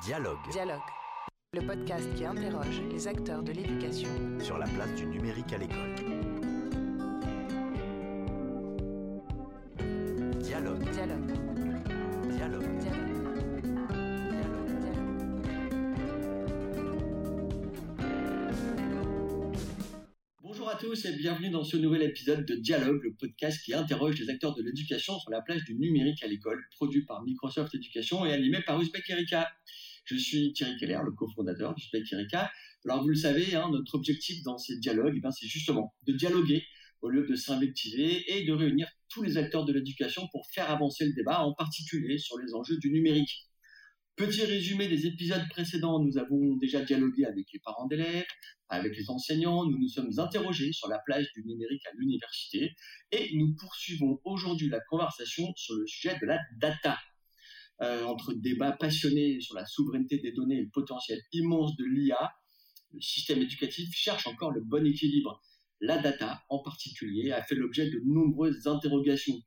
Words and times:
Dialogue. 0.00 0.38
Dialogue. 0.50 0.80
Le 1.52 1.66
podcast 1.66 2.12
qui 2.14 2.24
interroge 2.24 2.80
les 2.90 3.06
acteurs 3.06 3.42
de 3.42 3.52
l'éducation. 3.52 4.08
Sur 4.40 4.58
la 4.58 4.66
place 4.66 4.92
du 4.94 5.06
numérique 5.06 5.52
à 5.52 5.58
l'école. 5.58 6.51
Tous 20.92 21.06
et 21.06 21.16
bienvenue 21.16 21.48
dans 21.48 21.64
ce 21.64 21.78
nouvel 21.78 22.02
épisode 22.02 22.44
de 22.44 22.54
Dialogue, 22.54 23.02
le 23.02 23.14
podcast 23.14 23.64
qui 23.64 23.72
interroge 23.72 24.20
les 24.20 24.28
acteurs 24.28 24.54
de 24.54 24.62
l'éducation 24.62 25.18
sur 25.18 25.30
la 25.30 25.40
plage 25.40 25.64
du 25.64 25.74
numérique 25.74 26.22
à 26.22 26.26
l'école, 26.26 26.62
produit 26.76 27.06
par 27.06 27.22
Microsoft 27.24 27.74
Education 27.74 28.26
et 28.26 28.32
animé 28.34 28.60
par 28.60 28.78
Uzbek 28.78 29.08
Erika. 29.08 29.50
Je 30.04 30.16
suis 30.16 30.52
Thierry 30.52 30.76
Keller, 30.76 30.98
le 31.02 31.12
cofondateur 31.12 31.74
d'Uzbek 31.74 32.12
Erika. 32.12 32.52
Alors 32.84 33.00
vous 33.00 33.08
le 33.08 33.14
savez, 33.14 33.54
hein, 33.54 33.70
notre 33.72 33.94
objectif 33.94 34.42
dans 34.42 34.58
ces 34.58 34.76
dialogues, 34.80 35.14
eh 35.16 35.20
ben, 35.20 35.30
c'est 35.30 35.46
justement 35.46 35.94
de 36.06 36.12
dialoguer 36.12 36.62
au 37.00 37.08
lieu 37.08 37.26
de 37.26 37.36
s'invectiver 37.36 38.30
et 38.30 38.44
de 38.44 38.52
réunir 38.52 38.86
tous 39.08 39.22
les 39.22 39.38
acteurs 39.38 39.64
de 39.64 39.72
l'éducation 39.72 40.28
pour 40.30 40.46
faire 40.50 40.70
avancer 40.70 41.06
le 41.06 41.14
débat, 41.14 41.40
en 41.40 41.54
particulier 41.54 42.18
sur 42.18 42.38
les 42.38 42.52
enjeux 42.52 42.76
du 42.76 42.92
numérique. 42.92 43.48
Petit 44.14 44.44
résumé 44.44 44.88
des 44.88 45.06
épisodes 45.06 45.48
précédents, 45.48 45.98
nous 45.98 46.18
avons 46.18 46.56
déjà 46.56 46.82
dialogué 46.82 47.24
avec 47.24 47.46
les 47.50 47.60
parents 47.60 47.86
d'élèves, 47.86 48.26
avec 48.68 48.94
les 48.94 49.08
enseignants, 49.08 49.64
nous 49.64 49.78
nous 49.78 49.88
sommes 49.88 50.18
interrogés 50.18 50.72
sur 50.72 50.88
la 50.88 50.98
plage 50.98 51.32
du 51.34 51.42
numérique 51.46 51.86
à 51.86 51.90
l'université 51.96 52.74
et 53.10 53.34
nous 53.36 53.54
poursuivons 53.54 54.20
aujourd'hui 54.24 54.68
la 54.68 54.80
conversation 54.80 55.50
sur 55.56 55.74
le 55.76 55.86
sujet 55.86 56.18
de 56.20 56.26
la 56.26 56.38
data. 56.58 56.98
Euh, 57.80 58.04
entre 58.04 58.34
débats 58.34 58.72
passionnés 58.72 59.40
sur 59.40 59.56
la 59.56 59.64
souveraineté 59.64 60.18
des 60.18 60.32
données 60.32 60.58
et 60.58 60.62
le 60.62 60.70
potentiel 60.70 61.18
immense 61.32 61.74
de 61.76 61.84
l'IA, 61.84 62.32
le 62.92 63.00
système 63.00 63.40
éducatif 63.40 63.88
cherche 63.94 64.26
encore 64.26 64.52
le 64.52 64.60
bon 64.60 64.86
équilibre. 64.86 65.40
La 65.80 65.98
data, 65.98 66.42
en 66.50 66.58
particulier, 66.58 67.32
a 67.32 67.42
fait 67.42 67.54
l'objet 67.54 67.90
de 67.90 68.00
nombreuses 68.04 68.66
interrogations. 68.66 69.40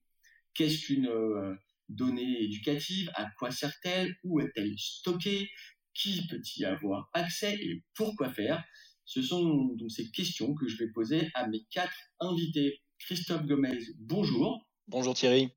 Qu'est-ce 0.54 0.88
qu'une 0.88 1.08
euh, 1.08 1.54
donnée 1.90 2.44
éducative 2.44 3.12
À 3.16 3.30
quoi 3.38 3.52
sert-elle 3.52 4.16
Où 4.24 4.40
est-elle 4.40 4.74
stockée 4.78 5.50
Qui 5.94 6.28
peut 6.28 6.42
y 6.58 6.66
avoir 6.66 7.10
accès 7.14 7.56
et 7.56 7.84
pourquoi 7.94 8.30
faire? 8.30 8.64
Ce 9.06 9.22
sont 9.22 9.68
donc 9.76 9.92
ces 9.92 10.10
questions 10.12 10.56
que 10.56 10.68
je 10.68 10.78
vais 10.78 10.92
poser 10.92 11.30
à 11.36 11.48
mes 11.48 11.64
quatre 11.70 11.96
invités. 12.20 12.82
Christophe 13.00 13.46
Gomez, 13.46 13.80
bonjour. 14.00 14.68
Bonjour 14.88 15.14
Thierry. 15.14 15.52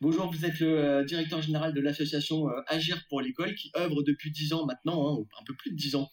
Bonjour, 0.00 0.32
vous 0.32 0.44
êtes 0.44 0.58
le 0.58 0.78
euh, 0.78 1.04
directeur 1.04 1.40
général 1.40 1.72
de 1.74 1.80
l'association 1.80 2.48
euh, 2.48 2.60
Agir 2.66 3.00
pour 3.08 3.20
l'école 3.20 3.54
qui 3.54 3.70
œuvre 3.76 4.02
depuis 4.02 4.32
10 4.32 4.52
ans 4.52 4.66
maintenant, 4.66 5.20
hein, 5.20 5.24
un 5.40 5.44
peu 5.44 5.54
plus 5.54 5.70
de 5.70 5.76
10 5.76 5.94
ans, 5.94 6.10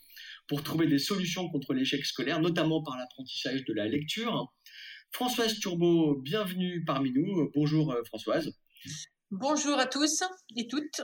pour 0.48 0.62
trouver 0.62 0.86
des 0.86 1.00
solutions 1.00 1.50
contre 1.50 1.74
l'échec 1.74 2.06
scolaire, 2.06 2.40
notamment 2.40 2.84
par 2.84 2.98
l'apprentissage 2.98 3.66
de 3.66 3.74
la 3.74 3.88
lecture. 3.88 4.54
Françoise 5.12 5.60
Turbo, 5.60 6.20
bienvenue 6.22 6.84
parmi 6.86 7.12
nous. 7.12 7.50
Bonjour 7.56 7.92
euh, 7.92 8.04
Françoise. 8.04 8.54
Bonjour 9.32 9.78
à 9.78 9.86
tous 9.86 10.24
et 10.56 10.68
toutes. 10.68 11.02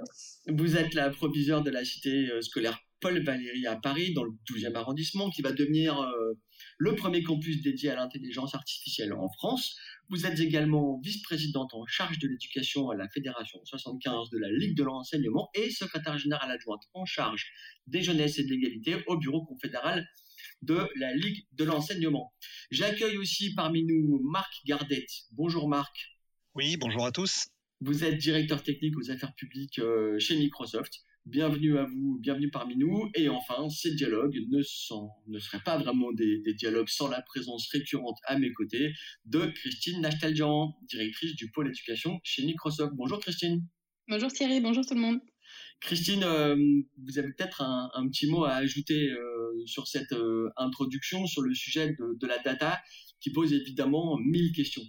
Vous 0.47 0.77
êtes 0.77 0.95
la 0.95 1.11
proviseure 1.11 1.61
de 1.61 1.69
la 1.69 1.85
cité 1.85 2.31
euh, 2.31 2.41
scolaire 2.41 2.79
Paul 2.99 3.23
Valéry 3.23 3.67
à 3.67 3.75
Paris, 3.75 4.15
dans 4.15 4.23
le 4.23 4.31
12e 4.49 4.73
arrondissement, 4.73 5.29
qui 5.29 5.43
va 5.43 5.51
devenir 5.51 6.01
euh, 6.01 6.33
le 6.79 6.95
premier 6.95 7.21
campus 7.21 7.61
dédié 7.61 7.91
à 7.91 7.95
l'intelligence 7.95 8.55
artificielle 8.55 9.13
en 9.13 9.29
France. 9.29 9.77
Vous 10.09 10.25
êtes 10.25 10.39
également 10.39 10.99
vice-présidente 11.03 11.75
en 11.75 11.85
charge 11.85 12.17
de 12.17 12.27
l'éducation 12.27 12.89
à 12.89 12.95
la 12.95 13.07
Fédération 13.09 13.59
75 13.63 14.31
de 14.31 14.39
la 14.39 14.49
Ligue 14.51 14.75
de 14.75 14.83
l'enseignement 14.83 15.51
et 15.53 15.69
secrétaire 15.69 16.17
générale 16.17 16.49
adjointe 16.49 16.81
en 16.95 17.05
charge 17.05 17.51
des 17.85 18.01
jeunesses 18.01 18.39
et 18.39 18.43
de 18.43 18.49
l'égalité 18.49 19.03
au 19.05 19.17
bureau 19.17 19.45
confédéral 19.45 20.03
de 20.63 20.89
la 20.95 21.13
Ligue 21.13 21.45
de 21.51 21.63
l'enseignement. 21.63 22.33
J'accueille 22.71 23.17
aussi 23.17 23.53
parmi 23.53 23.83
nous 23.83 24.19
Marc 24.23 24.51
Gardette. 24.65 25.11
Bonjour 25.33 25.69
Marc. 25.69 25.95
Oui, 26.55 26.75
bonjour 26.77 27.05
à 27.05 27.11
tous. 27.11 27.49
Vous 27.81 28.05
êtes 28.05 28.17
directeur 28.17 28.63
technique 28.63 28.97
aux 28.97 29.11
affaires 29.11 29.35
publiques 29.35 29.79
euh, 29.79 30.17
chez 30.17 30.37
Microsoft. 30.37 30.93
Bienvenue 31.25 31.77
à 31.77 31.83
vous, 31.83 32.17
bienvenue 32.21 32.49
parmi 32.49 32.77
nous. 32.77 33.09
Et 33.15 33.27
enfin, 33.27 33.67
ces 33.67 33.95
dialogues 33.95 34.37
ne, 34.49 34.61
sont, 34.61 35.09
ne 35.27 35.39
seraient 35.39 35.63
pas 35.63 35.77
vraiment 35.77 36.13
des, 36.13 36.39
des, 36.45 36.53
dialogues 36.53 36.87
sans 36.87 37.09
la 37.09 37.21
présence 37.21 37.67
récurrente 37.71 38.17
à 38.25 38.39
mes 38.39 38.53
côtés 38.53 38.93
de 39.25 39.47
Christine 39.47 40.01
Nachtaldian, 40.01 40.77
directrice 40.87 41.35
du 41.35 41.51
pôle 41.51 41.67
éducation 41.67 42.19
chez 42.23 42.45
Microsoft. 42.45 42.93
Bonjour 42.95 43.19
Christine. 43.19 43.67
Bonjour 44.07 44.31
Thierry, 44.31 44.61
bonjour 44.61 44.85
tout 44.85 44.93
le 44.93 45.01
monde. 45.01 45.19
Christine, 45.81 46.23
euh, 46.23 46.55
vous 47.03 47.19
avez 47.19 47.33
peut-être 47.33 47.61
un, 47.61 47.89
un, 47.93 48.07
petit 48.07 48.27
mot 48.27 48.45
à 48.45 48.53
ajouter 48.53 49.09
euh, 49.09 49.65
sur 49.65 49.87
cette 49.87 50.13
euh, 50.13 50.49
introduction 50.57 51.25
sur 51.27 51.41
le 51.41 51.53
sujet 51.53 51.89
de, 51.89 52.17
de 52.17 52.27
la 52.27 52.37
data 52.39 52.81
qui 53.19 53.31
pose 53.31 53.51
évidemment 53.51 54.17
mille 54.17 54.51
questions. 54.53 54.83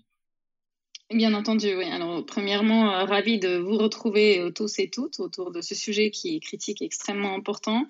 Bien 1.14 1.34
entendu, 1.34 1.72
oui. 1.76 1.84
Alors, 1.84 2.26
premièrement, 2.26 2.90
euh, 2.90 3.04
ravi 3.04 3.38
de 3.38 3.58
vous 3.58 3.78
retrouver 3.78 4.40
euh, 4.40 4.50
tous 4.50 4.80
et 4.80 4.90
toutes 4.90 5.20
autour 5.20 5.52
de 5.52 5.60
ce 5.60 5.76
sujet 5.76 6.10
qui 6.10 6.34
est 6.34 6.40
critique 6.40 6.82
et 6.82 6.84
extrêmement 6.84 7.32
important. 7.32 7.86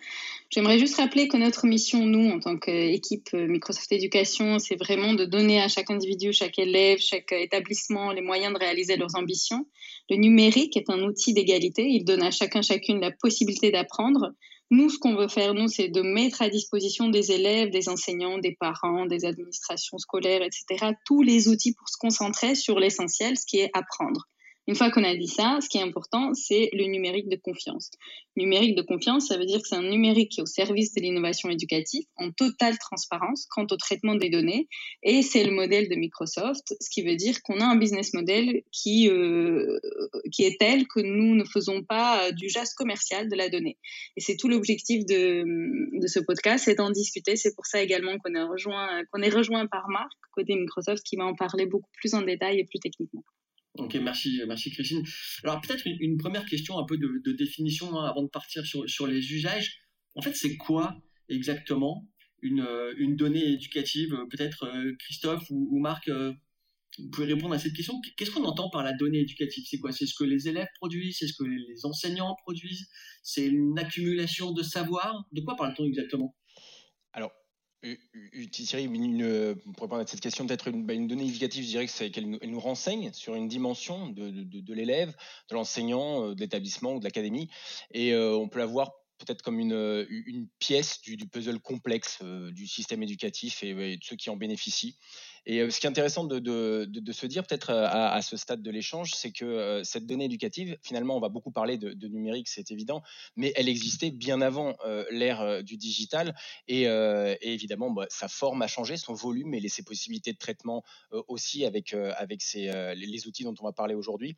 J'aimerais 0.50 0.78
juste 0.78 0.96
rappeler 0.96 1.26
que 1.26 1.38
notre 1.38 1.66
mission, 1.66 2.04
nous, 2.04 2.28
en 2.28 2.40
tant 2.40 2.58
qu'équipe 2.58 3.32
Microsoft 3.32 3.90
Éducation, 3.90 4.58
c'est 4.58 4.76
vraiment 4.76 5.14
de 5.14 5.24
donner 5.24 5.62
à 5.62 5.68
chaque 5.68 5.90
individu, 5.90 6.34
chaque 6.34 6.58
élève, 6.58 6.98
chaque 6.98 7.32
établissement 7.32 8.12
les 8.12 8.20
moyens 8.20 8.52
de 8.52 8.58
réaliser 8.58 8.98
leurs 8.98 9.16
ambitions. 9.16 9.66
Le 10.10 10.16
numérique 10.16 10.76
est 10.76 10.90
un 10.90 11.00
outil 11.00 11.32
d'égalité. 11.32 11.86
Il 11.88 12.04
donne 12.04 12.22
à 12.22 12.30
chacun, 12.30 12.60
chacune 12.60 13.00
la 13.00 13.12
possibilité 13.12 13.70
d'apprendre. 13.70 14.34
Nous, 14.70 14.90
ce 14.90 14.98
qu'on 14.98 15.14
veut 15.14 15.28
faire, 15.28 15.54
nous, 15.54 15.68
c'est 15.68 15.88
de 15.88 16.02
mettre 16.02 16.42
à 16.42 16.48
disposition 16.48 17.08
des 17.08 17.30
élèves, 17.30 17.70
des 17.70 17.88
enseignants, 17.88 18.38
des 18.38 18.56
parents, 18.58 19.06
des 19.06 19.24
administrations 19.24 19.98
scolaires, 19.98 20.42
etc., 20.42 20.92
tous 21.04 21.22
les 21.22 21.48
outils 21.48 21.72
pour 21.72 21.88
se 21.88 21.96
concentrer 21.98 22.56
sur 22.56 22.80
l'essentiel, 22.80 23.36
ce 23.38 23.46
qui 23.46 23.58
est 23.58 23.70
apprendre. 23.74 24.26
Une 24.68 24.74
fois 24.74 24.90
qu'on 24.90 25.04
a 25.04 25.14
dit 25.14 25.28
ça, 25.28 25.58
ce 25.62 25.68
qui 25.68 25.78
est 25.78 25.82
important, 25.82 26.34
c'est 26.34 26.70
le 26.72 26.86
numérique 26.86 27.28
de 27.28 27.36
confiance. 27.36 27.90
Numérique 28.36 28.74
de 28.74 28.82
confiance, 28.82 29.28
ça 29.28 29.38
veut 29.38 29.46
dire 29.46 29.62
que 29.62 29.68
c'est 29.68 29.76
un 29.76 29.88
numérique 29.88 30.32
qui 30.32 30.40
est 30.40 30.42
au 30.42 30.46
service 30.46 30.92
de 30.92 31.00
l'innovation 31.00 31.48
éducative, 31.50 32.04
en 32.16 32.32
totale 32.32 32.76
transparence 32.78 33.46
quant 33.48 33.66
au 33.70 33.76
traitement 33.76 34.16
des 34.16 34.28
données, 34.28 34.68
et 35.04 35.22
c'est 35.22 35.44
le 35.44 35.52
modèle 35.52 35.88
de 35.88 35.94
Microsoft, 35.94 36.74
ce 36.80 36.90
qui 36.90 37.02
veut 37.02 37.14
dire 37.14 37.42
qu'on 37.42 37.60
a 37.60 37.64
un 37.64 37.76
business 37.76 38.12
model 38.12 38.62
qui, 38.72 39.08
euh, 39.08 39.78
qui 40.32 40.42
est 40.42 40.58
tel 40.58 40.88
que 40.88 41.00
nous 41.00 41.36
ne 41.36 41.44
faisons 41.44 41.84
pas 41.84 42.32
du 42.32 42.48
geste 42.48 42.74
commercial 42.76 43.28
de 43.28 43.36
la 43.36 43.48
donnée. 43.48 43.78
Et 44.16 44.20
c'est 44.20 44.36
tout 44.36 44.48
l'objectif 44.48 45.06
de, 45.06 45.44
de 46.00 46.06
ce 46.08 46.18
podcast, 46.18 46.64
c'est 46.64 46.74
d'en 46.74 46.90
discuter. 46.90 47.36
C'est 47.36 47.54
pour 47.54 47.66
ça 47.66 47.80
également 47.80 48.18
qu'on 48.18 48.34
est 48.34 48.42
rejoint, 48.42 49.04
qu'on 49.12 49.22
est 49.22 49.30
rejoint 49.30 49.66
par 49.66 49.88
Marc, 49.88 50.10
côté 50.32 50.56
Microsoft, 50.56 51.04
qui 51.04 51.16
va 51.16 51.24
en 51.24 51.34
parler 51.34 51.66
beaucoup 51.66 51.90
plus 51.92 52.14
en 52.14 52.22
détail 52.22 52.58
et 52.58 52.64
plus 52.64 52.80
techniquement. 52.80 53.22
Ok, 53.78 53.94
merci, 53.96 54.40
merci 54.46 54.70
Christine. 54.70 55.02
Alors 55.44 55.60
peut-être 55.60 55.86
une, 55.86 56.16
première 56.16 56.46
question 56.46 56.78
un 56.78 56.84
peu 56.84 56.96
de, 56.96 57.32
définition 57.32 57.98
hein, 57.98 58.08
avant 58.08 58.22
de 58.22 58.28
partir 58.28 58.64
sur, 58.64 58.88
sur 58.88 59.06
les 59.06 59.32
usages. 59.32 59.80
En 60.14 60.22
fait, 60.22 60.34
c'est 60.34 60.56
quoi 60.56 60.96
exactement 61.28 62.08
une, 62.40 62.66
une 62.96 63.16
donnée 63.16 63.52
éducative 63.52 64.16
Peut-être 64.30 64.70
Christophe 64.98 65.44
ou, 65.50 65.78
Marc, 65.78 66.08
vous 66.98 67.10
pouvez 67.10 67.26
répondre 67.26 67.54
à 67.54 67.58
cette 67.58 67.74
question. 67.74 68.00
Qu'est-ce 68.16 68.30
qu'on 68.30 68.44
entend 68.44 68.70
par 68.70 68.82
la 68.82 68.94
donnée 68.94 69.20
éducative? 69.20 69.64
C'est 69.68 69.78
quoi? 69.78 69.92
C'est 69.92 70.06
ce 70.06 70.14
que 70.14 70.24
les 70.24 70.48
élèves 70.48 70.68
produisent? 70.76 71.18
C'est 71.18 71.26
ce 71.26 71.34
que 71.34 71.44
les 71.44 71.84
enseignants 71.84 72.34
produisent? 72.42 72.88
C'est 73.22 73.46
une 73.46 73.78
accumulation 73.78 74.52
de 74.52 74.62
savoir 74.62 75.26
De 75.32 75.42
quoi 75.42 75.56
parle-t-on 75.56 75.84
exactement? 75.84 76.34
Thierry, 78.50 78.84
une, 78.84 79.54
pour 79.74 79.84
répondre 79.84 80.02
à 80.02 80.06
cette 80.06 80.20
question, 80.20 80.46
peut-être 80.46 80.68
une, 80.68 80.90
une, 80.90 81.06
donnée 81.06 81.24
éducative, 81.24 81.64
je 81.64 81.68
dirais 81.68 81.86
qu'elle 81.86 82.10
qu 82.10 82.20
nous, 82.20 82.38
nous, 82.42 82.60
renseigne 82.60 83.12
sur 83.12 83.34
une 83.34 83.48
dimension 83.48 84.08
de, 84.08 84.72
l'élève, 84.72 85.14
de 85.50 85.54
l'enseignant, 85.54 86.32
de 86.32 86.40
l'établissement 86.40 86.94
ou 86.94 86.98
de 86.98 87.04
l'académie. 87.04 87.48
Et 87.92 88.12
euh, 88.12 88.34
on 88.36 88.48
peut 88.48 88.58
la 88.58 88.66
voir 88.66 88.92
peut-être 89.18 89.42
comme 89.42 89.58
une, 89.58 90.06
une 90.08 90.48
pièce 90.58 91.00
du, 91.00 91.16
puzzle 91.28 91.60
complexe 91.60 92.18
euh, 92.22 92.50
du 92.52 92.66
système 92.66 93.02
éducatif 93.02 93.62
et, 93.62 93.70
et, 93.70 93.96
de 93.96 94.04
ceux 94.04 94.16
qui 94.16 94.30
en 94.30 94.36
bénéficient. 94.36 94.96
Et 95.46 95.60
euh, 95.60 95.70
ce 95.70 95.78
qui 95.78 95.86
est 95.86 95.88
intéressant 95.88 96.24
de, 96.24 97.12
se 97.12 97.26
dire 97.26 97.46
peut-être 97.46 97.70
à, 97.70 98.12
à, 98.12 98.20
ce 98.20 98.36
stade 98.36 98.62
de 98.62 98.70
l'échange, 98.70 99.12
c'est 99.14 99.30
que 99.30 99.44
euh, 99.44 99.84
cette 99.84 100.04
donnée 100.04 100.24
éducative, 100.24 100.76
finalement, 100.82 101.16
on 101.16 101.20
va 101.20 101.28
beaucoup 101.28 101.52
parler 101.52 101.78
de, 101.78 102.08
numérique, 102.08 102.48
c'est 102.48 102.70
évident, 102.72 103.02
mais 103.36 103.52
elle 103.56 103.68
existait 103.68 104.10
bien 104.10 104.40
avant 104.40 104.76
euh, 104.84 105.04
l'ère 105.10 105.62
du 105.62 105.76
digital. 105.76 106.34
Et, 106.66 106.86
évidemment, 107.42 107.90
bah, 107.90 108.06
sa 108.10 108.28
forme 108.28 108.62
a 108.62 108.66
changé, 108.66 108.96
son 108.96 109.14
volume 109.14 109.54
et 109.54 109.68
ses 109.68 109.84
possibilités 109.84 110.32
de 110.32 110.38
traitement 110.38 110.82
aussi 111.28 111.64
avec, 111.64 111.92
les, 111.92 113.26
outils 113.26 113.44
dont 113.44 113.54
on 113.60 113.64
va 113.64 113.72
parler 113.72 113.94
aujourd'hui. 113.94 114.36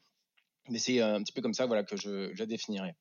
Mais 0.68 0.78
c'est 0.78 1.00
un 1.00 1.22
petit 1.22 1.32
peu 1.32 1.40
comme 1.40 1.54
ça 1.54 1.66
voilà, 1.66 1.82
que 1.82 1.96
je, 1.96 2.30
je 2.34 2.44
définirais. 2.44 2.94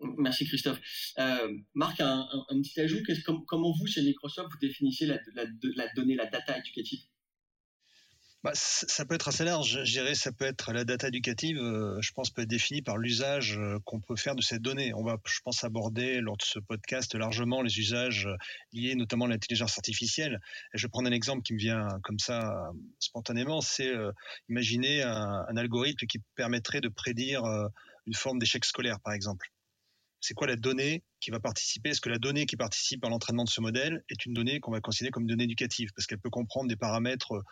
Merci 0.00 0.46
Christophe. 0.46 0.80
Euh, 1.18 1.56
Marc, 1.74 2.00
un, 2.00 2.26
petit 2.62 2.80
ajout. 2.80 2.98
Comment, 3.46 3.72
vous, 3.72 3.86
chez 3.86 4.02
Microsoft, 4.02 4.50
vous 4.52 4.58
définissez 4.58 5.06
la, 5.06 5.18
la, 5.34 5.88
donnée, 5.94 6.14
la 6.14 6.26
data 6.26 6.58
éducative? 6.58 7.00
Bah, 8.44 8.52
ça 8.54 9.04
peut 9.04 9.14
être 9.14 9.26
assez 9.26 9.44
large. 9.44 9.82
Je 9.84 9.90
dirais 9.90 10.14
ça 10.14 10.30
peut 10.30 10.44
être 10.44 10.72
la 10.72 10.84
data 10.84 11.08
éducative, 11.08 11.58
euh, 11.58 12.00
je 12.00 12.12
pense, 12.12 12.30
peut 12.30 12.42
être 12.42 12.48
définie 12.48 12.82
par 12.82 12.96
l'usage 12.96 13.58
euh, 13.58 13.78
qu'on 13.84 14.00
peut 14.00 14.14
faire 14.14 14.36
de 14.36 14.42
ces 14.42 14.60
données. 14.60 14.94
On 14.94 15.02
va, 15.02 15.16
je 15.26 15.40
pense, 15.42 15.64
aborder 15.64 16.20
lors 16.20 16.36
de 16.36 16.44
ce 16.44 16.60
podcast 16.60 17.14
largement 17.14 17.62
les 17.62 17.78
usages 17.80 18.28
liés 18.72 18.94
notamment 18.94 19.24
à 19.24 19.28
l'intelligence 19.28 19.76
artificielle. 19.78 20.38
Et 20.74 20.78
je 20.78 20.86
vais 20.86 20.90
prendre 20.90 21.08
un 21.08 21.12
exemple 21.12 21.42
qui 21.42 21.54
me 21.54 21.58
vient 21.58 21.88
comme 22.04 22.18
ça 22.18 22.70
spontanément, 23.00 23.62
c'est 23.62 23.92
imaginer 24.48 25.02
un, 25.02 25.56
algorithme 25.56 26.06
qui 26.06 26.18
permettrait 26.36 26.80
de 26.80 26.88
prédire 26.88 27.42
une 28.06 28.14
forme 28.14 28.38
d'échec 28.38 28.64
scolaire, 28.64 29.00
par 29.00 29.12
exemple. 29.12 29.50
C'est 30.26 30.34
quoi 30.34 30.48
la 30.48 30.56
donnée 30.56 31.04
qui 31.20 31.30
va 31.30 31.38
participer? 31.38 31.90
Est-ce 31.90 32.00
que 32.00 32.08
la 32.08 32.18
donnée 32.18 32.46
qui 32.46 32.56
participe 32.56 33.04
à 33.04 33.08
l'entraînement 33.08 33.44
de 33.44 33.48
ce 33.48 33.60
modèle 33.60 34.02
est 34.08 34.26
une 34.26 34.34
donnée 34.34 34.58
qu'on 34.58 34.72
va 34.72 34.80
considérer 34.80 35.12
comme 35.12 35.22
une 35.22 35.28
donnée 35.28 35.44
éducative? 35.44 35.90
Parce 35.94 36.06
qu'elle 36.06 36.18
peut 36.18 36.30
comprendre 36.30 36.68
des 36.68 36.74
paramètres 36.74 37.44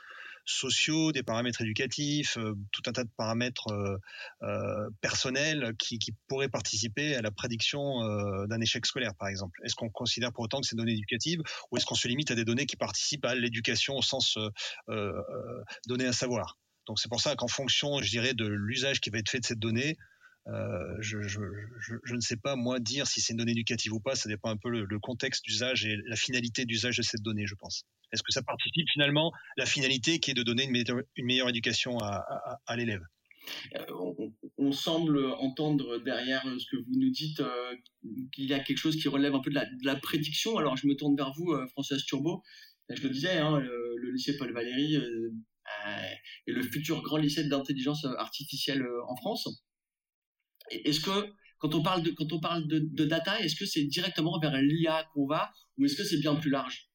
sociaux, 0.45 1.13
des 1.13 1.23
paramètres 1.23 1.63
éducatifs, 1.63 2.37
euh, 2.37 2.55
tout 2.73 2.83
un 2.87 2.93
tas 2.93 3.05
de 3.05 3.11
paramètres 3.17 3.69
euh, 3.69 3.97
euh, 4.43 4.91
personnels 5.01 5.75
qui, 5.79 6.01
pourraient 6.27 6.49
participer 6.49 7.15
à 7.15 7.23
la 7.23 7.31
prédiction 7.31 8.01
d'un 8.49 8.61
échec 8.61 8.85
scolaire, 8.87 9.15
par 9.15 9.29
exemple. 9.29 9.61
Est-ce 9.63 9.77
qu'on 9.77 9.89
considère 9.91 10.33
pour 10.33 10.43
autant 10.43 10.61
que 10.61 10.67
c'est 10.67 10.75
données 10.75 10.95
éducatives 10.95 11.41
ou 11.71 11.77
est-ce 11.77 11.87
qu'on 11.87 11.95
se 11.95 12.09
limite 12.09 12.33
à 12.33 12.35
des 12.35 12.45
données 12.45 12.67
qui 12.67 12.77
participent 12.77 13.25
à 13.25 13.37
l'éducation 13.37 13.97
au 13.97 14.03
sens 14.03 14.37
donner 15.87 16.07
un 16.07 16.13
savoir? 16.13 16.59
Donc 16.87 16.99
c'est 16.99 17.09
pour 17.09 17.21
ça 17.21 17.37
qu'en 17.37 17.49
fonction, 17.49 18.03
je 18.03 18.11
dirais, 18.11 18.35
de 18.35 18.47
l'usage 18.47 19.01
qui 19.01 19.11
va 19.11 19.19
être 19.19 19.31
fait 19.31 19.41
de 19.41 19.47
cette 19.47 19.59
donnée, 19.59 19.97
je, 20.47 22.15
ne 22.15 22.21
sais 22.21 22.37
pas, 22.37 22.57
moi, 22.57 22.81
dire 22.81 23.07
si 23.07 23.21
c'est 23.21 23.33
une 23.33 23.39
donnée 23.39 23.53
éducative 23.53 23.93
ou 23.93 24.01
pas. 24.01 24.15
Ça 24.15 24.29
dépend 24.29 24.51
un 24.51 24.57
peu 24.57 24.71
le 24.71 24.99
contexte 24.99 25.45
d'usage 25.45 25.85
et 25.87 25.97
la 26.07 26.17
finalité 26.17 26.65
d'usage 26.65 26.97
de 26.97 27.03
cette 27.03 27.23
donnée, 27.23 27.47
je 27.47 27.55
pense. 27.55 27.85
Est-ce 28.15 28.23
que 28.23 28.33
ça 28.33 28.43
participe 28.43 28.89
finalement 28.93 29.33
la 29.57 29.67
finalité 29.67 30.21
qui 30.21 30.31
est 30.31 30.35
de 30.35 30.45
donner 30.45 30.65
une 30.65 31.27
meilleure, 31.27 31.49
éducation 31.49 31.99
à, 31.99 32.77
l'élève? 32.77 33.03
Euh, 33.75 33.85
on, 34.57 34.73
semble 34.73 35.19
entendre 35.39 35.99
derrière 35.99 36.43
ce 36.45 36.65
que 36.71 36.77
vous 36.77 36.97
nous 36.97 37.11
dites 37.11 37.41
euh, 37.41 37.75
qu'il 38.33 38.47
y 38.47 38.55
a 38.55 38.61
quelque 38.61 38.79
chose 38.79 38.97
qui 38.97 39.09
relève 39.09 39.35
un 39.35 39.41
peu 39.41 39.51
de 39.51 39.85
la, 39.85 39.97
prédiction. 39.97 40.57
Alors 40.59 40.77
je 40.77 40.87
me 40.87 40.95
tourne 40.95 41.17
vers 41.17 41.33
vous, 41.33 41.53
euh, 41.53 41.67
Françoise 41.69 42.05
Turbo. 42.05 42.43
Je 42.89 43.03
le 43.03 43.11
disais, 43.11 43.39
hein, 43.39 43.59
le, 43.59 44.11
lycée 44.13 44.37
Paul 44.37 44.53
Valéry 44.53 44.95
est 44.95 46.53
le 46.53 46.63
futur 46.63 47.03
grand 47.03 47.17
lycée 47.17 47.49
d'intelligence 47.49 48.05
artificielle 48.05 48.87
en 49.09 49.17
France. 49.17 49.65
Est-ce 50.85 51.01
que 51.01 51.33
quand 51.59 51.75
on 51.75 51.83
parle 51.83 52.03
de, 52.03 52.11
quand 52.11 52.33
on 52.33 52.41
parle 52.41 52.67
de 52.67 53.05
data, 53.05 53.41
est-ce 53.41 53.57
que 53.57 53.67
c'est 53.67 53.85
directement 53.85 54.39
vers 54.39 54.61
l'IA 54.61 55.05
qu'on 55.15 55.27
va 55.27 55.51
ou 55.79 55.85
est-ce 55.85 55.97
que 55.97 56.05
c'est 56.05 56.19
bien 56.19 56.35
plus 56.35 56.51
large? 56.51 56.91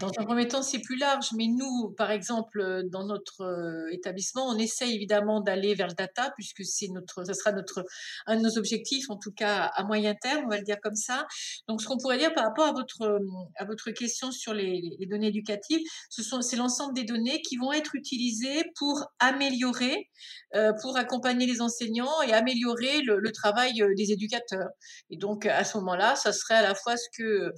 Dans 0.00 0.10
un 0.18 0.24
premier 0.24 0.48
temps, 0.48 0.62
c'est 0.62 0.80
plus 0.80 0.96
large, 0.96 1.28
mais 1.36 1.46
nous, 1.46 1.94
par 1.96 2.10
exemple, 2.10 2.60
euh, 2.60 2.82
dans 2.84 3.04
notre 3.04 3.42
euh, 3.42 3.92
établissement, 3.92 4.46
on 4.48 4.58
essaie 4.58 4.92
évidemment 4.92 5.40
d'aller 5.40 5.74
vers 5.74 5.88
le 5.88 5.94
data, 5.94 6.32
puisque 6.36 6.64
c'est 6.64 6.88
notre, 6.88 7.24
ça 7.24 7.34
sera 7.34 7.52
notre, 7.52 7.84
un 8.26 8.36
de 8.36 8.42
nos 8.42 8.58
objectifs, 8.58 9.10
en 9.10 9.16
tout 9.16 9.32
cas 9.32 9.64
à 9.74 9.84
moyen 9.84 10.14
terme, 10.14 10.44
on 10.46 10.48
va 10.48 10.58
le 10.58 10.64
dire 10.64 10.80
comme 10.82 10.96
ça. 10.96 11.26
Donc, 11.68 11.82
ce 11.82 11.86
qu'on 11.86 11.98
pourrait 11.98 12.18
dire 12.18 12.34
par 12.34 12.44
rapport 12.44 12.66
à 12.66 12.72
votre, 12.72 13.02
euh, 13.02 13.18
à 13.56 13.64
votre 13.64 13.90
question 13.90 14.32
sur 14.32 14.54
les, 14.54 14.96
données 15.08 15.28
éducatives, 15.28 15.80
ce 16.10 16.22
sont, 16.22 16.42
c'est 16.42 16.56
l'ensemble 16.56 16.94
des 16.94 17.04
données 17.04 17.40
qui 17.42 17.56
vont 17.56 17.72
être 17.72 17.94
utilisées 17.94 18.64
pour 18.76 19.06
améliorer, 19.20 20.10
euh, 20.54 20.72
pour 20.82 20.96
accompagner 20.96 21.46
les 21.46 21.60
enseignants 21.60 22.22
et 22.22 22.32
améliorer 22.32 23.02
le, 23.02 23.30
travail 23.32 23.82
des 23.96 24.12
éducateurs. 24.12 24.68
Et 25.10 25.16
donc, 25.16 25.46
à 25.46 25.64
ce 25.64 25.76
moment-là, 25.78 26.16
ça 26.16 26.32
serait 26.32 26.54
à 26.54 26.62
la 26.62 26.74
fois 26.74 26.96
ce 26.96 27.08
que 27.16 27.52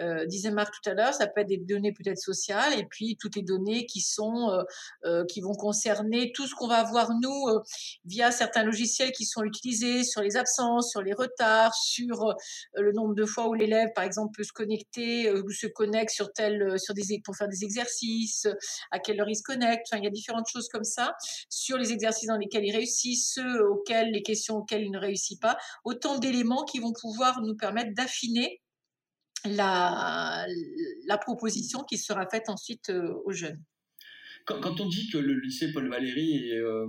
euh, 0.00 0.26
disait 0.26 0.50
Marc 0.50 0.74
tout 0.74 0.90
à 0.90 0.94
l'heure, 0.94 1.14
ça 1.14 1.26
des 1.44 1.56
données 1.56 1.92
peut-être 1.92 2.18
sociales 2.18 2.78
et 2.78 2.84
puis 2.84 3.16
toutes 3.16 3.36
les 3.36 3.42
données 3.42 3.86
qui 3.86 4.00
sont 4.00 4.50
euh, 4.50 4.62
euh, 5.04 5.24
qui 5.26 5.40
vont 5.40 5.54
concerner 5.54 6.32
tout 6.32 6.46
ce 6.46 6.54
qu'on 6.54 6.68
va 6.68 6.82
voir 6.84 7.10
nous 7.20 7.48
euh, 7.48 7.60
via 8.04 8.30
certains 8.30 8.64
logiciels 8.64 9.12
qui 9.12 9.24
sont 9.24 9.42
utilisés 9.42 10.04
sur 10.04 10.22
les 10.22 10.36
absences, 10.36 10.90
sur 10.90 11.02
les 11.02 11.12
retards, 11.12 11.74
sur 11.74 12.34
le 12.74 12.92
nombre 12.92 13.14
de 13.14 13.24
fois 13.24 13.48
où 13.48 13.54
l'élève 13.54 13.88
par 13.94 14.04
exemple 14.04 14.34
peut 14.36 14.44
se 14.44 14.52
connecter 14.52 15.30
ou 15.30 15.50
se 15.50 15.66
connecte 15.66 16.10
sur 16.10 16.32
tel 16.32 16.78
sur 16.78 16.94
des 16.94 17.06
pour 17.24 17.36
faire 17.36 17.48
des 17.48 17.64
exercices, 17.64 18.46
à 18.90 18.98
quelle 18.98 19.20
heure 19.20 19.28
il 19.28 19.36
se 19.36 19.42
connecte, 19.42 19.86
enfin 19.88 20.00
il 20.00 20.04
y 20.04 20.08
a 20.08 20.10
différentes 20.10 20.48
choses 20.48 20.68
comme 20.68 20.84
ça 20.84 21.14
sur 21.48 21.78
les 21.78 21.92
exercices 21.92 22.28
dans 22.28 22.36
lesquels 22.36 22.64
il 22.64 22.74
réussit, 22.74 23.18
ceux 23.18 23.64
auxquels 23.68 24.10
les 24.10 24.22
questions 24.22 24.56
auxquelles 24.56 24.82
il 24.82 24.90
ne 24.90 24.98
réussit 24.98 25.40
pas, 25.40 25.56
autant 25.84 26.18
d'éléments 26.18 26.64
qui 26.64 26.78
vont 26.78 26.92
pouvoir 26.92 27.40
nous 27.42 27.56
permettre 27.56 27.94
d'affiner 27.94 28.60
la, 29.46 30.46
la 31.06 31.18
proposition 31.18 31.82
qui 31.84 31.98
sera 31.98 32.26
faite 32.28 32.48
ensuite 32.48 32.90
euh, 32.90 33.14
aux 33.24 33.32
jeunes. 33.32 33.62
Quand, 34.46 34.80
on 34.80 34.88
dit 34.88 35.08
que 35.10 35.18
le 35.18 35.40
lycée 35.40 35.72
Paul 35.72 35.88
Valéry 35.88 36.52
euh, 36.52 36.86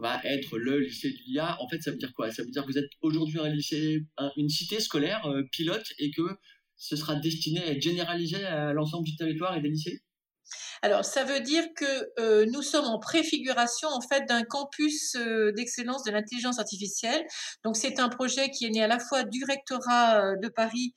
va 0.00 0.20
être 0.24 0.58
le 0.58 0.80
lycée 0.80 1.10
de 1.10 1.18
l'IA, 1.26 1.56
en 1.60 1.68
fait, 1.68 1.80
ça 1.80 1.92
veut 1.92 1.96
dire 1.96 2.12
quoi? 2.12 2.32
Ça 2.32 2.42
veut 2.42 2.50
dire 2.50 2.62
que 2.62 2.72
vous 2.72 2.78
êtes 2.78 2.90
aujourd'hui 3.02 3.38
un 3.38 3.48
lycée, 3.48 4.04
une 4.36 4.48
cité 4.48 4.80
scolaire 4.80 5.24
euh, 5.26 5.42
pilote 5.52 5.86
et 5.98 6.10
que 6.10 6.22
ce 6.76 6.96
sera 6.96 7.14
destiné 7.14 7.60
à 7.60 7.70
être 7.70 7.82
généralisé 7.82 8.44
à 8.44 8.72
l'ensemble 8.72 9.06
du 9.06 9.14
territoire 9.14 9.56
et 9.56 9.60
des 9.60 9.68
lycées? 9.68 10.02
Alors, 10.84 11.04
ça 11.04 11.22
veut 11.22 11.40
dire 11.40 11.64
que 11.76 12.10
euh, 12.18 12.44
nous 12.52 12.62
sommes 12.62 12.86
en 12.86 12.98
préfiguration 12.98 13.88
en 13.88 14.00
fait 14.00 14.24
d'un 14.28 14.42
campus 14.42 15.14
euh, 15.14 15.52
d'excellence 15.52 16.02
de 16.02 16.10
l'intelligence 16.10 16.58
artificielle. 16.58 17.24
Donc, 17.64 17.76
c'est 17.76 18.00
un 18.00 18.08
projet 18.08 18.50
qui 18.50 18.66
est 18.66 18.70
né 18.70 18.82
à 18.82 18.88
la 18.88 18.98
fois 18.98 19.22
du 19.22 19.44
rectorat 19.44 20.20
euh, 20.20 20.36
de 20.42 20.48
Paris 20.48 20.92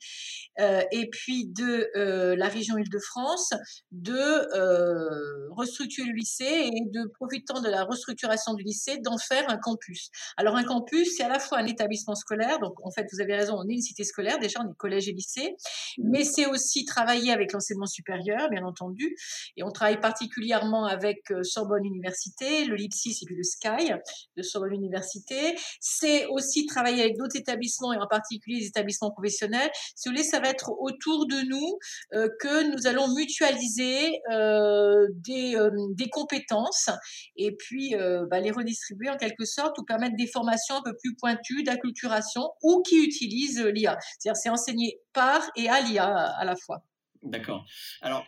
et 0.90 1.10
puis 1.10 1.46
de 1.48 1.86
la 2.34 2.48
région 2.48 2.78
Île-de-France, 2.78 3.50
de 3.92 5.50
restructurer 5.54 6.08
le 6.08 6.14
lycée 6.14 6.70
et 6.72 6.80
de 6.86 7.06
profitant 7.12 7.60
de 7.60 7.68
la 7.68 7.84
restructuration 7.84 8.54
du 8.54 8.64
lycée 8.64 8.96
d'en 9.04 9.18
faire 9.18 9.50
un 9.50 9.58
campus. 9.58 10.08
Alors, 10.38 10.56
un 10.56 10.64
campus, 10.64 11.14
c'est 11.14 11.24
à 11.24 11.28
la 11.28 11.38
fois 11.38 11.58
un 11.58 11.66
établissement 11.66 12.14
scolaire. 12.14 12.58
Donc, 12.60 12.74
en 12.82 12.90
fait, 12.90 13.06
vous 13.12 13.20
avez 13.20 13.36
raison, 13.36 13.54
on 13.58 13.68
est 13.68 13.74
une 13.74 13.82
cité 13.82 14.02
scolaire 14.04 14.38
déjà, 14.38 14.60
on 14.64 14.70
est 14.70 14.76
collège 14.78 15.08
et 15.08 15.12
lycée, 15.12 15.56
mais 15.98 16.24
c'est 16.24 16.46
aussi 16.46 16.86
travailler 16.86 17.32
avec 17.32 17.52
l'enseignement 17.52 17.86
supérieur, 17.86 18.48
bien 18.48 18.64
entendu, 18.64 19.14
et 19.56 19.62
on 19.62 19.70
travaille 19.70 20.00
particulièrement 20.00 20.84
avec 20.84 21.30
euh, 21.30 21.42
Sorbonne 21.42 21.84
Université, 21.84 22.64
le 22.64 22.76
LIPSIS 22.76 23.22
et 23.22 23.34
le 23.34 23.42
SKY 23.42 23.92
de 24.36 24.42
Sorbonne 24.42 24.74
Université. 24.74 25.56
C'est 25.80 26.26
aussi 26.26 26.66
travailler 26.66 27.02
avec 27.02 27.16
d'autres 27.16 27.36
établissements 27.36 27.92
et 27.92 27.98
en 27.98 28.06
particulier 28.06 28.60
les 28.60 28.66
établissements 28.66 29.10
professionnels. 29.10 29.70
Si 29.94 30.08
vous 30.08 30.14
voulez, 30.14 30.24
ça 30.24 30.40
va 30.40 30.48
être 30.48 30.72
autour 30.78 31.26
de 31.26 31.48
nous 31.48 31.78
euh, 32.14 32.28
que 32.40 32.72
nous 32.72 32.86
allons 32.86 33.08
mutualiser 33.14 34.20
euh, 34.30 35.06
des, 35.14 35.56
des, 35.90 36.08
compétences 36.08 36.88
et 37.36 37.52
puis 37.52 37.94
bah, 38.30 38.40
les 38.40 38.50
redistribuer 38.50 39.10
en 39.10 39.16
quelque 39.16 39.44
sorte 39.44 39.76
ou 39.78 39.84
permettre 39.84 40.16
des 40.16 40.26
formations 40.26 40.76
un 40.76 40.82
peu 40.82 40.96
plus 40.96 41.14
pointues 41.16 41.62
d'acculturation 41.62 42.48
ou 42.62 42.82
qui 42.82 43.04
utilisent 43.04 43.60
l'IA. 43.60 43.98
C'est-à-dire 44.18 44.36
c'est 44.36 44.48
enseigné 44.48 45.00
par 45.12 45.42
et 45.56 45.68
à 45.68 45.80
l'IA 45.80 46.06
à 46.06 46.44
la 46.44 46.54
fois. 46.56 46.82
D'accord. 47.22 47.64
Alors, 48.02 48.24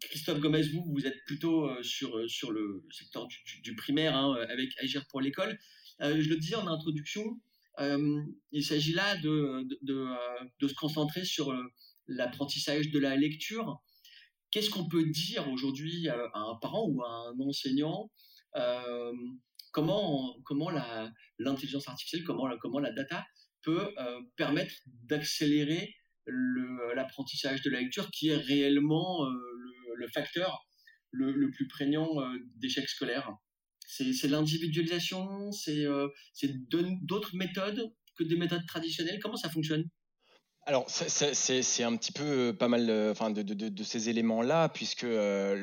Christophe 0.00 0.40
Gomez, 0.40 0.62
vous, 0.62 0.84
vous 0.92 1.06
êtes 1.06 1.24
plutôt 1.24 1.68
euh, 1.68 1.82
sur, 1.82 2.16
euh, 2.16 2.28
sur 2.28 2.52
le 2.52 2.84
secteur 2.90 3.26
du, 3.62 3.74
primaire 3.74 4.16
hein, 4.16 4.34
avec 4.48 4.70
Agir 4.78 5.06
pour 5.08 5.20
l'école. 5.20 5.58
Euh, 6.00 6.20
je 6.20 6.28
le 6.28 6.36
disais 6.36 6.56
en 6.56 6.66
introduction, 6.66 7.40
il 8.52 8.62
s'agit 8.62 8.92
là 8.92 9.16
de, 9.16 9.66
de, 9.80 10.68
se 10.68 10.74
concentrer 10.74 11.24
sur 11.24 11.54
l'apprentissage 12.08 12.90
de 12.90 12.98
la 12.98 13.16
lecture. 13.16 13.80
Qu'est-ce 14.50 14.68
qu'on 14.68 14.86
peut 14.86 15.04
dire 15.06 15.48
aujourd'hui 15.50 16.08
à 16.08 16.30
un 16.34 16.56
parent 16.60 16.86
ou 16.86 17.02
à 17.02 17.30
un 17.30 17.40
enseignant 17.40 18.10
Comment, 19.72 20.36
comment 20.44 20.70
l'intelligence 21.38 21.88
artificielle, 21.88 22.22
comment, 22.24 22.50
comment 22.60 22.80
la 22.80 22.92
data 22.92 23.24
peut 23.62 23.94
permettre 24.36 24.74
d'accélérer 25.04 25.94
l'apprentissage 26.26 27.62
de 27.62 27.70
la 27.70 27.80
lecture 27.80 28.10
qui 28.10 28.28
est 28.28 28.36
réellement 28.36 29.26
le 30.00 30.08
facteur 30.08 30.66
le, 31.12 31.50
plus 31.50 31.68
prégnant 31.68 32.20
euh, 32.20 32.38
d'échec 32.56 32.88
scolaire. 32.88 33.32
C'est 33.86 34.28
l'individualisation, 34.28 35.50
c'est 35.50 35.84
euh, 35.84 36.08
d'autres 37.02 37.34
méthodes 37.34 37.92
que 38.16 38.22
des 38.22 38.36
méthodes 38.36 38.64
traditionnelles. 38.66 39.18
Comment 39.20 39.36
ça 39.36 39.50
fonctionne? 39.50 39.84
Alors, 40.66 40.84
c'est 40.88 41.82
un 41.82 41.96
petit 41.96 42.12
peu 42.12 42.50
euh, 42.50 42.52
pas 42.52 42.68
mal 42.68 42.90
enfin, 43.10 43.30
de, 43.30 43.42
de, 43.42 43.82
ces 43.82 44.08
éléments-là, 44.08 44.68
puisque 44.68 45.06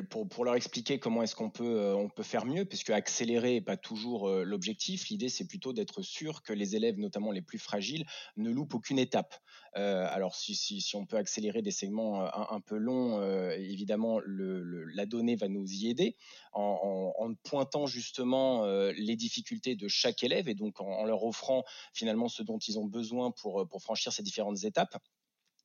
pour, 0.09 0.27
pour, 0.27 0.43
leur 0.43 0.55
expliquer 0.55 0.99
comment 0.99 1.23
est-ce 1.23 1.35
qu'on 1.35 1.49
peut, 1.49 1.93
on 1.95 2.09
peut 2.09 2.23
faire 2.23 2.45
mieux, 2.45 2.65
puisque 2.65 2.89
accélérer 2.89 3.53
n'est 3.53 3.61
pas 3.61 3.77
toujours 3.77 4.29
l'objectif, 4.29 5.07
l'idée 5.09 5.29
c'est 5.29 5.47
plutôt 5.47 5.71
d'être 5.71 6.01
sûr 6.01 6.41
que 6.41 6.51
les 6.51 6.75
élèves, 6.75 6.97
notamment 6.97 7.31
les 7.31 7.41
plus 7.41 7.59
fragiles, 7.59 8.05
ne 8.35 8.49
loupent 8.49 8.73
aucune 8.73 8.99
étape. 8.99 9.35
Euh, 9.77 10.07
alors, 10.09 10.35
si, 10.35 10.91
on 10.95 11.05
peut 11.05 11.17
accélérer 11.17 11.61
des 11.61 11.71
segments 11.71 12.23
euh, 12.23 12.29
un, 12.49 12.59
peu 12.59 12.77
longs, 12.77 13.19
euh, 13.21 13.51
évidemment, 13.51 14.19
la 14.25 15.05
donnée 15.05 15.35
va 15.35 15.47
nous 15.47 15.71
y 15.71 15.89
aider 15.89 16.15
en, 16.53 17.33
pointant 17.43 17.85
justement 17.87 18.65
les 18.65 19.15
difficultés 19.15 19.75
de 19.75 19.87
chaque 19.87 20.23
élève 20.23 20.47
et 20.47 20.55
donc 20.55 20.79
en, 20.81 21.05
leur 21.05 21.23
offrant 21.23 21.63
finalement 21.93 22.29
ce 22.29 22.41
dont 22.41 22.57
ils 22.57 22.79
ont 22.79 22.85
besoin 22.85 23.31
pour 23.31 23.67
franchir 23.81 24.11
ces 24.11 24.23
différentes 24.23 24.63
étapes. 24.63 24.96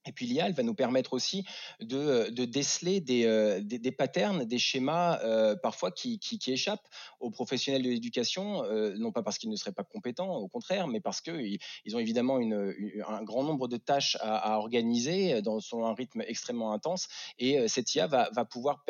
Et 0.06 0.12
puis 0.12 0.26
l'IA, 0.26 0.46
elle 0.46 0.54
va 0.54 0.62
nous 0.62 0.74
permettre 0.74 1.12
aussi 1.12 1.44
de, 1.80 2.30
de 2.30 2.44
déceler 2.44 3.00
des, 3.00 3.60
des, 3.62 3.78
des, 3.78 3.92
patterns, 3.92 4.44
des 4.44 4.58
schémas 4.58 5.18
parfois 5.62 5.90
qui, 5.90 6.18
qui, 6.18 6.38
échappent 6.50 6.88
aux 7.20 7.30
professionnels 7.30 7.82
de 7.82 7.88
l'éducation, 7.88 8.62
non 8.98 9.12
pas 9.12 9.22
parce 9.22 9.38
qu'ils 9.38 9.50
ne 9.50 9.56
seraient 9.56 9.72
pas 9.72 9.84
compétents, 9.84 10.34
au 10.36 10.48
contraire, 10.48 10.88
mais 10.88 11.00
parce 11.00 11.20
qu'ils 11.20 11.58
ils 11.84 11.96
ont 11.96 11.98
évidemment 11.98 12.38
un 12.38 13.22
grand 13.22 13.44
nombre 13.44 13.68
de 13.68 13.76
tâches 13.76 14.16
à, 14.20 14.58
organiser 14.58 15.40
dans, 15.42 15.60
un 15.72 15.94
rythme 15.94 16.22
extrêmement 16.26 16.72
intense. 16.72 17.08
Et 17.38 17.68
cette 17.68 17.94
IA 17.94 18.06
va, 18.06 18.28
va, 18.32 18.44
pouvoir, 18.44 18.84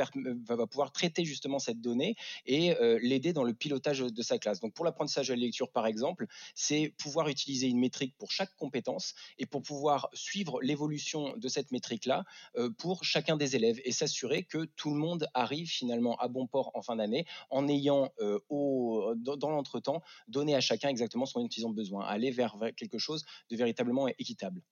va 0.48 0.66
pouvoir 0.66 0.92
traiter 0.92 1.24
justement 1.24 1.58
cette 1.58 1.80
donnée 1.80 2.16
et 2.46 2.74
l'aider 3.02 3.32
dans 3.32 3.44
le 3.44 3.54
pilotage 3.54 4.00
de 4.00 4.22
sa 4.22 4.38
classe. 4.38 4.60
Donc 4.60 4.74
pour 4.74 4.84
l'apprentissage 4.84 5.28
de 5.28 5.34
la 5.34 5.40
lecture, 5.40 5.70
par 5.70 5.86
exemple, 5.86 6.26
c'est 6.54 6.94
pouvoir 6.98 7.28
utiliser 7.28 7.68
une 7.68 7.78
métrique 7.78 8.16
pour 8.16 8.30
chaque 8.30 8.54
compétence 8.56 9.14
et 9.38 9.46
pour 9.46 9.62
pouvoir 9.62 10.08
suivre 10.12 10.60
l'évolution 10.62 11.01
de 11.36 11.48
cette 11.48 11.70
métrique-là 11.70 12.24
euh, 12.56 12.70
pour 12.70 13.04
chacun 13.04 13.36
des 13.36 13.56
élèves 13.56 13.80
et 13.84 13.92
s'assurer 13.92 14.44
que 14.44 14.64
tout 14.76 14.90
le 14.90 14.96
monde 14.96 15.26
arrive 15.34 15.68
finalement 15.68 16.16
à 16.18 16.28
bon 16.28 16.46
port 16.46 16.70
en 16.74 16.82
fin 16.82 16.96
d'année 16.96 17.26
en 17.50 17.68
ayant 17.68 18.12
euh, 18.20 18.38
dans, 19.16 19.50
l'entretemps 19.50 20.02
donné 20.28 20.54
à 20.54 20.60
chacun 20.60 20.88
exactement 20.88 21.26
ce 21.26 21.38
dont 21.38 21.48
ils 21.48 21.66
ont 21.66 21.70
besoin, 21.70 22.04
aller 22.04 22.30
vers 22.30 22.56
quelque 22.76 22.98
chose 22.98 23.24
de 23.50 23.56
véritablement 23.56 24.08
équitable. 24.08 24.62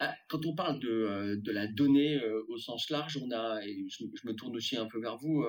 Ah, 0.00 0.14
quand 0.28 0.46
on 0.46 0.54
parle 0.54 0.78
de, 0.78 0.88
euh, 0.88 1.40
la 1.46 1.66
donnée 1.66 2.20
au 2.48 2.58
sens 2.58 2.88
large, 2.90 3.18
on 3.20 3.30
a, 3.32 3.60
je, 3.62 4.04
me 4.24 4.32
tourne 4.32 4.54
aussi 4.56 4.76
un 4.76 4.86
peu 4.86 5.00
vers 5.00 5.16
vous, 5.16 5.44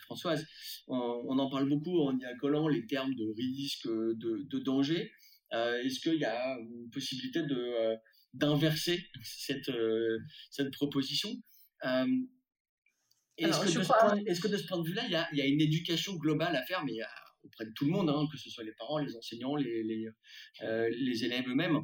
Françoise, 0.00 0.46
on, 0.88 1.38
en 1.38 1.50
parle 1.50 1.68
beaucoup 1.68 2.00
en 2.00 2.18
y 2.18 2.24
accolant 2.24 2.68
les 2.68 2.86
termes 2.86 3.14
de 3.14 3.32
risque, 3.32 3.86
de 3.86 4.58
danger. 4.58 5.12
Est-ce 5.52 6.00
qu'il 6.00 6.18
y 6.18 6.24
a 6.24 6.58
une 6.58 6.90
possibilité 6.90 7.42
de, 7.42 7.98
d'inverser 8.34 9.06
cette, 9.22 9.68
euh, 9.68 10.18
cette 10.50 10.72
proposition. 10.72 11.30
Euh, 11.84 12.06
est-ce, 13.38 13.60
que, 13.60 14.48
de 14.48 14.56
ce 14.56 14.66
point 14.66 14.78
de 14.78 14.86
vue-là, 14.86 15.02
il 15.06 15.12
y 15.12 15.16
a, 15.16 15.28
y 15.32 15.40
a, 15.40 15.46
une 15.46 15.60
éducation 15.60 16.14
globale 16.16 16.54
à 16.54 16.62
faire, 16.62 16.84
mais 16.84 17.00
euh, 17.00 17.06
auprès 17.44 17.64
de 17.64 17.72
tout 17.72 17.84
le 17.84 17.90
monde, 17.90 18.08
hein, 18.08 18.26
que 18.30 18.38
ce 18.38 18.50
soit 18.50 18.64
les 18.64 18.72
parents, 18.72 18.98
les 18.98 19.16
enseignants, 19.16 19.56
les, 19.56 19.82
les, 19.82 20.08
les 20.90 21.24
élèves 21.24 21.48
eux-mêmes? 21.48 21.80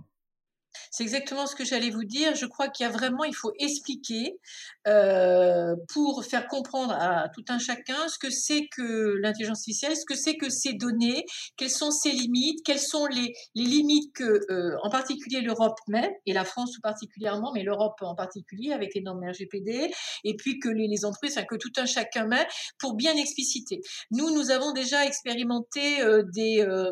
C'est 0.90 1.02
exactement 1.02 1.47
ce 1.47 1.54
que 1.54 1.64
j'allais 1.64 1.90
vous 1.90 2.04
dire. 2.04 2.35
Je 2.35 2.47
crois 2.47 2.68
qu'il 2.68 2.85
y 2.85 2.88
a 2.88 2.92
vraiment, 2.92 3.25
il 3.25 3.35
faut 3.35 3.52
expliquer 3.58 4.38
euh, 4.87 5.75
pour 5.92 6.25
faire 6.25 6.47
comprendre 6.49 6.92
à 6.92 7.28
tout 7.35 7.44
un 7.49 7.58
chacun 7.58 8.08
ce 8.08 8.18
que 8.18 8.30
c'est 8.30 8.68
que 8.68 9.16
l'intelligence 9.20 9.58
artificielle, 9.58 9.97
ce 9.97 10.04
que 10.04 10.14
c'est 10.14 10.37
que 10.37 10.49
ces 10.49 10.73
données, 10.73 11.25
quelles 11.56 11.70
sont 11.70 11.90
ses 11.90 12.11
limites, 12.12 12.61
quelles 12.64 12.78
sont 12.78 13.06
les, 13.06 13.35
les 13.54 13.64
limites 13.64 14.12
que, 14.14 14.40
euh, 14.50 14.76
en 14.82 14.90
particulier 14.90 15.40
l'Europe 15.40 15.78
met, 15.88 16.18
et 16.26 16.32
la 16.32 16.44
France 16.44 16.73
tout 16.73 16.80
particulièrement, 16.80 17.52
mais 17.52 17.62
l'Europe 17.62 17.97
en 18.00 18.14
particulier 18.14 18.73
avec 18.73 18.94
les 18.94 19.02
normes 19.02 19.25
RGPD, 19.25 19.90
et 20.25 20.37
puis 20.37 20.58
que 20.58 20.68
les, 20.68 20.87
les 20.88 21.04
entreprises, 21.04 21.37
enfin, 21.37 21.47
que 21.47 21.56
tout 21.56 21.73
un 21.76 21.87
chacun 21.87 22.26
met 22.26 22.47
pour 22.78 22.94
bien 22.94 23.16
expliciter. 23.16 23.80
Nous, 24.11 24.30
nous 24.30 24.50
avons 24.50 24.73
déjà 24.73 25.04
expérimenté 25.04 26.00
euh, 26.00 26.23
des, 26.35 26.61
euh, 26.61 26.90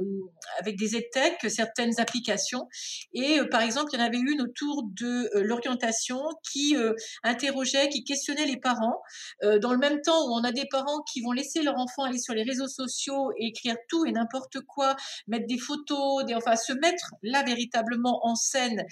avec 0.58 0.76
des 0.76 0.96
EdTech 0.96 1.38
certaines 1.48 1.98
applications, 2.00 2.68
et 3.12 3.40
par 3.50 3.62
exemple, 3.62 3.75
il 3.92 3.98
y 3.98 4.02
en 4.02 4.04
avait 4.04 4.18
une 4.18 4.42
autour 4.42 4.84
de 4.84 5.30
euh, 5.34 5.42
l'orientation 5.42 6.20
qui 6.50 6.76
euh, 6.76 6.92
interrogeait, 7.22 7.88
qui 7.88 8.04
questionnait 8.04 8.46
les 8.46 8.56
parents. 8.56 9.02
Euh, 9.42 9.58
dans 9.58 9.72
le 9.72 9.78
même 9.78 10.00
temps 10.00 10.26
où 10.26 10.32
on 10.32 10.44
a 10.44 10.52
des 10.52 10.66
parents 10.70 11.02
qui 11.12 11.20
vont 11.20 11.32
laisser 11.32 11.62
leur 11.62 11.76
enfant 11.76 12.04
aller 12.04 12.18
sur 12.18 12.34
les 12.34 12.42
réseaux 12.42 12.68
sociaux 12.68 13.32
et 13.38 13.46
écrire 13.48 13.76
tout 13.88 14.04
et 14.06 14.12
n'importe 14.12 14.60
quoi, 14.60 14.96
mettre 15.26 15.46
des 15.46 15.58
photos, 15.58 16.24
enfin 16.34 16.56
se 16.56 16.72
mettre 16.72 17.10
là 17.22 17.42
véritablement 17.42 18.20
en 18.24 18.34
scène 18.34 18.82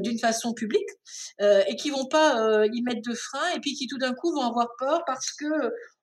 d'une 0.00 0.18
façon 0.18 0.52
publique 0.52 0.88
et 1.40 1.76
qui 1.76 1.90
vont 1.90 2.06
pas 2.06 2.66
y 2.72 2.82
mettre 2.82 3.02
de 3.08 3.14
frein 3.14 3.50
et 3.54 3.60
puis 3.60 3.74
qui 3.74 3.86
tout 3.86 3.98
d'un 3.98 4.14
coup 4.14 4.32
vont 4.32 4.42
avoir 4.42 4.68
peur 4.78 5.02
parce 5.06 5.32
que 5.32 5.46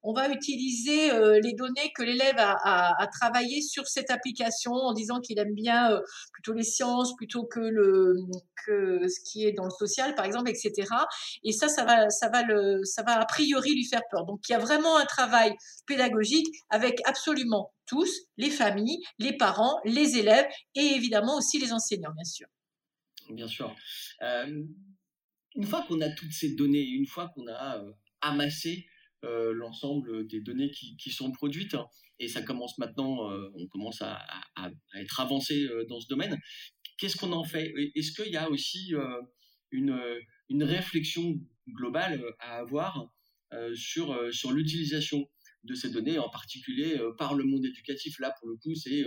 on 0.04 0.14
va 0.14 0.30
utiliser 0.30 1.12
les 1.42 1.54
données 1.54 1.92
que 1.96 2.04
l'élève 2.04 2.38
a, 2.38 2.56
a, 2.64 3.04
a, 3.04 3.08
travaillé 3.08 3.62
sur 3.62 3.88
cette 3.88 4.10
application 4.10 4.74
en 4.74 4.94
disant 4.94 5.20
qu'il 5.20 5.38
aime 5.40 5.54
bien 5.54 6.00
plutôt 6.34 6.54
les 6.54 6.64
sciences 6.64 7.16
plutôt 7.16 7.46
que 7.46 7.60
le 7.60 8.11
que 8.66 9.08
ce 9.08 9.20
qui 9.30 9.46
est 9.46 9.54
dans 9.54 9.66
le 9.66 9.72
social 9.72 10.16
par 10.16 10.26
exemple 10.26 10.50
etc 10.50 10.88
et 11.44 11.52
ça 11.52 11.68
ça 11.68 11.86
va 11.86 12.10
ça 12.10 12.30
va 12.30 12.44
ça 12.84 13.04
va 13.04 13.20
a 13.20 13.26
priori 13.26 13.74
lui 13.74 13.86
faire 13.86 14.04
peur 14.10 14.26
donc 14.26 14.42
il 14.48 14.52
y 14.52 14.56
a 14.56 14.60
vraiment 14.60 14.98
un 14.98 15.06
travail 15.06 15.54
pédagogique 15.86 16.48
avec 16.70 17.02
absolument 17.06 17.74
tous 17.86 18.12
les 18.38 18.50
familles 18.50 19.00
les 19.20 19.36
parents 19.36 19.80
les 19.86 20.18
élèves 20.18 20.48
et 20.76 20.96
évidemment 20.96 21.38
aussi 21.38 21.60
les 21.60 21.74
enseignants 21.74 22.14
bien 22.14 22.24
sûr 22.24 22.48
bien 23.32 23.48
sûr 23.48 23.76
euh, 24.22 24.64
une 25.56 25.66
fois 25.66 25.84
qu'on 25.88 26.02
a 26.02 26.10
toutes 26.10 26.34
ces 26.34 26.56
données 26.56 26.84
une 26.84 27.08
fois 27.08 27.32
qu'on 27.36 27.48
a 27.48 27.82
amassé 28.22 28.86
euh, 29.24 29.54
l'ensemble 29.54 30.26
des 30.26 30.42
données 30.42 30.72
qui, 30.72 31.12
sont 31.12 31.32
produites. 31.32 31.76
Et 32.18 32.28
ça 32.28 32.42
commence 32.42 32.80
maintenant, 32.80 33.30
euh, 33.30 33.52
on 33.54 33.68
commence 33.68 34.02
à, 34.02 34.20
être 34.96 35.20
avancé 35.20 35.64
euh, 35.66 35.86
dans 35.88 36.00
ce 36.00 36.08
domaine. 36.08 36.40
Qu'est-ce 37.02 37.18
qu'on 37.18 37.32
en 37.32 37.44
fait? 37.44 37.74
Est-ce 37.96 38.12
qu'il 38.12 38.32
y 38.32 38.38
a 38.38 38.48
aussi 38.48 38.94
une, 39.72 40.00
une, 40.50 40.64
réflexion 40.64 41.42
globale 41.68 42.24
à 42.38 42.60
avoir 42.60 43.12
sur, 43.74 44.16
sur 44.32 44.52
l'utilisation 44.52 45.28
de 45.64 45.74
ces 45.74 45.90
données, 45.90 46.20
en 46.20 46.30
particulier 46.30 47.00
par 47.18 47.34
le 47.34 47.44
monde 47.44 47.66
éducatif? 47.66 48.20
Là, 48.20 48.36
pour 48.40 48.50
le 48.50 48.56
coup, 48.58 48.76
c'est 48.76 49.04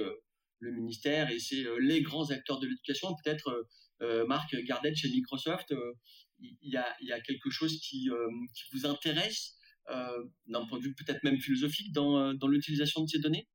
le 0.59 0.73
ministère 0.73 1.31
et 1.31 1.39
c'est 1.39 1.65
les 1.79 2.03
grands 2.03 2.31
acteurs 2.33 2.59
de 2.59 2.67
l'éducation. 2.67 3.15
Peut-être 3.23 3.69
Marc 4.27 4.57
Gardet 4.65 4.97
chez 4.97 5.09
Microsoft, 5.11 5.73
il 6.41 6.57
y, 6.63 6.77
a, 6.77 7.21
quelque 7.21 7.51
chose 7.51 7.79
qui, 7.79 8.11
qui 8.55 8.65
vous 8.73 8.87
intéresse 8.87 9.55
euh, 9.91 10.25
d'un 10.47 10.65
point 10.67 10.79
de 10.79 10.85
vue 10.85 10.95
peut-être 10.95 11.23
même 11.25 11.39
philosophique 11.39 11.93
dans, 11.93 12.19
euh, 12.19 12.33
dans 12.33 12.49
l'utilisation 12.49 13.03
de 13.03 13.09
ces 13.09 13.19
données? 13.19 13.47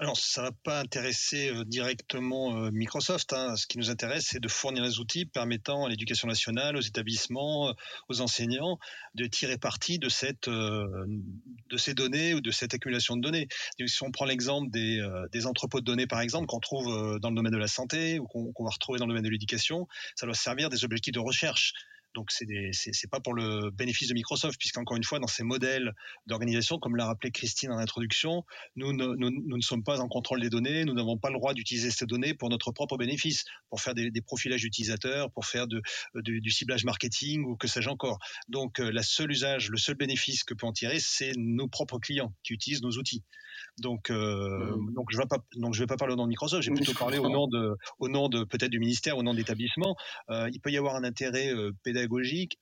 Alors, 0.00 0.16
ça 0.16 0.40
ne 0.40 0.46
va 0.46 0.52
pas 0.64 0.80
intéresser 0.80 1.50
euh, 1.50 1.62
directement 1.64 2.70
Microsoft. 2.70 3.34
Hein. 3.34 3.54
Ce 3.56 3.66
qui 3.66 3.76
nous 3.76 3.90
intéresse, 3.90 4.28
c'est 4.30 4.40
de 4.40 4.48
fournir 4.48 4.82
les 4.82 4.98
outils 4.98 5.26
permettant 5.26 5.84
à 5.84 5.90
l'éducation 5.90 6.26
nationale, 6.26 6.74
aux 6.74 6.80
établissements, 6.80 7.74
aux 8.08 8.20
enseignants 8.22 8.78
de 9.14 9.26
tirer 9.26 9.58
parti 9.58 9.98
de, 9.98 10.08
cette, 10.08 10.48
de 10.48 11.76
ces 11.76 11.92
données 11.92 12.32
ou 12.32 12.40
de 12.40 12.50
cette 12.50 12.72
accumulation 12.72 13.16
de 13.18 13.20
données. 13.20 13.48
si 13.86 14.02
on 14.02 14.10
prend 14.10 14.24
l'exemple 14.24 14.70
des, 14.70 15.06
des, 15.32 15.46
entrepôts 15.46 15.80
de 15.80 15.84
données, 15.84 16.06
par 16.06 16.22
exemple, 16.22 16.46
qu'on 16.46 16.60
trouve 16.60 17.18
dans 17.20 17.28
le 17.28 17.36
domaine 17.36 17.52
de 17.52 17.58
la 17.58 17.68
santé 17.68 18.18
ou 18.18 18.26
qu'on 18.26 18.64
va 18.64 18.70
retrouver 18.70 18.98
dans 18.98 19.06
le 19.06 19.10
domaine 19.10 19.24
de 19.24 19.30
l'éducation, 19.30 19.86
ça 20.16 20.24
doit 20.24 20.34
servir 20.34 20.70
des 20.70 20.82
objectifs 20.84 21.12
de 21.12 21.20
recherche. 21.20 21.74
Donc 22.14 22.30
c'est 22.30 22.46
c'est 22.72 23.10
pas 23.10 23.20
pour 23.20 23.34
le 23.34 23.70
bénéfice 23.70 24.08
de 24.08 24.14
Microsoft, 24.14 24.58
puisqu'encore 24.58 24.96
une 24.96 25.04
fois, 25.04 25.18
dans 25.18 25.26
ces 25.26 25.44
modèles 25.44 25.92
d'organisation, 26.26 26.78
comme 26.78 26.96
l'a 26.96 27.06
rappelé 27.06 27.30
Christine 27.30 27.70
en 27.70 27.78
introduction, 27.78 28.44
nous 28.76 28.92
ne, 28.92 29.06
nous, 29.06 29.30
nous 29.30 29.56
ne, 29.56 29.62
sommes 29.62 29.84
pas 29.84 30.00
en 30.00 30.08
contrôle 30.08 30.40
des 30.40 30.50
données, 30.50 30.84
nous 30.84 30.94
n'avons 30.94 31.18
pas 31.18 31.28
le 31.28 31.36
droit 31.36 31.54
d'utiliser 31.54 31.90
ces 31.90 32.06
données 32.06 32.34
pour 32.34 32.50
notre 32.50 32.72
propre 32.72 32.96
bénéfice, 32.96 33.44
pour 33.68 33.80
faire 33.80 33.94
des, 33.94 34.10
des 34.10 34.22
profilages 34.22 34.62
d'utilisateurs, 34.62 35.30
pour 35.30 35.46
faire 35.46 35.66
de, 35.66 35.80
de, 36.14 36.38
du 36.38 36.50
ciblage 36.50 36.84
marketing 36.84 37.44
ou 37.44 37.56
que 37.56 37.68
sais-je 37.68 37.88
encore. 37.88 38.18
Donc 38.48 38.80
euh, 38.80 38.90
la 38.90 39.02
seule 39.02 39.30
usage, 39.30 39.70
le 39.70 39.78
seul 39.78 39.94
bénéfice 39.94 40.44
que 40.44 40.54
peut 40.54 40.66
en 40.66 40.72
tirer, 40.72 40.98
c'est 41.00 41.32
nos 41.36 41.68
propres 41.68 41.98
clients 41.98 42.34
qui 42.42 42.54
utilisent 42.54 42.82
nos 42.82 42.92
outils. 42.92 43.22
Donc, 43.78 44.10
euh, 44.10 44.76
mmh. 44.76 44.94
donc 44.94 45.06
je 45.10 45.16
vais 45.16 45.26
pas, 45.26 45.38
donc 45.56 45.74
je 45.74 45.80
vais 45.80 45.86
pas 45.86 45.96
parler 45.96 46.14
au 46.14 46.16
nom 46.16 46.24
de 46.24 46.28
Microsoft, 46.28 46.62
j'ai 46.62 46.70
plutôt 46.70 46.92
parlé 46.94 47.18
au 47.18 47.28
nom 47.28 47.46
de, 47.46 47.76
au 47.98 48.08
nom 48.08 48.28
de 48.28 48.44
peut-être 48.44 48.70
du 48.70 48.78
ministère, 48.78 49.16
au 49.16 49.22
nom 49.22 49.34
d'établissement. 49.34 49.96
Euh, 50.30 50.48
il 50.52 50.60
peut 50.60 50.70
y 50.70 50.76
avoir 50.76 50.96
un 50.96 51.04
intérêt 51.04 51.52
euh, 51.52 51.72
pédagogique 51.82 51.99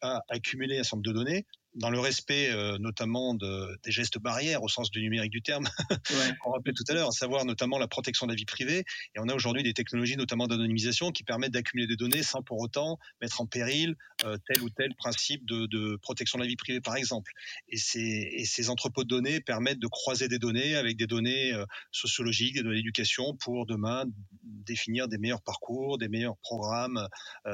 à 0.01 0.23
accumuler 0.29 0.79
un 0.79 0.83
certain 0.83 1.01
de 1.03 1.13
données 1.13 1.47
dans 1.79 1.91
le 1.91 2.01
respect 2.01 2.51
euh, 2.51 2.77
notamment 2.79 3.35
de, 3.35 3.79
des 3.85 3.93
gestes 3.93 4.19
barrières 4.19 4.63
au 4.63 4.69
sens 4.69 4.91
du 4.91 5.01
numérique 5.01 5.31
du 5.31 5.43
terme, 5.43 5.65
ouais. 6.11 6.37
qu'on 6.41 6.51
rappelait 6.51 6.73
tout 6.73 6.85
à 6.89 6.93
l'heure, 6.93 7.09
à 7.09 7.13
savoir 7.13 7.45
notamment 7.45 7.79
la 7.79 7.87
protection 7.87 8.27
de 8.27 8.33
la 8.33 8.37
vie 8.37 8.45
privée. 8.45 8.85
Et 9.15 9.21
on 9.21 9.29
a 9.29 9.35
aujourd'hui 9.35 9.63
des 9.63 9.73
technologies, 9.75 10.17
notamment 10.17 10.49
d'anonymisation, 10.49 11.13
qui 11.13 11.23
permettent 11.23 11.53
d'accumuler 11.53 11.87
des 11.87 11.97
données 11.97 12.25
sans 12.25 12.43
pour 12.43 12.59
autant 12.59 12.99
mettre 13.23 13.41
en 13.41 13.47
péril 13.47 13.95
euh, 14.25 14.37
tel 14.49 14.63
ou 14.63 14.71
tel 14.71 14.95
principe 14.97 15.47
de, 15.47 15.67
de, 15.67 15.97
protection 16.03 16.39
de 16.39 16.43
la 16.43 16.49
vie 16.49 16.57
privée, 16.57 16.81
par 16.81 16.97
exemple. 16.97 17.31
Et 17.69 17.77
ces, 17.77 18.01
et 18.01 18.45
ces, 18.45 18.69
entrepôts 18.71 19.05
de 19.05 19.09
données 19.09 19.41
permettent 19.41 19.79
de 19.79 19.87
croiser 19.87 20.29
des 20.29 20.39
données 20.39 20.75
avec 20.75 20.97
des 20.97 21.07
données 21.07 21.55
euh, 21.55 21.65
sociologiques, 21.93 22.55
des 22.55 22.63
données 22.63 22.77
d'éducation 22.77 23.37
pour 23.37 23.67
demain 23.67 24.05
définir 24.43 25.07
des 25.07 25.17
meilleurs 25.17 25.43
parcours, 25.43 25.97
des 25.97 26.09
meilleurs 26.09 26.37
programmes 26.39 27.09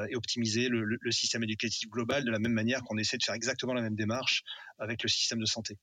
et 0.08 0.16
optimiser 0.16 0.68
le, 0.68 0.84
le, 0.84 0.96
le 1.00 1.12
système 1.12 1.44
éducatif 1.44 1.88
global 1.88 2.24
de 2.24 2.30
la 2.30 2.38
même 2.38 2.52
manière 2.52 2.82
qu'on 2.82 2.96
essaie 2.98 3.16
de 3.16 3.22
faire 3.22 3.34
exactement 3.34 3.72
la 3.72 3.82
même 3.82 3.94
démarche 3.94 4.13
avec 4.78 5.02
le 5.02 5.08
système 5.08 5.40
de 5.40 5.46
santé. 5.46 5.78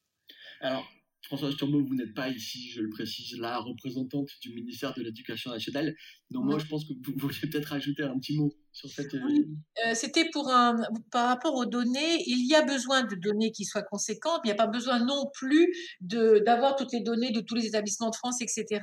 Alors, 0.59 0.87
François 1.23 1.53
Turbo, 1.53 1.83
vous 1.83 1.95
n'êtes 1.95 2.13
pas 2.13 2.29
ici, 2.29 2.71
je 2.71 2.81
le 2.81 2.89
précise, 2.89 3.37
la 3.37 3.59
représentante 3.59 4.29
du 4.41 4.53
ministère 4.53 4.93
de 4.93 5.01
l'Éducation 5.01 5.51
nationale. 5.51 5.95
Donc 6.31 6.45
moi, 6.45 6.57
je 6.59 6.65
pense 6.65 6.85
que 6.85 6.93
vous 6.93 7.13
vouliez 7.17 7.39
peut-être 7.41 7.73
ajouter 7.73 8.03
un 8.03 8.17
petit 8.17 8.37
mot. 8.37 8.53
sur 8.71 8.89
cette... 8.89 9.13
Euh, 9.13 9.93
c'était 9.93 10.29
pour 10.31 10.49
un, 10.49 10.77
par 11.11 11.27
rapport 11.27 11.55
aux 11.55 11.65
données, 11.65 12.23
il 12.25 12.47
y 12.47 12.55
a 12.55 12.61
besoin 12.61 13.03
de 13.03 13.15
données 13.15 13.51
qui 13.51 13.65
soient 13.65 13.81
conséquentes, 13.81 14.39
mais 14.45 14.51
il 14.51 14.53
n'y 14.53 14.59
a 14.59 14.65
pas 14.65 14.71
besoin 14.71 15.03
non 15.03 15.29
plus 15.33 15.67
de, 15.99 16.41
d'avoir 16.45 16.77
toutes 16.77 16.93
les 16.93 17.01
données 17.01 17.31
de 17.31 17.41
tous 17.41 17.55
les 17.55 17.65
établissements 17.65 18.09
de 18.09 18.15
France, 18.15 18.41
etc. 18.41 18.81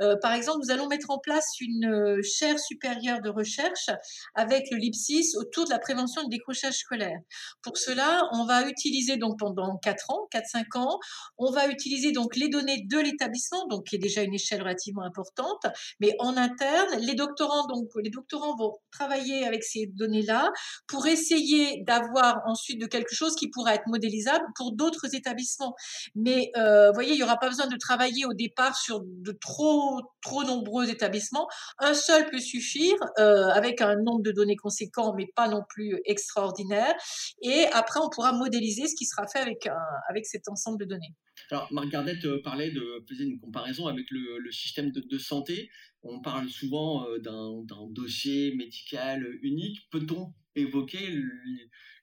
Euh, 0.00 0.14
par 0.22 0.32
exemple, 0.32 0.60
nous 0.62 0.70
allons 0.70 0.86
mettre 0.86 1.10
en 1.10 1.18
place 1.18 1.60
une 1.60 1.86
euh, 1.86 2.22
chaire 2.22 2.58
supérieure 2.60 3.20
de 3.20 3.30
recherche 3.30 3.90
avec 4.36 4.70
le 4.70 4.76
LIPSIS 4.78 5.34
autour 5.36 5.64
de 5.64 5.70
la 5.70 5.80
prévention 5.80 6.22
du 6.22 6.28
décrochage 6.28 6.74
scolaire. 6.74 7.18
Pour 7.62 7.78
cela, 7.78 8.28
on 8.32 8.46
va 8.46 8.68
utiliser 8.68 9.16
donc 9.16 9.40
pendant 9.40 9.76
4 9.78 10.10
ans, 10.10 10.28
4-5 10.32 10.78
ans, 10.78 10.98
on 11.36 11.50
va 11.50 11.66
utiliser 11.66 12.12
donc 12.12 12.36
les 12.36 12.48
données 12.48 12.84
de 12.88 12.98
l'établissement, 12.98 13.66
donc 13.66 13.86
qui 13.88 13.96
est 13.96 13.98
déjà 13.98 14.22
une 14.22 14.34
échelle 14.34 14.62
relativement 14.62 15.02
importante, 15.02 15.66
mais 15.98 16.14
en 16.20 16.36
interne, 16.36 16.75
les 17.00 17.14
doctorants, 17.14 17.66
donc 17.66 17.88
les 18.02 18.10
doctorants 18.10 18.56
vont 18.56 18.78
travailler 18.90 19.44
avec 19.44 19.64
ces 19.64 19.86
données-là 19.86 20.50
pour 20.86 21.06
essayer 21.06 21.82
d'avoir 21.86 22.40
ensuite 22.46 22.80
de 22.80 22.86
quelque 22.86 23.14
chose 23.14 23.34
qui 23.36 23.48
pourra 23.48 23.74
être 23.74 23.86
modélisable 23.86 24.44
pour 24.56 24.72
d'autres 24.72 25.14
établissements. 25.14 25.74
Mais 26.14 26.50
euh, 26.56 26.88
vous 26.88 26.94
voyez, 26.94 27.12
il 27.12 27.16
n'y 27.16 27.22
aura 27.22 27.38
pas 27.38 27.48
besoin 27.48 27.66
de 27.66 27.76
travailler 27.76 28.26
au 28.26 28.34
départ 28.34 28.76
sur 28.76 29.00
de 29.04 29.32
trop 29.32 30.00
trop 30.22 30.44
nombreux 30.44 30.90
établissements. 30.90 31.48
Un 31.78 31.94
seul 31.94 32.28
peut 32.30 32.40
suffire 32.40 32.96
euh, 33.18 33.48
avec 33.48 33.80
un 33.80 33.96
nombre 33.96 34.22
de 34.22 34.32
données 34.32 34.56
conséquent, 34.56 35.14
mais 35.16 35.26
pas 35.34 35.48
non 35.48 35.62
plus 35.68 36.00
extraordinaire. 36.04 36.94
Et 37.42 37.66
après, 37.72 38.00
on 38.00 38.08
pourra 38.08 38.32
modéliser 38.32 38.88
ce 38.88 38.94
qui 38.96 39.04
sera 39.06 39.26
fait 39.26 39.40
avec 39.40 39.68
avec 40.08 40.26
cet 40.26 40.48
ensemble 40.48 40.78
de 40.78 40.84
données. 40.84 41.14
Alors, 41.50 41.72
Marc 41.72 41.88
Gardette 41.88 42.24
euh, 42.24 42.42
parlait 42.42 42.70
de 42.70 43.04
faisait 43.08 43.24
une 43.24 43.38
comparaison 43.38 43.86
avec 43.86 44.06
le, 44.10 44.50
système 44.50 44.90
de, 44.90 45.18
santé. 45.18 45.70
On 46.08 46.20
parle 46.20 46.48
souvent 46.48 47.06
euh, 47.08 47.18
d'un 47.18 47.86
dossier 47.90 48.54
médical 48.54 49.26
unique. 49.42 49.88
Peut-on 49.90 50.32
évoquer 50.54 51.20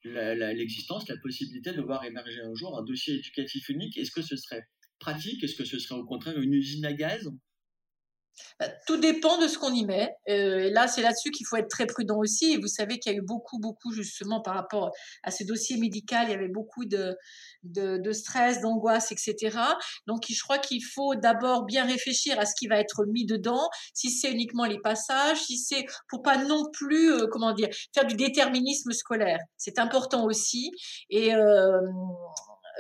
l'existence, 0.04 1.08
la, 1.08 1.18
possibilité 1.18 1.72
de 1.74 1.82
voir 1.82 2.04
émerger 2.06 2.42
un 2.42 2.54
jour 2.54 2.78
un 2.78 2.84
dossier 2.84 3.16
éducatif 3.16 3.70
unique? 3.70 3.98
Est-ce 3.98 4.12
que 4.12 4.22
ce 4.22 4.36
serait 4.36 4.64
pratique? 5.00 5.44
Est-ce 5.44 5.56
que 5.56 5.66
ce 5.66 5.80
serait 5.80 6.00
au 6.00 6.06
contraire 6.06 6.40
une 6.40 6.54
usine 6.54 6.86
à 6.86 6.94
gaz? 6.94 7.30
Tout 8.88 8.98
dépend 8.98 9.38
de 9.38 9.48
ce 9.48 9.58
qu'on 9.58 9.74
y 9.74 9.86
met. 9.86 10.16
Euh, 10.30 10.60
et 10.60 10.70
là, 10.70 10.88
c'est 10.88 11.02
là-dessus 11.02 11.32
qu'il 11.32 11.46
faut 11.46 11.58
être 11.58 11.70
très 11.70 11.86
prudent 11.86 12.18
aussi. 12.18 12.54
Et 12.54 12.58
vous 12.58 12.68
savez 12.68 13.00
qu'il 13.00 13.12
y 13.12 13.16
a 13.16 13.18
eu 13.18 13.22
beaucoup, 13.22 13.60
beaucoup, 13.60 13.92
justement, 13.92 14.42
par 14.42 14.56
rapport 14.56 14.92
à 15.24 15.32
ce 15.32 15.44
dossier 15.44 15.78
médical, 15.78 16.28
il 16.28 16.32
y 16.32 16.34
avait 16.34 16.48
beaucoup 16.48 16.86
de, 16.86 17.16
de, 17.64 17.98
de 17.98 18.12
stress, 18.12 18.62
d'angoisse, 18.62 19.12
etc. 19.12 19.58
Donc, 20.08 20.26
je 20.30 20.42
crois 20.42 20.58
qu'il 20.58 20.84
faut 20.84 21.16
d'abord 21.16 21.66
bien 21.66 21.86
réfléchir 21.86 22.40
à 22.40 22.46
ce 22.46 22.54
qui 22.58 22.68
va 22.68 22.80
être 22.80 23.06
mis 23.06 23.26
dedans, 23.26 23.70
si 23.94 24.10
c'est 24.10 24.32
uniquement 24.32 24.66
les 24.66 24.80
passages, 24.80 25.40
si 25.42 25.58
c'est 25.58 25.86
pour 26.10 26.22
pas 26.22 26.38
non 26.38 26.70
plus, 26.72 27.12
euh, 27.12 27.28
comment 27.32 27.54
dire, 27.54 27.70
faire 27.94 28.06
du 28.06 28.16
déterminisme 28.16 28.92
scolaire. 28.92 29.40
C'est 29.58 29.80
important 29.80 30.26
aussi. 30.26 30.72
Et 31.10 31.34
euh, 31.34 31.80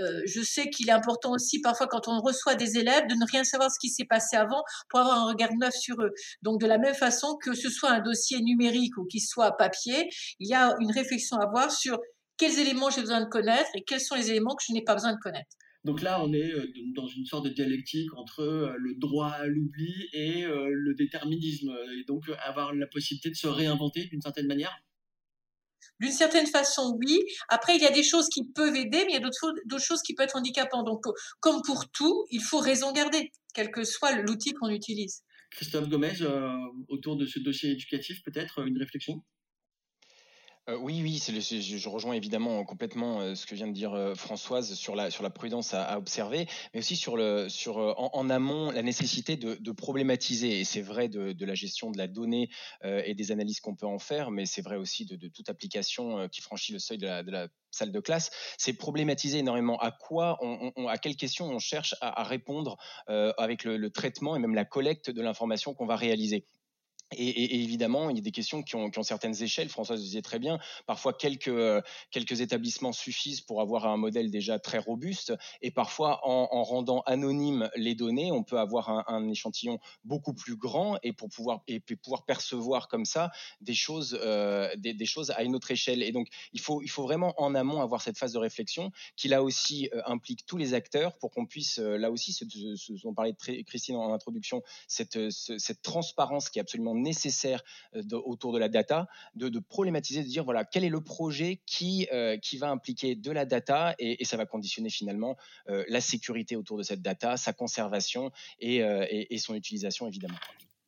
euh, 0.01 0.21
je 0.25 0.41
sais 0.41 0.69
qu'il 0.69 0.89
est 0.89 0.93
important 0.93 1.31
aussi 1.31 1.61
parfois 1.61 1.87
quand 1.87 2.07
on 2.07 2.19
reçoit 2.21 2.55
des 2.55 2.77
élèves 2.77 3.07
de 3.07 3.15
ne 3.15 3.29
rien 3.31 3.43
savoir 3.43 3.71
ce 3.71 3.79
qui 3.79 3.89
s'est 3.89 4.05
passé 4.05 4.35
avant 4.35 4.63
pour 4.89 4.99
avoir 4.99 5.19
un 5.19 5.27
regard 5.27 5.53
neuf 5.59 5.73
sur 5.75 6.01
eux. 6.01 6.11
Donc 6.41 6.59
de 6.61 6.67
la 6.67 6.77
même 6.77 6.95
façon 6.95 7.37
que 7.41 7.53
ce 7.53 7.69
soit 7.69 7.91
un 7.91 8.01
dossier 8.01 8.41
numérique 8.41 8.97
ou 8.97 9.05
qu'il 9.05 9.21
soit 9.21 9.55
papier, 9.57 10.09
il 10.39 10.49
y 10.49 10.53
a 10.53 10.75
une 10.79 10.91
réflexion 10.91 11.37
à 11.37 11.43
avoir 11.43 11.71
sur 11.71 11.99
quels 12.37 12.57
éléments 12.59 12.89
j'ai 12.89 13.01
besoin 13.01 13.21
de 13.21 13.29
connaître 13.29 13.69
et 13.75 13.83
quels 13.83 14.01
sont 14.01 14.15
les 14.15 14.31
éléments 14.31 14.55
que 14.55 14.63
je 14.67 14.73
n'ai 14.73 14.83
pas 14.83 14.95
besoin 14.95 15.13
de 15.13 15.19
connaître. 15.19 15.55
Donc 15.83 16.01
là, 16.01 16.23
on 16.23 16.31
est 16.31 16.51
euh, 16.53 16.65
dans 16.95 17.07
une 17.07 17.25
sorte 17.25 17.45
de 17.45 17.49
dialectique 17.49 18.13
entre 18.15 18.41
euh, 18.41 18.73
le 18.77 18.95
droit 18.95 19.31
à 19.31 19.45
l'oubli 19.45 20.07
et 20.13 20.45
le 20.45 20.93
déterminisme, 20.95 21.75
et 21.99 22.05
donc 22.05 22.23
avoir 22.45 22.73
la 22.73 22.87
possibilité 22.87 23.29
de 23.29 23.35
se 23.35 23.47
réinventer 23.47 24.05
d'une 24.05 24.21
certaine 24.21 24.47
manière? 24.47 24.73
D'une 26.03 26.11
certaine 26.11 26.47
façon, 26.47 26.97
oui. 26.99 27.17
Après, 27.47 27.77
il 27.77 27.81
y 27.81 27.85
a 27.85 27.91
des 27.91 28.03
choses 28.03 28.27
qui 28.27 28.43
peuvent 28.43 28.75
aider, 28.75 29.05
mais 29.05 29.13
il 29.13 29.13
y 29.13 29.15
a 29.15 29.21
d'autres 29.21 29.81
choses 29.81 30.01
qui 30.01 30.13
peuvent 30.13 30.25
être 30.25 30.35
handicapantes. 30.35 30.85
Donc, 30.85 31.05
comme 31.39 31.61
pour 31.65 31.89
tout, 31.91 32.25
il 32.29 32.41
faut 32.41 32.59
raison 32.59 32.91
garder, 32.91 33.31
quel 33.53 33.71
que 33.71 33.85
soit 33.85 34.11
l'outil 34.11 34.51
qu'on 34.51 34.67
utilise. 34.67 35.21
Christophe 35.51 35.87
Gomez, 35.87 36.21
euh, 36.21 36.57
autour 36.89 37.15
de 37.15 37.25
ce 37.25 37.39
dossier 37.39 37.71
éducatif, 37.71 38.21
peut-être 38.25 38.67
une 38.67 38.77
réflexion? 38.77 39.23
Euh, 40.69 40.77
oui, 40.77 41.01
oui, 41.03 41.21
je, 41.21 41.89
rejoins 41.89 42.13
évidemment 42.13 42.63
complètement 42.63 43.19
euh, 43.19 43.35
ce 43.35 43.45
que 43.45 43.53
vient 43.53 43.67
de 43.67 43.73
dire 43.73 43.93
euh, 43.93 44.15
Françoise 44.15 44.75
sur 44.75 44.95
la, 44.95 45.09
prudence 45.29 45.73
à, 45.73 45.97
observer, 45.97 46.47
mais 46.73 46.79
aussi 46.79 47.03
en, 47.09 48.29
amont 48.29 48.71
la 48.71 48.81
nécessité 48.81 49.35
de, 49.35 49.71
problématiser. 49.71 50.61
Et 50.61 50.63
c'est 50.63 50.81
vrai 50.81 51.09
de, 51.09 51.45
la 51.45 51.53
gestion 51.53 51.91
de 51.91 51.97
la 51.97 52.07
donnée 52.07 52.49
et 52.83 53.13
des 53.13 53.31
analyses 53.31 53.59
qu'on 53.59 53.75
peut 53.75 53.87
en 53.87 53.99
faire, 53.99 54.31
mais 54.31 54.45
c'est 54.45 54.61
vrai 54.61 54.77
aussi 54.77 55.05
de, 55.05 55.27
toute 55.27 55.49
application 55.49 56.29
qui 56.29 56.41
franchit 56.41 56.71
le 56.71 56.79
seuil 56.79 56.97
de 56.97 57.07
la, 57.07 57.47
salle 57.71 57.91
de 57.91 57.99
classe, 57.99 58.29
c'est 58.57 58.73
problématiser 58.73 59.39
énormément 59.39 59.77
à 59.79 59.91
quoi, 59.91 60.39
à 60.87 60.97
quelles 60.97 61.15
questions 61.15 61.47
on 61.47 61.59
cherche 61.59 61.95
à, 62.01 62.23
répondre 62.23 62.77
avec 63.07 63.63
le, 63.63 63.89
traitement 63.89 64.35
et 64.35 64.39
même 64.39 64.55
la 64.55 64.65
collecte 64.65 65.09
de 65.09 65.21
l'information 65.21 65.73
qu'on 65.73 65.87
va 65.87 65.95
réaliser? 65.95 66.45
Et, 67.17 67.63
évidemment, 67.63 68.09
il 68.09 68.15
y 68.15 68.19
a 68.19 68.21
des 68.21 68.31
questions 68.31 68.63
qui 68.63 68.75
ont, 68.75 68.91
certaines 69.03 69.41
échelles. 69.41 69.69
Françoise 69.69 70.01
disait 70.01 70.21
très 70.21 70.39
bien. 70.39 70.59
Parfois, 70.85 71.13
quelques, 71.13 71.47
euh, 71.47 71.81
quelques 72.11 72.41
établissements 72.41 72.93
suffisent 72.93 73.41
pour 73.41 73.61
avoir 73.61 73.85
un 73.87 73.97
modèle 73.97 74.31
déjà 74.31 74.59
très 74.59 74.77
robuste. 74.77 75.33
Et 75.61 75.71
parfois, 75.71 76.21
en, 76.23 76.63
rendant 76.63 77.01
anonymes 77.05 77.69
les 77.75 77.95
données, 77.95 78.31
on 78.31 78.43
peut 78.43 78.59
avoir 78.59 78.89
un, 79.09 79.29
échantillon 79.29 79.79
beaucoup 80.03 80.33
plus 80.33 80.55
grand 80.55 80.97
et 81.01 81.13
pour 81.13 81.29
pouvoir, 81.29 81.61
et 81.67 81.79
pouvoir 81.79 82.25
percevoir 82.25 82.87
comme 82.87 83.05
ça 83.05 83.31
des 83.61 83.73
choses, 83.73 84.17
euh, 84.21 84.69
des, 84.77 85.05
choses 85.05 85.31
à 85.31 85.43
une 85.43 85.55
autre 85.55 85.71
échelle. 85.71 86.03
Et 86.03 86.11
donc, 86.11 86.27
il 86.51 86.59
faut, 86.59 86.81
il 86.81 86.89
faut 86.89 87.03
vraiment 87.03 87.33
en 87.37 87.55
amont 87.55 87.81
avoir 87.81 88.01
cette 88.01 88.17
phase 88.17 88.33
de 88.33 88.39
réflexion 88.39 88.91
qui 89.15 89.27
là 89.27 89.43
aussi 89.43 89.89
euh, 89.93 90.01
implique 90.05 90.45
tous 90.45 90.57
les 90.57 90.73
acteurs 90.73 91.17
pour 91.17 91.31
qu'on 91.31 91.45
puisse, 91.45 91.77
là 91.77 92.11
aussi, 92.11 92.33
ce, 92.33 92.45
ce, 92.49 92.93
dont 93.03 93.13
parlait 93.13 93.35
Christine 93.65 93.95
en 93.95 94.13
introduction, 94.13 94.61
cette, 94.87 95.29
cette 95.29 95.81
transparence 95.81 96.49
qui 96.49 96.59
est 96.59 96.61
absolument 96.61 96.95
nécessaire 97.03 97.63
euh, 97.95 98.01
autour 98.11 98.53
de 98.53 98.59
la 98.59 98.69
data, 98.69 99.07
de, 99.35 99.59
problématiser, 99.59 100.23
de 100.23 100.27
dire 100.27 100.43
voilà 100.43 100.65
quel 100.65 100.83
est 100.83 100.89
le 100.89 101.01
projet 101.01 101.61
qui, 101.65 102.07
euh, 102.11 102.37
qui 102.37 102.57
va 102.57 102.69
impliquer 102.69 103.15
de 103.15 103.31
la 103.31 103.45
data 103.45 103.95
et, 103.99 104.23
ça 104.25 104.37
va 104.37 104.45
conditionner 104.45 104.89
finalement 104.89 105.35
euh, 105.69 105.83
la 105.89 106.01
sécurité 106.01 106.55
autour 106.55 106.77
de 106.77 106.83
cette 106.83 107.01
data, 107.01 107.37
sa 107.37 107.53
conservation 107.53 108.31
et, 108.59 108.77
et, 108.77 109.37
son 109.37 109.53
utilisation 109.53 110.07
évidemment. 110.07 110.37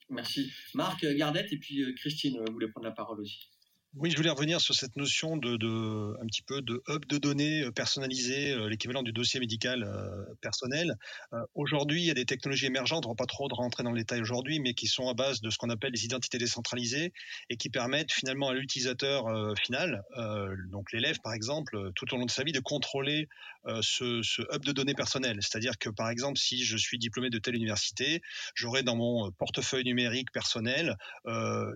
Merci. 0.10 0.52
Marc 0.74 1.06
Gardette 1.06 1.52
et 1.52 1.58
puis 1.58 1.84
Christine, 1.96 2.38
vous 2.46 2.54
voulez 2.54 2.70
prendre 2.70 2.88
la 2.88 2.94
parole 2.94 3.20
aussi. 3.20 3.50
Oui, 3.98 4.12
je 4.12 4.18
voulais 4.18 4.30
revenir 4.30 4.60
sur 4.60 4.76
cette 4.76 4.98
notion 4.98 5.38
de, 5.38 6.22
un 6.22 6.26
petit 6.26 6.42
peu 6.42 6.62
de 6.62 6.84
hub 6.90 7.06
de 7.06 7.18
données 7.18 7.62
euh, 7.62 7.72
personnalisé, 7.72 8.52
euh, 8.52 8.68
l'équivalent 8.68 9.04
du 9.04 9.14
dossier 9.14 9.40
médical 9.40 9.84
euh, 9.84 10.26
personnel. 10.42 10.98
aujourd'hui, 11.54 12.02
il 12.02 12.06
y 12.06 12.12
a 12.12 12.14
des 12.14 12.26
technologies 12.26 12.66
émergentes, 12.66 13.06
on 13.06 13.10
va 13.10 13.16
pas 13.16 13.26
trop 13.26 13.48
rentrer 13.50 13.84
dans 13.84 13.92
le 13.92 13.98
détail 13.98 14.20
aujourd'hui, 14.20 14.60
mais 14.60 14.74
qui 14.74 14.88
sont 14.88 15.08
à 15.08 15.14
base 15.14 15.40
de 15.40 15.50
ce 15.50 15.58
qu'on 15.58 15.70
appelle 15.70 15.94
les 15.94 16.04
identités 16.04 16.38
décentralisées 16.38 17.14
et 17.50 17.56
qui 17.56 17.70
permettent 17.70 18.12
finalement 18.12 18.50
à 18.50 18.54
l'utilisateur 18.54 19.26
final, 19.58 20.04
donc 20.72 20.92
l'élève 20.92 21.20
par 21.22 21.34
exemple, 21.34 21.92
tout 21.96 22.14
au 22.14 22.18
long 22.18 22.26
de 22.26 22.32
sa 22.32 22.44
vie, 22.44 22.52
de 22.52 22.60
contrôler 22.60 23.28
ce, 23.82 24.22
hub 24.54 24.66
de 24.66 24.72
données 24.72 24.94
personnelles. 24.94 25.40
C'est-à-dire 25.42 25.78
que 25.78 25.90
par 25.90 26.10
exemple, 26.10 26.38
si 26.38 26.64
je 26.64 26.78
suis 26.78 26.98
diplômé 26.98 27.30
de 27.30 27.40
telle 27.40 27.56
université, 27.56 28.22
j'aurai 28.56 28.84
dans 28.84 28.96
mon 28.96 29.32
portefeuille 29.32 29.84
numérique 29.84 30.32
personnel 30.32 30.98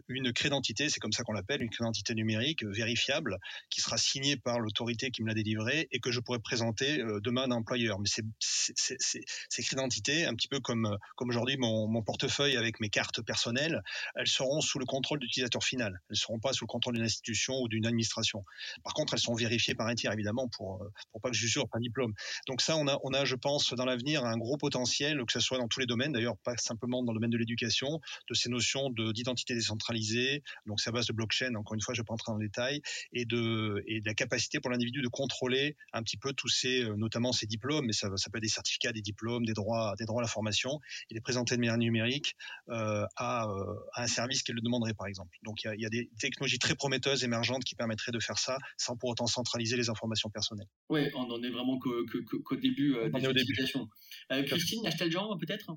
une 0.08 0.34
crédentité, 0.34 0.90
c'est 0.90 1.00
comme 1.00 1.14
ça 1.14 1.24
qu'on 1.24 1.34
l'appelle, 1.34 1.62
une 1.62 1.70
numérique 2.16 2.64
vérifiable 2.64 3.38
qui 3.70 3.82
sera 3.82 3.98
signé 3.98 4.38
par 4.38 4.60
l'autorité 4.60 5.12
qui 5.12 5.24
me 5.24 5.28
l'a 5.28 5.34
délivré 5.34 5.88
et 5.92 6.00
que 6.00 6.12
je 6.12 6.20
pourrais 6.20 6.40
présenter 6.40 7.02
euh, 7.02 7.20
demain 7.22 7.44
à 7.44 7.46
un 7.46 7.52
employeur. 7.52 8.00
Mais 8.00 8.08
ces 8.10 9.74
identités, 9.74 10.26
un 10.26 10.36
petit 10.36 10.48
peu 10.48 10.60
comme, 10.60 10.86
euh, 10.86 10.98
comme 11.16 11.30
aujourd'hui 11.30 11.58
mon, 11.58 11.88
mon, 11.88 12.02
portefeuille 12.02 12.58
avec 12.58 12.80
mes 12.80 12.90
cartes 12.90 13.22
personnelles, 13.22 13.82
elles 14.16 14.28
seront 14.28 14.62
sous 14.62 14.80
le 14.80 14.86
contrôle 14.86 15.20
d'utilisateur 15.20 15.64
final. 15.64 16.00
Elles 16.10 16.14
ne 16.14 16.16
seront 16.16 16.40
pas 16.40 16.54
sous 16.54 16.66
le 16.66 16.68
contrôle 16.68 16.96
d'une 16.96 17.04
institution 17.04 17.60
ou 17.62 17.68
d'une 17.68 17.86
administration. 17.86 18.44
Par 18.84 18.94
contre, 18.94 19.14
elles 19.14 19.20
sont 19.20 19.36
vérifiées 19.36 19.76
par 19.76 19.88
un 19.88 19.96
tiers, 19.96 20.12
évidemment, 20.14 20.48
pour, 20.48 20.84
euh, 20.84 20.92
pour 21.12 21.22
pas 21.22 21.30
que 21.30 21.60
pas 21.68 21.78
un 21.78 21.80
diplôme. 21.80 22.14
Donc 22.48 22.62
ça, 22.62 22.76
on 22.78 22.88
a, 22.88 22.98
on 23.04 23.14
a, 23.14 23.26
je 23.26 23.36
pense, 23.36 23.74
dans 23.74 23.86
l'avenir, 23.86 24.26
un 24.26 24.38
gros 24.38 24.58
potentiel, 24.58 25.24
que 25.26 25.34
ce 25.34 25.40
soit 25.40 25.58
dans 25.58 25.68
tous 25.68 25.80
les 25.80 25.86
domaines, 25.86 26.14
d'ailleurs, 26.14 26.38
pas 26.38 26.56
simplement 26.58 27.04
dans 27.04 27.12
le 27.12 27.18
domaine 27.18 27.30
de 27.30 27.38
l'éducation, 27.38 28.00
de 28.30 28.34
ces 28.34 28.50
notions 28.50 28.90
d'identité 28.90 29.54
décentralisée. 29.54 30.44
Donc 30.66 30.80
c'est 30.80 30.90
à 30.90 30.94
base 30.94 31.08
de 31.08 31.14
blockchain, 31.14 31.56
encore 31.56 31.76
une 31.76 31.82
fois, 31.82 31.94
je 32.00 32.02
ne 32.02 32.04
vais 32.04 32.08
pas 32.08 32.14
entrer 32.14 32.32
dans 32.32 32.38
le 32.38 32.46
détail, 32.46 32.82
et 33.14 33.26
de, 33.26 33.84
et 33.88 34.02
de 34.02 34.06
la 34.06 34.14
capacité 34.14 34.60
pour 34.60 34.72
l'individu 34.72 35.02
de 35.02 35.08
contrôler 35.08 35.76
un 35.94 36.02
petit 36.04 36.18
peu 36.18 36.34
tous 36.34 36.48
ces, 36.48 36.84
euh, 36.84 36.96
notamment 36.96 37.32
ces 37.32 37.46
diplômes, 37.46 37.86
mais 37.86 37.94
ça, 37.94 38.10
ça 38.16 38.30
peut 38.30 38.38
être 38.38 38.44
des 38.44 38.50
certificats, 38.50 38.92
des 38.92 39.02
diplômes, 39.02 39.46
des 39.46 39.54
droits, 39.54 39.96
des 39.98 40.06
droits 40.06 40.22
à 40.22 40.24
la 40.24 40.30
formation, 40.30 40.80
et 41.10 41.14
les 41.14 41.22
présenter 41.22 41.56
de 41.56 41.60
manière 41.60 41.78
numérique 41.78 42.36
euh, 42.70 43.06
à, 43.16 43.48
euh, 43.48 43.76
à, 43.94 44.04
un 44.04 44.08
service 44.08 44.44
qui 44.44 44.54
le 44.54 44.62
demanderait, 44.62 44.94
par 44.94 45.08
exemple. 45.08 45.38
Donc 45.44 45.64
il 45.64 45.68
y, 45.68 45.70
a, 45.70 45.76
il 45.76 45.82
y, 45.82 45.86
a, 45.86 45.90
des 45.90 46.10
technologies 46.20 46.60
très 46.60 46.76
prometteuses, 46.76 47.24
émergentes, 47.24 47.64
qui 47.64 47.76
permettraient 47.76 48.12
de 48.12 48.20
faire 48.20 48.38
ça 48.38 48.58
sans 48.78 48.96
pour 48.96 49.10
autant 49.10 49.28
centraliser 49.28 49.78
les 49.78 49.90
informations 49.90 50.30
personnelles. 50.30 50.68
Oui, 50.90 51.10
on 51.16 51.28
n'en 51.28 51.42
est 51.44 51.50
vraiment 51.50 51.78
qu'au 51.80 52.56
début 52.56 52.96
euh, 52.96 53.10
des 53.10 53.42
utilisations. 53.42 53.88
Christine, 54.30 54.84
Christine, 54.84 55.12
Jean 55.12 55.38
peut-être? 55.38 55.72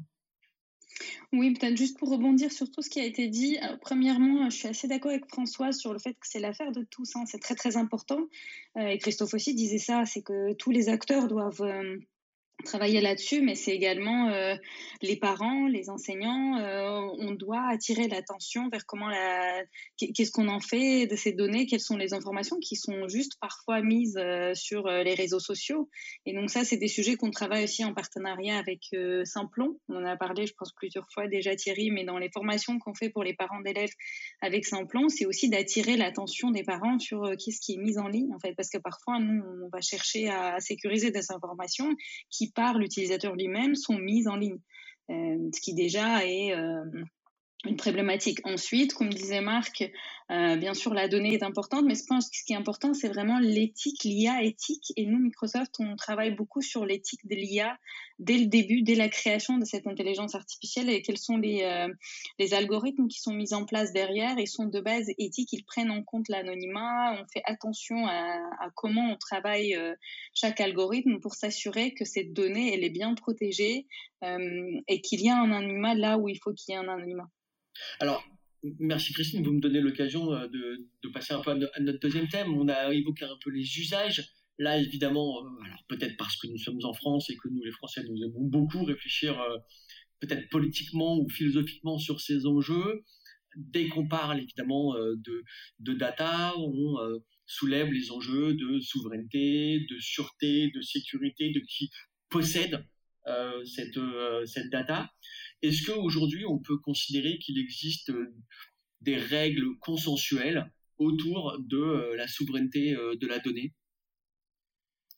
Oui, 1.33 1.55
peut-être 1.55 1.77
juste 1.77 1.99
pour 1.99 2.11
rebondir 2.11 2.53
sur 2.53 2.71
tout 2.71 2.83
ce 2.83 2.91
qui 2.91 3.01
a 3.01 3.05
été 3.05 3.29
dit. 3.29 3.59
premièrement, 3.81 4.51
je 4.51 4.57
suis 4.57 4.69
assez 4.69 4.89
d'accord 4.89 5.11
avec 5.11 5.27
François 5.27 5.73
sur 5.73 5.93
le 5.93 5.99
fait 5.99 6.13
que 6.13 6.27
c'est 6.27 6.41
l'affaire 6.41 6.73
de 6.73 6.85
tous. 6.91 7.17
Hein. 7.17 7.25
C'est 7.27 7.41
très 7.41 7.55
très 7.55 7.77
important. 7.77 8.29
et 8.77 8.99
Christophe 8.99 9.35
aussi 9.35 9.55
disait 9.55 9.79
ça, 9.79 10.05
c'est 10.05 10.23
que 10.23 10.53
tous 10.55 10.71
les 10.71 10.89
acteurs 10.89 11.29
doivent 11.29 11.65
travailler 12.63 13.01
là-dessus, 13.01 13.43
mais 13.43 13.55
c'est 13.55 13.73
également 13.73 14.29
euh, 14.29 14.55
les 15.03 15.17
parents, 15.17 15.67
les 15.67 15.91
enseignants. 15.91 16.59
Euh, 16.59 17.01
on 17.19 17.33
doit 17.33 17.69
attirer 17.69 18.09
l'attention 18.09 18.69
vers 18.69 18.87
comment 18.87 19.09
la, 19.09 19.63
qu'est-ce 19.97 20.31
qu'on 20.31 20.49
en 20.49 20.61
fait 20.61 21.07
de 21.07 21.17
ces 21.17 21.33
données, 21.33 21.67
quelles 21.67 21.81
sont 21.81 21.97
les 21.97 22.15
informations 22.15 22.59
qui 22.61 22.77
sont 22.77 23.09
juste 23.09 23.33
parfois 23.41 23.83
mises 23.83 24.17
euh, 24.17 24.55
sur 24.55 24.87
les 24.87 25.15
réseaux 25.15 25.41
sociaux. 25.41 25.89
Et 26.27 26.35
donc 26.35 26.51
ça, 26.51 26.65
c'est 26.65 26.77
des 26.77 26.89
sujets 26.89 27.17
qu'on 27.17 27.31
travaille 27.31 27.65
aussi 27.65 27.85
en 27.85 27.95
partenariat 27.95 28.59
avec 28.59 28.81
Simplon. 29.25 29.79
On 29.89 29.97
en 29.97 30.05
a 30.05 30.17
parlé, 30.17 30.47
je 30.47 30.55
pense 30.57 30.73
plusieurs 30.73 31.07
fois 31.13 31.29
déjà 31.29 31.55
Thierry, 31.57 31.91
mais 31.91 32.05
dans 32.05 32.19
les 32.19 32.31
formations 32.31 32.79
qu'on 32.79 32.95
fait 32.95 33.11
pour 33.11 33.25
les 33.25 33.35
parents 33.35 33.61
d'élèves 33.61 33.93
avec 34.41 34.65
Simplon, 34.65 35.09
c'est 35.09 35.27
aussi 35.27 35.49
d'attirer 35.49 35.97
l'attention 35.97 36.51
des 36.51 36.63
parents 36.63 36.99
sur 36.99 37.31
qu'est-ce 37.39 37.61
qui 37.61 37.75
est 37.75 37.79
mis 37.79 37.99
en 37.99 38.09
ligne 38.09 38.33
en 38.35 38.39
fait, 38.39 38.55
parce 38.55 38.71
que 38.71 38.79
parfois 38.79 39.19
nous, 39.19 39.43
on 39.65 39.69
va 39.69 39.81
chercher 39.81 40.29
à 40.29 40.61
sécuriser 40.61 41.11
des 41.11 41.33
informations 41.33 41.95
qui 42.31 42.42
par 42.51 42.79
l'utilisateur 42.79 43.35
lui-même 43.35 43.75
sont 43.75 43.99
mises 43.99 44.29
en 44.29 44.37
ligne, 44.37 44.59
euh, 45.11 45.51
ce 45.55 45.61
qui 45.61 45.75
déjà 45.75 46.25
est 46.27 46.55
euh, 46.55 46.85
une 47.65 47.77
problématique. 47.77 48.41
Ensuite, 48.45 48.93
comme 48.93 49.11
disait 49.11 49.41
Marc, 49.41 49.89
euh, 50.31 50.57
bien 50.57 50.75
sûr, 50.75 50.95
la 50.95 51.07
donnée 51.07 51.35
est 51.35 51.45
importante, 51.45 51.85
mais 51.85 51.95
je 51.95 52.05
pense 52.05 52.29
que 52.29 52.37
ce 52.37 52.45
qui 52.45 52.55
est 52.55 52.57
important, 52.57 52.93
c'est 52.93 53.09
vraiment 53.09 53.39
l'éthique, 53.39 54.03
l'IA 54.03 54.43
éthique. 54.43 54.93
Et 54.97 55.07
nous, 55.07 55.19
Microsoft, 55.19 55.77
on 55.79 55.95
travaille 55.95 56.35
beaucoup 56.35 56.61
sur 56.61 56.85
l'éthique 56.85 57.25
de 57.27 57.37
l'IA 57.37 57.79
dès 58.19 58.39
le 58.39 58.47
début, 58.47 58.83
dès 58.83 58.97
la 58.97 59.09
création 59.09 59.59
de 59.59 59.65
cette 59.65 59.87
intelligence 59.87 60.35
artificielle 60.35 60.91
et 60.91 61.03
quels 61.03 61.19
sont 61.19 61.37
les, 61.37 61.63
euh, 61.63 61.89
les 62.41 62.53
algorithmes 62.55 63.07
qui 63.07 63.21
sont 63.21 63.33
mis 63.33 63.55
en 63.55 63.65
place 63.65 63.93
derrière. 63.93 64.39
Ils 64.39 64.49
sont 64.49 64.67
de 64.67 64.81
base 64.81 65.07
éthiques, 65.19 65.53
ils 65.53 65.65
prennent 65.65 65.91
en 65.91 66.03
compte 66.03 66.29
l'anonymat, 66.29 67.13
on 67.21 67.27
fait 67.33 67.43
attention 67.45 68.07
à, 68.09 68.39
comment 68.75 69.13
on 69.13 69.17
travaille 69.17 69.77
euh, 69.77 69.95
chaque 70.35 70.61
algorithme 70.61 71.21
pour 71.21 71.35
s'assurer 71.35 71.95
que 71.95 72.05
cette 72.05 72.33
donnée, 72.33 72.75
elle 72.75 72.83
est 72.83 72.91
bien 72.91 73.15
protégée 73.15 73.87
et 74.87 75.01
qu'il 75.01 75.21
y 75.21 75.29
a 75.29 75.37
un 75.37 75.51
anonymat 75.51 75.97
là 75.97 76.17
où 76.17 76.29
il 76.29 76.39
faut 76.39 76.53
qu'il 76.53 76.73
y 76.73 76.77
ait 76.77 76.81
un 76.81 76.87
anonymat. 76.87 77.29
Alors, 78.01 78.25
merci 78.79 79.13
Christine, 79.13 79.45
vous 79.45 79.53
me 79.53 79.61
donnez 79.61 79.81
l'occasion 79.81 80.33
euh, 80.33 80.47
de, 80.49 81.09
passer 81.13 81.35
un 81.35 81.41
peu 81.41 81.51
à, 81.51 81.81
notre 81.81 81.99
deuxième 82.01 82.29
thème. 82.29 82.55
On 82.55 82.69
a 82.69 82.93
évoqué 82.93 83.25
un 83.25 83.37
peu 83.43 83.51
les 83.51 83.79
usages. 83.79 84.33
Là, 84.59 84.79
évidemment, 84.79 85.45
euh, 85.45 85.65
alors 85.65 85.85
peut-être 85.89 86.17
parce 86.17 86.37
que 86.37 86.47
nous 86.47 86.59
sommes 86.59 86.79
en 86.85 86.93
France 86.93 87.31
et 87.31 87.37
que 87.37 87.49
nous, 87.49 87.63
les 87.63 87.73
Français, 87.73 88.03
nous 88.09 88.23
aimons 88.23 88.45
beaucoup 88.45 88.85
réfléchir 88.85 89.41
euh, 89.41 89.59
peut-être 90.21 90.49
politiquement 90.51 91.19
ou 91.19 91.29
philosophiquement 91.29 91.99
sur 91.99 92.21
ces 92.21 92.47
enjeux. 92.47 93.05
Dès 93.57 93.89
qu'on 93.89 94.09
parle 94.09 94.41
évidemment 94.41 94.95
de, 94.95 95.45
de 95.81 95.93
data, 95.93 96.55
on 96.57 96.97
soulève 97.45 97.93
les 97.93 98.11
enjeux 98.11 98.55
de 98.55 98.81
souveraineté, 98.81 99.81
de 99.91 99.99
sûreté, 99.99 100.71
de 100.75 100.81
sécurité, 100.81 101.51
de 101.51 101.61
qui 101.61 101.91
possède 102.31 102.83
cette, 103.67 103.99
cette 104.47 104.71
data. 104.71 105.11
Est-ce 105.63 105.87
qu'aujourd'hui, 105.87 106.45
on 106.45 106.59
peut 106.59 106.79
considérer 106.79 107.39
qu'il 107.39 107.59
existe 107.59 108.11
euh, 108.11 108.35
des 109.01 109.17
règles 109.17 109.79
consensuelles 109.79 110.71
autour 110.99 111.57
de 111.61 111.79
euh, 111.79 112.17
la 112.17 112.27
souveraineté 112.27 112.95
euh, 112.95 113.17
de 113.17 113.27
la 113.27 113.39
donnée? 113.39 113.73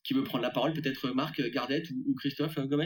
Qui 0.03 0.13
veut 0.13 0.23
prendre 0.23 0.43
la 0.43 0.51
parole 0.51 0.73
Peut-être 0.73 1.09
Marc 1.09 1.41
Gardette 1.49 1.89
ou, 1.89 2.13
Christophe 2.13 2.59
Gomez? 2.59 2.85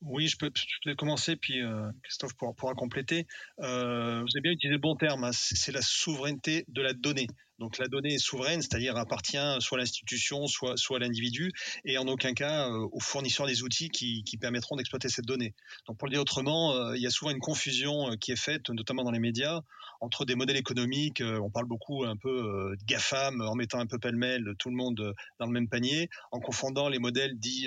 Oui, 0.00 0.28
je 0.28 0.36
peux, 0.38 0.50
commencer, 0.94 1.36
puis 1.36 1.60
Christophe 2.02 2.34
pourra, 2.36 2.74
compléter. 2.74 3.26
vous 3.58 3.64
avez 3.66 4.40
bien 4.42 4.52
utilisé 4.52 4.74
le 4.74 4.78
bon 4.78 4.94
terme, 4.94 5.24
hein, 5.24 5.32
c'est 5.32 5.72
la 5.72 5.82
souveraineté 5.82 6.64
de 6.68 6.80
la 6.80 6.92
donnée. 6.92 7.26
Donc 7.58 7.78
la 7.78 7.88
donnée 7.88 8.14
est 8.14 8.18
souveraine, 8.18 8.60
c'est-à-dire 8.60 8.96
appartient 8.96 9.38
soit 9.60 9.78
à 9.78 9.80
l'institution, 9.80 10.46
soit, 10.46 10.76
soit 10.76 10.98
à 10.98 11.00
l'individu, 11.00 11.52
et 11.84 11.96
en 11.96 12.06
aucun 12.06 12.34
cas 12.34 12.68
euh, 12.68 12.86
aux 12.92 13.00
fournisseurs 13.00 13.46
des 13.46 13.62
outils 13.62 13.88
qui, 13.88 14.22
permettront 14.38 14.76
d'exploiter 14.76 15.08
cette 15.08 15.24
donnée. 15.24 15.54
Donc 15.88 15.96
pour 15.96 16.06
le 16.06 16.12
dire 16.12 16.20
autrement, 16.20 16.74
euh, 16.74 16.94
il 16.94 17.02
y 17.02 17.06
a 17.06 17.10
souvent 17.10 17.30
une 17.30 17.38
confusion 17.38 18.10
euh, 18.10 18.16
qui 18.16 18.32
est 18.32 18.36
faite, 18.36 18.68
notamment 18.68 19.02
dans 19.02 19.10
les 19.10 19.18
médias, 19.18 19.62
entre 20.02 20.26
des 20.26 20.34
modèles 20.34 20.58
économiques, 20.58 21.22
on 21.22 21.50
parle 21.50 21.64
beaucoup 21.64 22.04
un 22.04 22.16
peu 22.16 22.30
de 22.78 22.84
GAFAM, 22.84 23.40
en 23.40 23.54
mettant 23.54 23.78
un 23.78 23.86
peu 23.86 23.98
pêle-mêle 23.98 24.44
tout 24.58 24.68
le 24.68 24.76
monde 24.76 25.14
dans 25.40 25.46
le 25.46 25.52
même 25.52 25.70
panier, 25.70 26.10
en 26.32 26.38
confondant 26.38 26.90
les 26.90 26.98
modèles 26.98 27.38
dits 27.38 27.66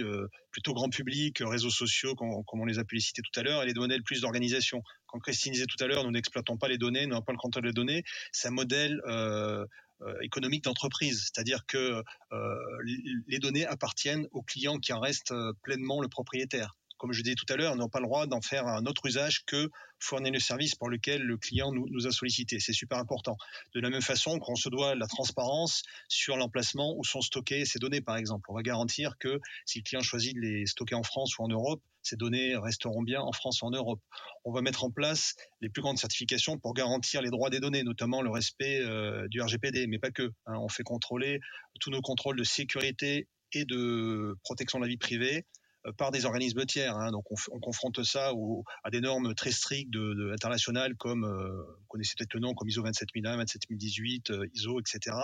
plutôt 0.52 0.76
grand 0.76 0.90
public, 0.90 1.42
réseaux 1.42 1.72
sociaux, 1.72 2.14
comme, 2.14 2.44
comme 2.46 2.62
on 2.62 2.66
les 2.66 2.78
a 2.78 2.84
pu 2.84 2.96
les 2.96 3.02
citer 3.02 3.24
tout 3.24 3.40
à 3.40 3.42
l'heure, 3.42 3.64
et 3.64 3.66
les 3.66 3.74
modèles 3.74 4.04
plus 4.04 4.22
d'organisation. 4.22 4.84
Quand 5.12 5.20
Christine 5.20 5.54
disait 5.54 5.66
tout 5.66 5.82
à 5.84 5.88
l'heure, 5.88 6.04
nous 6.04 6.12
n'exploitons 6.12 6.58
pas 6.58 6.68
les 6.68 6.78
données, 6.78 7.04
nous 7.06 7.12
n'avons 7.12 7.24
pas 7.24 7.32
le 7.32 7.38
contrôle 7.38 7.64
des 7.64 7.74
données, 7.74 8.04
c'est 8.32 8.48
un 8.48 8.52
modèle 8.52 9.02
euh, 9.08 9.66
euh, 10.02 10.14
économique 10.22 10.64
d'entreprise, 10.64 11.22
c'est-à-dire 11.24 11.66
que 11.66 12.04
euh, 12.32 12.56
les 13.28 13.40
données 13.40 13.66
appartiennent 13.66 14.28
au 14.32 14.42
client 14.42 14.78
qui 14.78 14.94
en 14.94 15.00
reste 15.00 15.34
pleinement 15.64 16.02
le 16.02 16.08
propriétaire 16.08 16.76
comme 17.00 17.14
je 17.14 17.24
disais 17.24 17.36
tout 17.36 17.52
à 17.52 17.56
l'heure, 17.56 17.76
n'ont 17.76 17.90
pas 17.90 18.00
le 18.00 18.06
droit 18.06 18.28
d'en 18.28 18.42
faire 18.42 18.68
un 18.68 18.86
autre 18.86 19.06
usage 19.08 19.46
que 19.46 19.72
fournir 20.00 20.32
le 20.32 20.40
service 20.40 20.76
pour 20.76 20.90
lequel 20.90 21.22
le 21.22 21.38
client 21.38 21.72
nous, 21.72 22.06
a 22.06 22.12
sollicité. 22.12 22.60
C'est 22.60 22.74
super 22.74 23.00
important. 23.00 23.38
De 23.74 23.80
la 23.80 23.90
même 23.90 24.02
façon 24.02 24.38
qu'on 24.38 24.56
se 24.56 24.70
doit 24.70 24.96
la 24.96 25.08
transparence 25.08 25.84
sur 26.10 26.36
l'emplacement 26.36 26.94
où 26.98 27.04
sont 27.04 27.22
stockées 27.22 27.66
ces 27.66 27.80
données, 27.80 28.02
par 28.02 28.18
exemple. 28.18 28.52
On 28.52 28.54
va 28.54 28.62
garantir 28.62 29.18
que 29.18 29.40
si 29.66 29.80
le 29.80 29.84
client 29.84 30.02
choisit 30.02 30.36
de 30.36 30.42
les 30.42 30.66
stocker 30.68 30.96
en 30.96 31.04
France 31.04 31.38
ou 31.40 31.44
en 31.44 31.48
Europe, 31.48 31.82
ces 32.10 32.16
données 32.16 32.56
resteront 32.58 33.04
bien 33.04 33.22
en 33.22 33.32
France 33.32 33.62
ou 33.62 33.66
en 33.66 33.72
Europe. 33.72 34.02
On 34.46 34.52
va 34.52 34.62
mettre 34.62 34.84
en 34.84 34.92
place 34.92 35.36
les 35.62 35.70
plus 35.70 35.82
grandes 35.82 35.98
certifications 35.98 36.58
pour 36.58 36.74
garantir 36.74 37.22
les 37.22 37.30
droits 37.30 37.50
des 37.50 37.60
données, 37.60 37.84
notamment 37.84 38.22
le 38.22 38.30
respect 38.30 38.82
euh, 38.82 39.28
du 39.30 39.42
RGPD, 39.42 39.88
mais 39.88 40.00
pas 40.00 40.12
que. 40.12 40.32
Hein. 40.48 40.58
On 40.60 40.70
fait 40.70 40.84
contrôler 40.84 41.40
tous 41.80 41.92
nos 41.92 42.02
contrôles 42.02 42.38
de 42.38 42.44
sécurité 42.44 43.28
et 43.54 43.66
de 43.66 44.36
protection 44.44 44.80
de 44.80 44.86
la 44.86 44.90
vie 44.90 44.98
privée 44.98 45.46
par 45.98 46.12
des 46.12 46.26
organismes 46.26 46.66
tiers. 46.66 46.96
Hein. 46.96 47.12
Donc 47.12 47.32
on, 47.32 47.36
on, 47.52 47.60
confronte 47.60 48.04
ça 48.04 48.32
à 48.84 48.90
des 48.90 49.02
normes 49.02 49.34
très 49.36 49.52
strictes 49.52 49.96
internationales 50.34 50.96
comme, 50.96 51.24
euh, 51.24 51.64
vous 51.64 51.86
connaissez 51.88 52.14
peut-être 52.18 52.34
le 52.34 52.40
nom, 52.40 52.54
comme 52.54 52.68
ISO 52.68 52.82
27001, 52.82 53.38
27018, 53.38 54.32
euh, 54.32 54.48
ISO, 54.54 54.80
etc. 54.80 55.16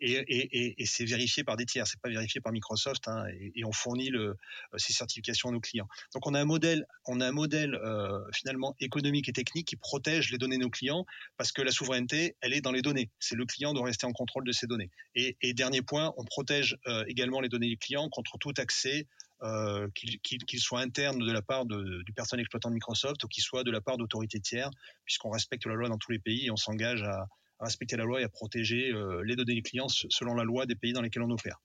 Et, 0.00 0.74
c'est 0.86 1.04
vérifié 1.04 1.44
par 1.44 1.56
des 1.56 1.66
tiers, 1.66 1.86
c'est 1.86 2.00
pas 2.00 2.08
vérifié 2.08 2.40
par 2.40 2.52
Microsoft, 2.52 3.08
hein, 3.08 3.24
et, 3.54 3.64
on 3.64 3.72
fournit 3.72 4.10
euh, 4.12 4.34
ces 4.76 4.92
certifications 4.92 5.48
à 5.48 5.52
nos 5.52 5.60
clients. 5.60 5.88
Donc 6.14 6.26
on 6.26 6.34
a 6.34 6.40
un 6.40 6.44
modèle, 6.44 6.86
on 7.06 7.20
a 7.20 7.28
un 7.28 7.32
modèle 7.32 7.74
euh, 7.74 8.20
finalement 8.32 8.74
économique 8.80 9.28
et 9.28 9.32
technique 9.32 9.68
qui 9.68 9.76
protège 9.76 10.30
les 10.30 10.38
données 10.38 10.56
de 10.56 10.62
nos 10.62 10.70
clients 10.70 11.04
parce 11.36 11.52
que 11.52 11.62
la 11.62 11.72
souveraineté, 11.72 12.36
elle 12.40 12.52
est 12.52 12.60
dans 12.60 12.72
les 12.72 12.82
données. 12.82 13.10
C'est 13.18 13.34
le 13.34 13.44
client 13.44 13.74
doit 13.74 13.84
rester 13.84 14.06
en 14.06 14.12
contrôle 14.12 14.44
de 14.44 14.52
ces 14.52 14.66
données. 14.66 14.90
Et, 15.14 15.36
dernier 15.54 15.82
point, 15.82 16.12
on 16.16 16.24
protège 16.24 16.76
également 17.06 17.40
les 17.40 17.48
données 17.48 17.68
du 17.68 17.78
client 17.78 18.08
contre 18.10 18.36
tout 18.38 18.52
accès 18.58 19.06
euh, 19.42 19.86
qu'il 19.92 20.60
soit 20.60 20.80
interne 20.80 21.18
de 21.18 21.30
la 21.30 21.42
part 21.42 21.66
de, 21.66 22.02
du 22.04 22.12
personnel 22.14 22.40
exploitant 22.40 22.70
de 22.70 22.74
Microsoft 22.74 23.22
ou 23.22 23.28
qu'il 23.28 23.42
soit 23.42 23.64
de 23.64 23.70
la 23.70 23.82
part 23.82 23.98
d'autorités 23.98 24.40
tiers, 24.40 24.70
puisqu'on 25.04 25.28
respecte 25.28 25.66
la 25.66 25.74
loi 25.74 25.90
dans 25.90 25.98
tous 25.98 26.10
les 26.10 26.18
pays 26.18 26.46
et 26.46 26.50
on 26.50 26.56
s'engage 26.56 27.02
à, 27.02 27.26
respecter 27.60 27.96
la 27.96 28.04
loi 28.04 28.20
et 28.20 28.24
à 28.24 28.28
protéger 28.28 28.92
euh, 28.92 29.22
les 29.24 29.36
données 29.36 29.54
des 29.54 29.62
clients 29.62 29.88
selon 29.88 30.34
la 30.34 30.44
loi 30.44 30.64
des 30.66 30.74
pays 30.74 30.92
dans 30.92 31.02
lesquels 31.02 31.22
on 31.22 31.30
opère. 31.30 31.58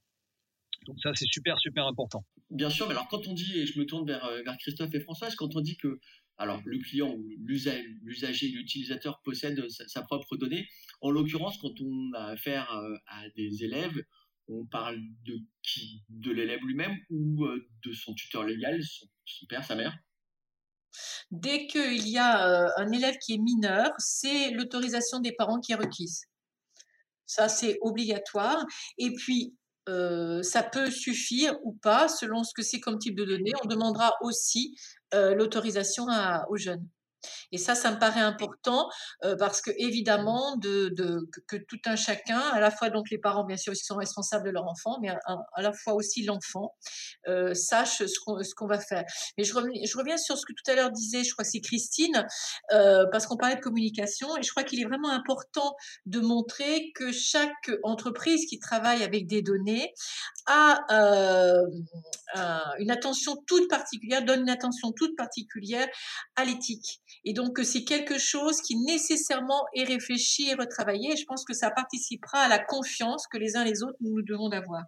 Donc 0.85 0.97
ça, 1.01 1.11
c'est 1.13 1.27
super, 1.27 1.59
super 1.59 1.85
important. 1.85 2.25
Bien 2.49 2.69
sûr, 2.69 2.87
mais 2.87 2.93
alors 2.93 3.07
quand 3.07 3.27
on 3.27 3.33
dit, 3.33 3.59
et 3.59 3.65
je 3.65 3.79
me 3.79 3.85
tourne 3.85 4.05
vers, 4.05 4.25
euh, 4.25 4.41
Christophe 4.59 4.93
et 4.93 4.99
Françoise, 4.99 5.35
quand 5.35 5.55
on 5.55 5.61
dit 5.61 5.77
que 5.77 5.99
alors 6.37 6.61
le 6.65 6.79
client 6.79 7.09
ou 7.09 7.25
l'usager, 7.39 8.47
l'utilisateur 8.49 9.21
possède 9.23 9.69
sa, 9.69 9.87
sa, 9.87 10.01
propre 10.01 10.37
donnée, 10.37 10.67
en 10.99 11.11
l'occurrence, 11.11 11.57
quand 11.57 11.79
on 11.79 12.13
a 12.13 12.31
affaire 12.31 12.69
à 13.05 13.29
des 13.35 13.63
élèves, 13.63 14.01
on 14.47 14.65
parle 14.65 14.99
de 15.25 15.37
qui? 15.63 16.03
De 16.09 16.31
l'élève 16.31 16.59
lui-même 16.63 16.97
ou 17.09 17.45
euh, 17.45 17.67
de 17.85 17.93
son 17.93 18.13
tuteur 18.13 18.43
légal, 18.43 18.79
son, 18.83 19.45
père, 19.47 19.63
sa 19.63 19.75
mère? 19.75 19.95
Dès 21.31 21.67
qu'il 21.67 22.07
y 22.07 22.17
a 22.17 22.47
euh, 22.47 22.69
un 22.77 22.91
élève 22.91 23.17
qui 23.17 23.33
est 23.33 23.37
mineur, 23.37 23.91
c'est 23.97 24.51
l'autorisation 24.51 25.19
des 25.19 25.31
parents 25.31 25.59
qui 25.59 25.71
est 25.71 25.75
requise. 25.75 26.23
Ça, 27.25 27.47
c'est 27.47 27.77
obligatoire. 27.81 28.65
Et 28.97 29.13
puis, 29.13 29.55
euh, 29.87 30.43
ça 30.43 30.63
peut 30.63 30.91
suffire 30.91 31.55
ou 31.63 31.73
pas, 31.73 32.09
selon 32.09 32.43
ce 32.43 32.53
que 32.53 32.61
c'est 32.61 32.81
comme 32.81 32.99
type 32.99 33.15
de 33.15 33.23
données. 33.23 33.53
On 33.63 33.67
demandera 33.67 34.13
aussi 34.21 34.75
l'autorisation 35.13 36.07
aux 36.49 36.57
jeunes. 36.57 36.87
Et 37.51 37.57
ça, 37.57 37.75
ça 37.75 37.91
me 37.91 37.99
paraît 37.99 38.21
important 38.21 38.89
euh, 39.23 39.35
parce 39.37 39.61
que 39.61 39.71
évidemment, 39.77 40.55
de, 40.57 40.89
de, 40.89 41.29
que, 41.47 41.57
tout 41.57 41.79
un 41.85 41.95
chacun, 41.95 42.39
à 42.39 42.59
la 42.59 42.71
fois 42.71 42.89
donc 42.89 43.09
les 43.09 43.17
parents 43.17 43.43
bien 43.43 43.57
sûr, 43.57 43.73
ils 43.73 43.77
sont 43.77 43.95
responsables 43.95 44.45
de 44.45 44.51
leur 44.51 44.65
enfant, 44.65 44.97
mais 45.01 45.09
à, 45.09 45.61
la 45.61 45.73
fois 45.73 45.93
aussi 45.93 46.23
l'enfant 46.23 46.75
euh, 47.27 47.53
sache 47.53 48.03
ce 48.05 48.55
qu'on 48.55 48.67
va 48.67 48.79
faire. 48.79 49.03
Mais 49.37 49.43
je 49.43 49.53
reviens, 49.53 50.17
sur 50.17 50.37
ce 50.37 50.45
que 50.45 50.53
tout 50.53 50.71
à 50.71 50.75
l'heure 50.75 50.91
disait, 50.91 51.23
je 51.23 51.33
crois 51.33 51.43
que 51.43 51.51
c'est 51.51 51.61
Christine, 51.61 52.25
euh, 52.71 53.05
parce 53.11 53.27
qu'on 53.27 53.37
parlait 53.37 53.55
de 53.55 53.61
communication, 53.61 54.35
et 54.37 54.43
je 54.43 54.51
crois 54.51 54.63
qu'il 54.63 54.81
est 54.81 54.85
vraiment 54.85 55.09
important 55.09 55.75
de 56.05 56.19
montrer 56.19 56.91
que 56.95 57.11
chaque 57.11 57.71
entreprise 57.83 58.45
qui 58.47 58.59
travaille 58.59 59.03
avec 59.03 59.27
des 59.27 59.41
données 59.41 59.93
a 60.47 60.79
une 62.79 62.91
attention 62.91 63.35
toute 63.47 63.69
particulière, 63.69 64.23
donne 64.23 64.41
une 64.41 64.49
attention 64.49 64.91
toute 64.91 65.15
particulière 65.15 65.87
à 66.35 66.45
l'éthique. 66.45 67.01
Et 67.25 67.33
donc, 67.33 67.59
c'est 67.63 67.83
quelque 67.83 68.17
chose 68.17 68.61
qui 68.61 68.75
nécessairement 68.77 69.65
est 69.75 69.83
réfléchi 69.83 70.49
et 70.49 70.53
retravaillé. 70.53 71.13
Et 71.13 71.17
je 71.17 71.25
pense 71.25 71.43
que 71.45 71.53
ça 71.53 71.71
participera 71.71 72.39
à 72.39 72.47
la 72.47 72.59
confiance 72.59 73.27
que 73.27 73.37
les 73.37 73.55
uns 73.55 73.63
les 73.63 73.83
autres 73.83 73.97
nous 74.01 74.21
devons 74.21 74.49
d'avoir. 74.49 74.83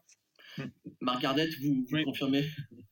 Marc 1.01 1.25
vous, 1.61 1.85
vous 1.89 2.03
confirmez? 2.05 2.45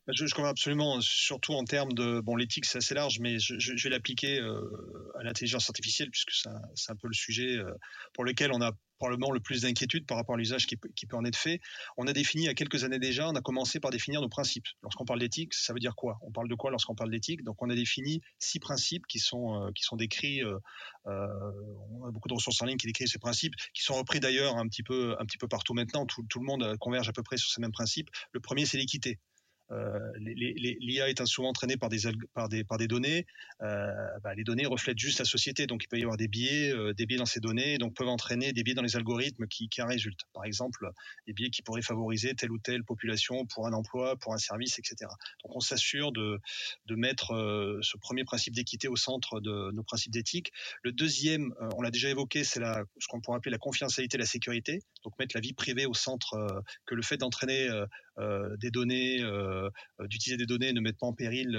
Je, 0.07 0.25
je, 0.25 0.41
absolument, 0.41 0.99
surtout 1.01 1.53
en 1.53 1.63
termes 1.63 1.93
de 1.93 2.19
bon, 2.21 2.35
l'éthique 2.35 2.65
c'est 2.65 2.79
assez 2.79 2.95
large, 2.95 3.19
mais 3.19 3.37
je, 3.39 3.83
vais 3.83 3.89
l'appliquer 3.89 4.39
euh, 4.39 4.61
à 5.19 5.23
l'intelligence 5.23 5.69
artificielle 5.69 6.09
puisque 6.09 6.31
c'est 6.31 6.91
un 6.91 6.95
peu 6.95 7.07
le 7.07 7.13
sujet 7.13 7.57
euh, 7.57 7.71
pour 8.13 8.23
lequel 8.23 8.51
on 8.51 8.61
a 8.61 8.71
probablement 8.97 9.31
le 9.31 9.39
plus 9.39 9.61
d'inquiétude 9.61 10.05
par 10.05 10.17
rapport 10.17 10.35
à 10.35 10.37
l'usage 10.37 10.67
qui, 10.67 10.77
peut 10.77 11.17
en 11.17 11.25
être 11.25 11.37
fait. 11.37 11.59
On 11.97 12.05
a 12.05 12.13
défini 12.13 12.43
il 12.43 12.45
y 12.45 12.49
a 12.49 12.53
quelques 12.53 12.83
années 12.83 12.99
déjà, 12.99 13.27
on 13.27 13.35
a 13.35 13.41
commencé 13.41 13.79
par 13.79 13.89
définir 13.89 14.21
nos 14.21 14.29
principes. 14.29 14.67
Lorsqu'on 14.83 15.05
parle 15.05 15.19
d'éthique, 15.19 15.55
ça 15.55 15.73
veut 15.73 15.79
dire 15.79 15.95
quoi? 15.95 16.19
On 16.21 16.31
parle 16.31 16.47
de 16.47 16.53
quoi 16.53 16.69
lorsqu'on 16.69 16.93
parle 16.93 17.09
d'éthique? 17.09 17.43
Donc 17.43 17.61
on 17.63 17.69
a 17.71 17.75
défini 17.75 18.21
six 18.37 18.59
principes 18.59 19.07
qui 19.07 19.17
sont 19.17 19.55
euh, 19.55 19.71
qui 19.73 19.83
sont 19.83 19.95
décrits. 19.95 20.41
On 21.05 22.07
a 22.07 22.11
beaucoup 22.11 22.27
de 22.27 22.33
ressources 22.33 22.61
en 22.61 22.65
ligne 22.65 22.77
qui 22.77 22.87
décrivent 22.87 23.07
ces 23.07 23.19
principes, 23.19 23.53
qui 23.73 23.83
sont 23.83 23.95
repris 23.95 24.19
d'ailleurs 24.19 24.57
un 24.57 24.67
petit 24.67 24.83
peu 24.83 25.15
un 25.19 25.25
petit 25.25 25.37
peu 25.37 25.47
partout 25.47 25.73
maintenant. 25.73 26.05
Tout 26.05 26.39
le 26.39 26.45
monde 26.45 26.77
converge 26.79 27.09
à 27.09 27.13
peu 27.13 27.23
près 27.23 27.37
sur 27.37 27.49
ces 27.49 27.61
mêmes 27.61 27.71
principes. 27.71 28.09
Le 28.33 28.39
premier, 28.39 28.65
c'est 28.65 28.77
l'équité. 28.77 29.19
Euh, 29.71 29.99
L'IA 30.17 31.10
étant 31.10 31.25
souvent 31.25 31.49
entraînée 31.49 31.77
par 31.77 31.89
des, 31.89 31.99
par 32.63 32.77
des, 32.77 32.88
données, 32.88 33.25
euh, 33.62 33.88
bah, 34.23 34.34
les 34.36 34.43
données 34.43 34.65
reflètent 34.65 34.99
juste 34.99 35.19
la 35.19 35.25
société. 35.25 35.67
Donc 35.67 35.84
il 35.84 35.88
peut 35.88 35.97
y 35.97 36.01
avoir 36.01 36.17
des 36.17 36.27
biais, 36.27 36.71
euh, 36.71 36.93
des 36.93 37.05
biais 37.05 37.17
dans 37.17 37.25
ces 37.25 37.39
données, 37.39 37.77
donc 37.77 37.95
peuvent 37.95 38.07
entraîner 38.07 38.53
des 38.53 38.63
biais 38.63 38.73
dans 38.73 38.81
les 38.81 38.95
algorithmes 38.95 39.47
qui, 39.47 39.69
en 39.81 39.88
résultent. 39.88 40.25
Par 40.34 40.45
exemple, 40.45 40.89
des 41.27 41.34
biais 41.34 41.49
qui 41.49 41.62
pourraient 41.62 41.81
favoriser 41.81 42.36
telle 42.36 42.51
ou 42.51 42.60
telle 42.60 42.84
population 42.84 43.45
pour 43.45 43.67
un 43.67 43.73
emploi, 43.73 44.17
pour 44.17 44.34
un 44.34 44.38
service, 44.38 44.77
etc. 44.79 45.10
Donc 45.43 45.55
on 45.55 45.60
s'assure 45.60 46.12
de, 46.12 46.39
mettre 46.89 47.79
ce 47.81 47.97
premier 47.97 48.23
principe 48.25 48.53
d'équité 48.53 48.88
au 48.88 48.95
centre 48.95 49.39
de 49.39 49.71
nos 49.71 49.81
principes 49.81 50.12
d'éthique. 50.12 50.51
Le 50.84 50.91
deuxième, 50.91 51.53
on 51.75 51.81
l'a 51.81 51.89
déjà 51.89 52.10
évoqué, 52.10 52.43
c'est 52.43 52.60
ce 52.60 53.07
qu'on 53.07 53.21
pourrait 53.21 53.38
appeler 53.38 53.51
la 53.51 53.57
confidentialité, 53.57 54.17
la 54.17 54.25
sécurité. 54.25 54.81
Donc 55.03 55.17
mettre 55.17 55.36
la 55.36 55.41
vie 55.41 55.53
privée 55.53 55.86
au 55.86 55.93
centre, 55.93 56.63
que 56.86 56.93
le 56.93 57.01
fait 57.01 57.17
d'entraîner 57.17 57.69
des 58.60 58.71
données, 58.71 59.21
euh, 59.21 59.69
d'utiliser 60.01 60.38
des 60.38 60.45
données 60.45 60.73
ne 60.73 60.81
mettent 60.81 60.99
pas 60.99 61.07
en 61.07 61.13
péril 61.13 61.49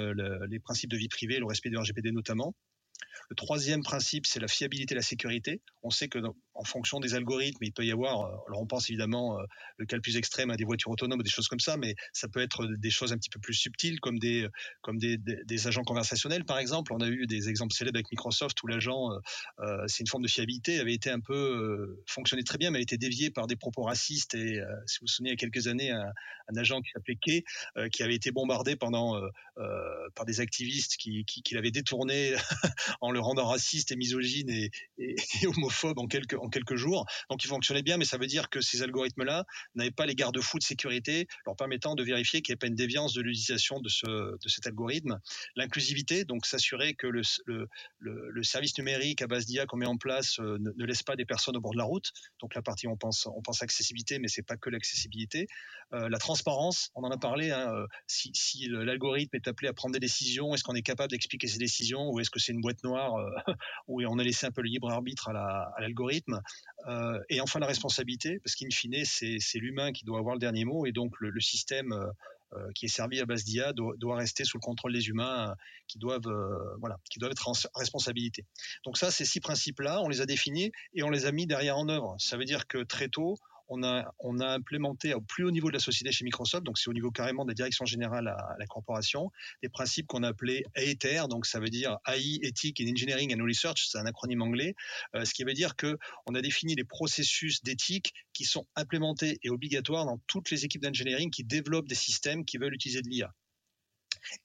les 0.49 0.59
principes 0.61 0.91
de 0.91 0.97
vie 0.97 1.09
privée, 1.09 1.39
le 1.39 1.47
respect 1.47 1.71
du 1.71 1.77
RGPD 1.77 2.13
notamment. 2.13 2.55
Le 3.33 3.37
troisième 3.37 3.83
principe, 3.83 4.27
c'est 4.27 4.41
la 4.41 4.47
fiabilité 4.47 4.93
et 4.93 4.97
la 4.97 5.03
sécurité. 5.03 5.63
On 5.83 5.89
sait 5.89 6.09
que 6.09 6.19
en 6.55 6.65
fonction 6.65 7.01
des 7.01 7.15
algorithmes, 7.15 7.65
il 7.65 7.73
peut 7.73 7.85
y 7.85 7.91
avoir, 7.91 8.21
euh, 8.21 8.37
alors 8.49 8.61
on 8.61 8.67
pense 8.67 8.91
évidemment 8.91 9.39
euh, 9.39 9.45
le 9.79 9.87
cas 9.87 9.97
le 9.97 10.03
plus 10.03 10.17
extrême 10.17 10.51
à 10.51 10.57
des 10.57 10.65
voitures 10.65 10.91
autonomes 10.91 11.21
ou 11.21 11.23
des 11.23 11.31
choses 11.31 11.49
comme 11.49 11.61
ça, 11.61 11.77
mais 11.77 11.95
ça 12.13 12.29
peut 12.29 12.41
être 12.41 12.67
des 12.67 12.91
choses 12.91 13.13
un 13.13 13.17
petit 13.17 13.31
peu 13.31 13.41
plus 13.41 13.55
subtiles 13.55 14.01
comme 14.01 14.19
des, 14.19 14.49
agents 15.67 15.83
conversationnels 15.83 16.45
par 16.45 16.59
exemple. 16.59 16.93
On 16.93 17.01
a 17.01 17.09
eu 17.09 17.27
des 17.27 17.49
exemples 17.49 17.73
célèbres 17.73 17.97
avec 17.97 18.11
Microsoft 18.11 18.63
où 18.63 18.67
l'agent, 18.67 19.11
euh, 19.61 19.85
c'est 19.87 20.01
une 20.01 20.09
forme 20.09 20.25
de 20.25 20.29
fiabilité, 20.29 20.81
avait 20.81 20.95
été 20.95 21.11
un 21.11 21.21
peu 21.21 22.03
fonctionné 22.07 22.43
très 22.43 22.59
bien, 22.59 22.71
mais 22.71 22.79
a 22.79 22.83
été 22.83 22.99
dévié 22.99 23.31
par 23.31 23.47
des 23.47 23.57
propos 23.57 23.83
racistes 23.83 24.35
et 24.35 24.61
si 24.87 24.99
vous 24.99 25.05
vous 25.05 25.07
souvenez 25.07 25.31
il 25.31 25.33
y 25.33 25.35
a 25.35 25.37
quelques 25.37 25.69
années 25.69 25.91
un, 25.91 26.13
un 26.49 26.57
agent 26.57 26.81
qui 26.81 26.91
s'appelait 26.91 27.17
Kay 27.17 27.45
qui 27.91 28.03
avait 28.03 28.15
été 28.15 28.31
bombardé 28.31 28.77
pendant 28.77 29.21
par 30.15 30.27
des 30.27 30.41
activistes 30.41 30.97
qui, 30.97 31.25
qui, 31.25 31.43
qui 31.43 31.55
l'avaient 31.55 31.71
détourné 31.71 32.35
en 33.01 33.11
le 33.11 33.21
rendant 33.21 33.47
raciste 33.47 33.93
et 33.93 33.97
misogyne 33.97 34.51
et, 34.51 34.71
homophobe 35.47 35.99
en 35.99 36.07
quelques, 36.07 36.77
jours. 36.77 37.07
Donc 37.31 37.45
il 37.45 37.49
fonctionnait 37.49 37.83
bien, 37.83 37.97
mais 37.97 38.05
ça 38.05 38.17
veut 38.17 38.27
dire 38.27 38.49
que 38.49 38.61
ces 38.61 38.83
algorithmes-là 38.83 39.45
n'avaient 39.75 39.91
pas 39.91 40.07
les 40.07 40.15
garde-fous 40.15 40.59
de 40.59 40.63
sécurité 40.63 41.27
leur 41.47 41.57
permettant 41.57 41.95
de 41.95 42.03
vérifier 42.03 42.41
qu'il 42.43 42.53
n'y 42.53 42.55
ait 42.55 42.59
pas 42.59 42.67
une 42.67 42.75
déviance 42.75 43.13
de 43.13 43.21
l'utilisation 43.21 43.81
de, 43.81 43.89
ce, 43.89 44.07
de 44.07 44.49
cet 44.49 44.67
algorithme. 44.67 45.19
L'inclusivité, 45.57 46.25
donc 46.25 46.47
s'assurer 46.47 46.95
que 46.95 47.07
le, 47.07 48.43
service 48.43 48.77
numérique 48.77 49.23
à 49.23 49.27
base 49.27 49.47
d'IA 49.47 49.67
qu'on 49.67 49.77
met 49.77 49.87
en 49.87 49.97
place 49.97 50.39
euh, 50.41 50.59
ne, 50.59 50.85
laisse 50.85 51.03
pas 51.03 51.17
des 51.17 51.25
personnes 51.25 51.57
au 51.57 51.61
bord 51.61 51.73
de 51.73 51.79
la 51.79 51.85
route. 51.85 52.11
Donc 52.41 52.55
la 52.55 52.63
partie, 52.63 52.87
on 52.87 52.97
pense, 52.97 53.27
on 53.27 53.41
pense 53.41 53.63
accessibilité, 53.63 54.19
mais 54.19 54.29
c'est 54.29 54.43
pas 54.43 54.57
que 54.57 54.69
l'accessibilité. 54.71 55.47
Euh, 55.95 56.09
la 56.09 56.19
transparence, 56.19 56.91
on 56.95 57.05
en 57.05 57.11
a 57.11 57.19
parlé. 57.19 57.51
Hein, 57.51 57.73
euh, 57.73 57.87
si, 58.07 58.31
si 58.35 58.67
l'algorithme 58.69 59.37
est 59.37 59.49
appelé 59.49 59.69
à 59.69 59.73
prendre 59.73 59.93
des 59.93 60.01
décisions, 60.01 60.55
est-ce 60.55 60.65
qu'on 60.65 60.75
est 60.75 60.83
capable 60.83 61.11
d'expliquer 61.11 61.47
ces 61.47 61.59
décisions 61.59 62.11
ou 62.11 62.21
est-ce 62.21 62.31
que 62.31 62.39
c'est 62.39 62.53
une 62.53 62.61
boîte 62.61 62.72
noire 62.85 63.17
euh, 63.17 63.31
où 63.89 64.03
on 64.03 64.19
a 64.19 64.25
laissé 64.25 64.47
un 64.47 64.51
peu 64.51 64.63
le 64.63 64.69
libre 64.69 64.91
arbitre 64.91 65.29
à 65.29 65.81
l'algorithme 65.81 66.41
euh, 66.89 67.19
Et 67.29 67.41
enfin 67.41 67.59
la 67.59 67.67
responsabilité, 67.67 68.41
parce 68.45 68.55
qu'in 68.55 68.71
fine, 68.71 69.05
c'est 69.05 69.59
l'humain 69.59 69.93
qui 69.93 70.05
doit 70.05 70.19
avoir 70.19 70.35
le 70.35 70.41
dernier 70.41 70.65
mot 70.65 70.87
et 70.87 70.93
donc 70.93 71.15
le, 71.21 71.33
système 71.41 71.95
qui 72.75 72.85
est 72.85 72.89
servi 72.89 73.19
à 73.21 73.25
base 73.25 73.45
d'IA 73.45 73.73
doit, 73.73 74.17
rester 74.17 74.45
sous 74.45 74.59
le 74.59 74.63
contrôle 74.63 74.93
des 74.93 75.09
humains 75.09 75.55
qui 75.89 75.99
doivent 75.99 76.31
voilà 76.79 76.99
qui 77.11 77.19
doivent 77.19 77.33
être 77.33 77.49
en 77.49 77.53
responsabilité. 77.75 78.45
Donc 78.85 78.99
ça 78.99 79.11
ces 79.11 79.25
six 79.25 79.41
principes 79.41 79.81
là 79.81 80.01
on 80.03 80.09
les 80.09 80.21
a 80.21 80.27
définis 80.27 80.71
et 80.95 81.03
on 81.03 81.11
les 81.11 81.27
a 81.27 81.33
mis 81.33 81.47
derrière 81.47 81.79
en 81.79 81.89
œuvre. 81.89 82.15
Ça 82.19 82.37
veut 82.37 82.45
dire 82.45 82.67
que 82.67 82.79
très 82.79 83.09
tôt 83.09 83.39
on 83.73 84.41
a, 84.41 84.55
implémenté 84.55 85.15
au 85.15 85.21
plus 85.21 85.45
haut 85.45 85.51
niveau 85.51 85.69
de 85.69 85.75
la 85.75 85.81
société 85.81 86.13
chez 86.13 86.25
Microsoft, 86.25 86.65
donc 86.65 86.79
c'est 86.79 86.91
au 86.91 86.93
niveau 86.93 87.11
carrément 87.11 87.45
de 87.45 87.51
la 87.51 87.55
direction 87.55 87.85
générale 87.85 88.29
à, 88.29 88.57
la 88.59 88.67
corporation, 88.67 89.31
des 89.63 89.69
principes 89.69 90.07
qu'on 90.07 90.23
a 90.23 90.29
appelés 90.29 90.65
AETR, 90.75 91.29
donc 91.29 91.47
ça 91.47 91.61
veut 91.61 91.71
dire 91.71 91.99
AI, 92.07 92.39
Ethic 92.43 92.81
in 92.81 92.91
Engineering 92.91 93.35
and 93.35 93.45
Research, 93.45 93.89
c'est 93.91 93.99
un 93.99 94.07
acronyme 94.07 94.43
anglais, 94.43 94.75
euh, 95.15 95.25
ce 95.25 95.33
qui 95.35 95.45
veut 95.45 95.55
dire 95.55 95.77
que 95.77 95.99
on 96.27 96.35
a 96.35 96.43
défini 96.43 96.75
des 96.75 96.85
processus 96.85 97.63
d'éthique 97.63 98.13
qui 98.33 98.45
sont 98.45 98.67
implémentés 98.77 99.39
et 99.43 99.51
obligatoires 99.51 100.05
dans 100.05 100.19
toutes 100.27 100.51
les 100.51 100.65
équipes 100.65 100.83
d'engineering 100.83 101.31
qui 101.31 101.45
développent 101.45 101.89
des 101.89 101.95
systèmes 101.95 102.45
qui 102.45 102.59
veulent 102.59 102.75
utiliser 102.75 103.03
de 103.03 103.09
l'IA. 103.09 103.33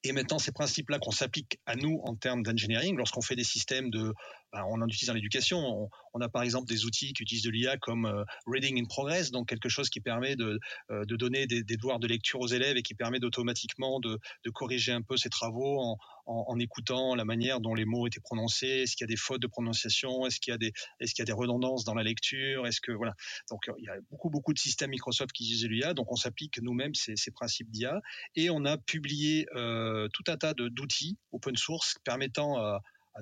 Et 0.04 0.12
maintenant, 0.12 0.40
ces 0.40 0.52
principes-là 0.52 1.00
qu'on 1.00 1.12
s'applique 1.12 1.60
à 1.66 1.76
nous 1.76 2.02
en 2.04 2.16
termes 2.16 2.44
d'engineering, 2.44 2.98
lorsqu'on 2.98 3.22
fait 3.22 3.36
des 3.36 3.44
systèmes 3.44 3.90
de, 3.90 4.14
ben, 4.54 4.64
on 4.70 4.82
en 4.82 4.88
utilise 4.88 5.08
dans 5.08 5.14
l'éducation. 5.14 5.90
On, 6.14 6.22
a 6.22 6.30
par 6.30 6.42
exemple 6.42 6.68
des 6.68 6.86
outils 6.86 7.14
qui 7.14 7.22
utilisent 7.22 7.44
de 7.44 7.52
l'IA 7.52 7.78
comme 7.78 8.06
euh, 8.06 8.24
Reading 8.48 8.82
in 8.82 8.86
Progress, 8.86 9.30
donc 9.30 9.48
quelque 9.48 9.70
chose 9.70 9.90
qui 9.90 10.00
permet 10.00 10.36
de, 10.36 10.60
euh, 10.90 11.06
de 11.06 11.16
donner 11.16 11.46
des, 11.46 11.64
des, 11.64 11.78
devoirs 11.78 12.00
de 12.00 12.08
lecture 12.08 12.40
aux 12.40 12.48
élèves 12.48 12.76
et 12.76 12.82
qui 12.82 12.96
permet 12.96 13.20
d'automatiquement 13.20 14.00
de, 14.00 14.20
corriger 14.54 14.94
un 14.94 15.04
peu 15.04 15.18
ces 15.18 15.30
travaux 15.30 15.80
en, 15.80 15.98
en, 16.26 16.60
écoutant 16.60 17.14
la 17.14 17.26
manière 17.26 17.60
dont 17.60 17.76
les 17.76 17.86
mots 17.86 18.08
étaient 18.08 18.20
prononcés. 18.20 18.68
Est-ce 18.68 18.96
qu'il 18.96 19.04
y 19.04 19.10
a 19.10 19.14
des 19.14 19.18
fautes 19.18 19.42
de 19.42 19.48
prononciation? 19.48 20.26
Est-ce 20.26 20.40
qu'il 20.40 20.52
y 20.52 20.56
a 20.56 20.58
des, 20.58 21.34
redondances 21.34 21.84
dans 21.84 21.94
la 21.94 22.04
lecture? 22.04 22.66
Est-ce 22.66 22.82
que 22.82 22.92
voilà 22.92 23.14
Donc 23.52 23.70
il 23.78 23.84
y 23.84 23.90
a 23.90 23.96
beaucoup 24.10 24.30
beaucoup 24.30 24.54
de 24.54 24.60
systèmes 24.60 24.90
Microsoft 24.90 25.32
qui 25.34 25.44
utilisent 25.44 25.68
l'IA, 25.68 25.94
donc 25.94 26.12
on 26.12 26.16
s'applique 26.16 26.60
nous-mêmes 26.62 26.96
ces, 26.96 27.16
principes 27.32 27.70
d'IA 27.70 28.02
et 28.36 28.50
on 28.50 28.66
a 28.66 28.78
publié 28.78 29.46
euh, 29.56 30.08
tout 30.14 30.24
un 30.28 30.38
tas 30.38 30.54
d'outils 30.54 31.18
open 31.32 31.56
source 31.56 31.98
permettant 32.04 32.58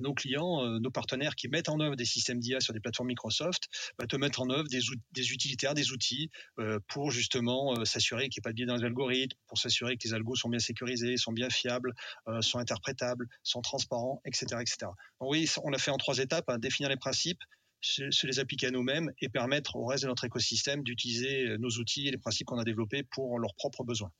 nos 0.01 0.13
clients, 0.13 0.65
euh, 0.65 0.79
nos 0.79 0.91
partenaires 0.91 1.35
qui 1.35 1.47
mettent 1.47 1.69
en 1.69 1.79
œuvre 1.79 1.95
des 1.95 2.05
systèmes 2.05 2.39
d'IA 2.39 2.59
sur 2.59 2.73
des 2.73 2.79
plateformes 2.79 3.07
Microsoft, 3.07 3.63
bah, 3.97 4.07
te 4.07 4.15
mettre 4.15 4.41
en 4.41 4.49
œuvre 4.49 4.67
des, 4.67 5.31
utilitaires, 5.31 5.73
des 5.73 5.91
outils 5.91 6.29
euh, 6.59 6.79
pour 6.87 7.11
justement 7.11 7.77
euh, 7.77 7.85
s'assurer 7.85 8.29
qu'il 8.29 8.39
n'y 8.39 8.41
ait 8.41 8.47
pas 8.47 8.49
de 8.51 8.55
biais 8.55 8.65
dans 8.65 8.75
les 8.75 8.83
algorithmes, 8.83 9.37
pour 9.47 9.57
s'assurer 9.57 9.97
que 9.97 10.07
les 10.07 10.13
algos 10.13 10.35
sont 10.35 10.49
bien 10.49 10.59
sécurisés, 10.59 11.17
sont 11.17 11.31
bien 11.31 11.49
fiables, 11.49 11.93
sont 12.41 12.59
interprétables, 12.59 13.27
sont 13.43 13.61
transparents, 13.61 14.21
etc. 14.25 14.61
etc. 14.61 14.91
Oui, 15.19 15.49
on 15.63 15.69
l'a 15.69 15.77
fait 15.77 15.91
en 15.91 15.97
trois 15.97 16.17
étapes, 16.17 16.49
hein, 16.49 16.57
définir 16.57 16.89
les 16.89 16.97
principes, 16.97 17.41
se, 17.81 18.25
les 18.25 18.39
appliquer 18.39 18.67
à 18.67 18.71
nous-mêmes 18.71 19.11
et 19.19 19.29
permettre 19.29 19.75
au 19.75 19.85
reste 19.85 20.03
de 20.03 20.09
notre 20.09 20.25
écosystème 20.25 20.83
d'utiliser 20.83 21.57
nos 21.59 21.69
outils 21.69 22.07
et 22.07 22.11
les 22.11 22.17
principes 22.17 22.47
qu'on 22.47 22.59
a 22.59 22.63
développés 22.63 23.03
pour 23.03 23.39
leurs 23.39 23.55
propres 23.55 23.83
besoins. 23.83 24.11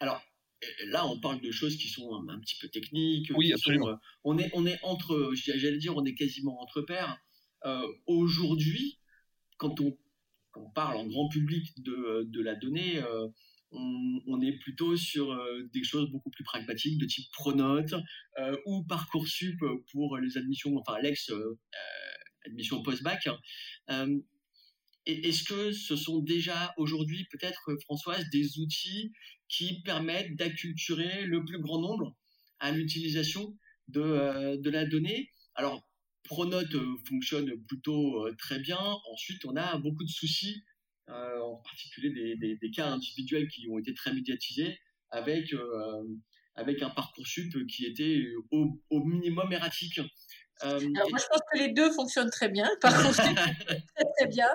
Alors, 0.00 0.22
là, 0.86 1.06
on 1.06 1.18
parle 1.20 1.40
de 1.40 1.50
choses 1.50 1.76
qui 1.76 1.88
sont 1.88 2.10
un, 2.28 2.38
petit 2.40 2.56
peu 2.60 2.68
techniques. 2.68 3.30
Oui, 3.36 3.52
absolument. 3.52 3.88
Euh, 3.88 3.96
on, 4.24 4.38
est, 4.38 4.50
on 4.54 4.66
est 4.66 4.78
entre, 4.82 5.32
j'allais 5.34 5.78
dire, 5.78 5.96
on 5.96 6.04
est 6.04 6.14
quasiment 6.14 6.60
entre 6.60 6.82
pairs. 6.82 7.18
Euh, 7.64 7.86
aujourd'hui, 8.06 8.98
quand 9.56 9.80
on, 9.80 9.96
parle 10.74 10.96
en 10.96 11.06
grand 11.06 11.28
public 11.28 11.72
de, 11.82 12.24
de 12.24 12.42
la 12.42 12.56
donnée, 12.56 12.98
euh, 12.98 13.28
on, 13.70 14.40
est 14.40 14.58
plutôt 14.58 14.96
sur 14.96 15.38
des 15.72 15.84
choses 15.84 16.10
beaucoup 16.10 16.30
plus 16.30 16.42
pragmatiques 16.42 16.98
de 16.98 17.06
type 17.06 17.30
Pronote 17.32 17.94
ou 18.66 18.82
Parcoursup 18.82 19.60
pour 19.92 20.16
les 20.16 20.36
admissions, 20.36 20.76
enfin 20.76 20.98
l'ex 21.00 21.30
admission 22.44 22.82
post-bac. 22.82 23.28
Est-ce 25.08 25.42
que 25.42 25.72
ce 25.72 25.96
sont 25.96 26.18
déjà 26.18 26.74
aujourd'hui, 26.76 27.26
peut-être, 27.30 27.74
Françoise, 27.84 28.28
des 28.30 28.58
outils 28.58 29.10
qui 29.48 29.80
permettent 29.80 30.36
d'acculturer 30.36 31.24
le 31.24 31.42
plus 31.46 31.58
grand 31.60 31.80
nombre 31.80 32.14
à 32.60 32.72
l'utilisation 32.72 33.56
de, 33.88 34.56
de 34.56 34.70
la 34.70 34.84
donnée? 34.84 35.30
Alors, 35.54 35.82
Pronote 36.24 36.76
fonctionne 37.08 37.50
plutôt 37.68 38.28
très 38.36 38.58
bien. 38.58 38.78
Ensuite, 39.10 39.46
on 39.46 39.56
a 39.56 39.78
beaucoup 39.78 40.04
de 40.04 40.10
soucis, 40.10 40.62
en 41.08 41.56
particulier 41.64 42.36
des, 42.36 42.56
des, 42.56 42.70
cas 42.70 42.90
individuels 42.90 43.48
qui 43.48 43.66
ont 43.70 43.78
été 43.78 43.94
très 43.94 44.12
médiatisés, 44.12 44.78
avec, 45.10 45.54
avec 46.54 46.82
un 46.82 46.90
parcours 46.90 47.26
sup 47.26 47.66
qui 47.66 47.86
était 47.86 48.26
au, 48.50 48.78
au 48.90 49.04
minimum 49.04 49.50
erratique. 49.54 50.02
Euh, 50.64 50.80
Alors 50.96 51.10
moi, 51.10 51.18
je 51.18 51.26
pense 51.26 51.40
que 51.52 51.58
les 51.58 51.68
deux 51.68 51.90
fonctionnent 51.92 52.30
très 52.30 52.48
bien. 52.48 52.68
Par 52.80 52.94
contre, 53.02 53.16
très, 53.96 54.04
très 54.16 54.26
bien. 54.28 54.48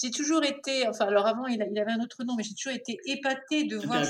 J'ai 0.00 0.10
toujours 0.10 0.44
été, 0.44 0.88
enfin, 0.88 1.06
alors 1.06 1.26
avant, 1.26 1.46
il, 1.46 1.62
avait 1.62 1.92
un 1.92 2.00
autre 2.00 2.24
nom, 2.24 2.34
mais 2.36 2.42
j'ai 2.42 2.54
toujours 2.54 2.72
été 2.72 2.98
épatée 3.04 3.64
de 3.64 3.76
voir. 3.76 4.04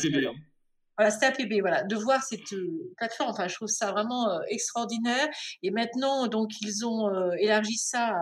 Voilà, 1.03 1.11
c'était 1.11 1.27
APB, 1.27 1.61
voilà, 1.63 1.83
de 1.83 1.97
voir 1.97 2.23
cette 2.23 2.53
euh, 2.53 2.93
plateforme. 2.97 3.35
Je 3.49 3.55
trouve 3.57 3.67
ça 3.67 3.91
vraiment 3.91 4.31
euh, 4.31 4.39
extraordinaire. 4.49 5.27
Et 5.65 5.73
maintenant, 5.73 6.29
donc, 6.29 6.51
ils 6.61 6.87
ont 6.87 7.09
euh, 7.09 7.33
élargi 7.41 7.77
ça 7.77 8.15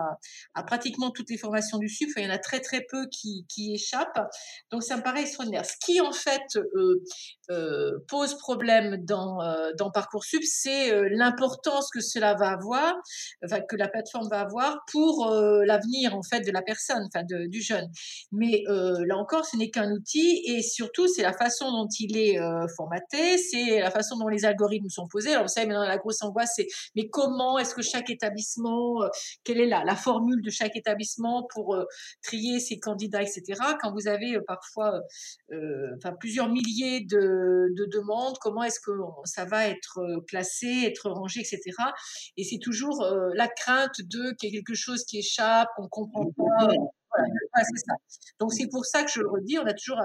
à, 0.55 0.63
pratiquement 0.63 1.11
toutes 1.11 1.29
les 1.29 1.37
formations 1.37 1.77
du 1.77 1.87
SUP. 1.87 2.09
il 2.17 2.23
y 2.23 2.27
en 2.27 2.31
a 2.31 2.39
très 2.39 2.59
très 2.59 2.83
peu 2.89 3.05
qui, 3.11 3.45
qui 3.47 3.75
échappent. 3.75 4.27
Donc, 4.71 4.81
ça 4.81 4.97
me 4.97 5.03
paraît 5.03 5.21
extraordinaire. 5.21 5.63
Ce 5.63 5.75
qui 5.79 6.01
en 6.01 6.11
fait 6.11 6.41
pose 8.07 8.37
problème 8.37 8.97
dans 9.05 9.39
dans 9.77 9.91
parcoursup, 9.91 10.41
c'est 10.43 11.09
l'importance 11.09 11.89
que 11.93 11.99
cela 11.99 12.35
va 12.35 12.51
avoir, 12.51 12.95
que 13.69 13.75
la 13.75 13.89
plateforme 13.89 14.27
va 14.29 14.41
avoir 14.41 14.79
pour 14.91 15.29
l'avenir 15.65 16.15
en 16.15 16.23
fait 16.23 16.39
de 16.41 16.51
la 16.51 16.61
personne, 16.61 17.07
enfin, 17.13 17.25
du 17.25 17.61
jeune. 17.61 17.87
Mais 18.31 18.63
là 18.67 19.17
encore, 19.17 19.45
ce 19.45 19.57
n'est 19.57 19.69
qu'un 19.69 19.91
outil 19.91 20.41
et 20.45 20.61
surtout, 20.61 21.07
c'est 21.07 21.23
la 21.23 21.33
façon 21.33 21.69
dont 21.71 21.87
il 21.99 22.17
est 22.17 22.39
formaté, 22.75 23.37
c'est 23.37 23.79
la 23.79 23.91
façon 23.91 24.17
dont 24.17 24.27
les 24.27 24.45
algorithmes 24.45 24.89
sont 24.89 25.07
posés. 25.07 25.31
Alors 25.31 25.43
vous 25.43 25.49
savez, 25.49 25.67
maintenant 25.67 25.85
la 25.85 25.97
grosse 25.97 26.21
angoisse, 26.21 26.53
c'est 26.55 26.67
mais 26.95 27.09
comment 27.09 27.57
est-ce 27.59 27.75
que 27.75 27.81
chaque 27.81 28.09
établissement, 28.09 29.03
euh, 29.03 29.07
quelle 29.43 29.59
est 29.59 29.67
la, 29.67 29.95
formule 29.95 30.41
de 30.41 30.49
chaque 30.49 30.75
établissement 30.75 31.47
pour 31.53 31.75
euh, 31.75 31.85
trier 32.23 32.59
ses 32.59 32.79
candidats, 32.79 33.21
etc. 33.21 33.61
Quand 33.81 33.91
vous 33.93 34.07
avez 34.07 34.35
euh, 34.35 34.41
parfois 34.47 35.01
enfin, 35.97 36.13
plusieurs 36.19 36.49
milliers 36.49 37.01
de, 37.01 37.67
de 37.75 37.85
demandes, 37.85 38.37
comment 38.39 38.63
est-ce 38.63 38.79
que 38.79 38.91
ça 39.25 39.45
va 39.45 39.67
être 39.67 39.99
classé, 40.27 40.83
être 40.85 41.09
rangé, 41.09 41.41
etc. 41.41 41.61
Et 42.37 42.43
c'est 42.43 42.59
toujours 42.59 43.05
la 43.33 43.47
crainte 43.47 44.01
de 44.01 44.33
qu'il 44.35 44.49
y 44.49 44.53
ait 44.53 44.61
quelque 44.61 44.75
chose 44.75 45.03
qui 45.05 45.19
échappe, 45.19 45.69
qu'on 45.75 45.87
comprend 45.87 46.25
pas. 46.25 46.67
Voilà, 47.13 47.27
c'est 47.55 47.85
ça. 47.85 47.95
Donc 48.39 48.53
c'est 48.53 48.67
pour 48.67 48.85
ça 48.85 49.03
que 49.03 49.11
je 49.11 49.19
le 49.19 49.29
redis, 49.29 49.59
on 49.59 49.65
a 49.65 49.73
toujours 49.73 50.01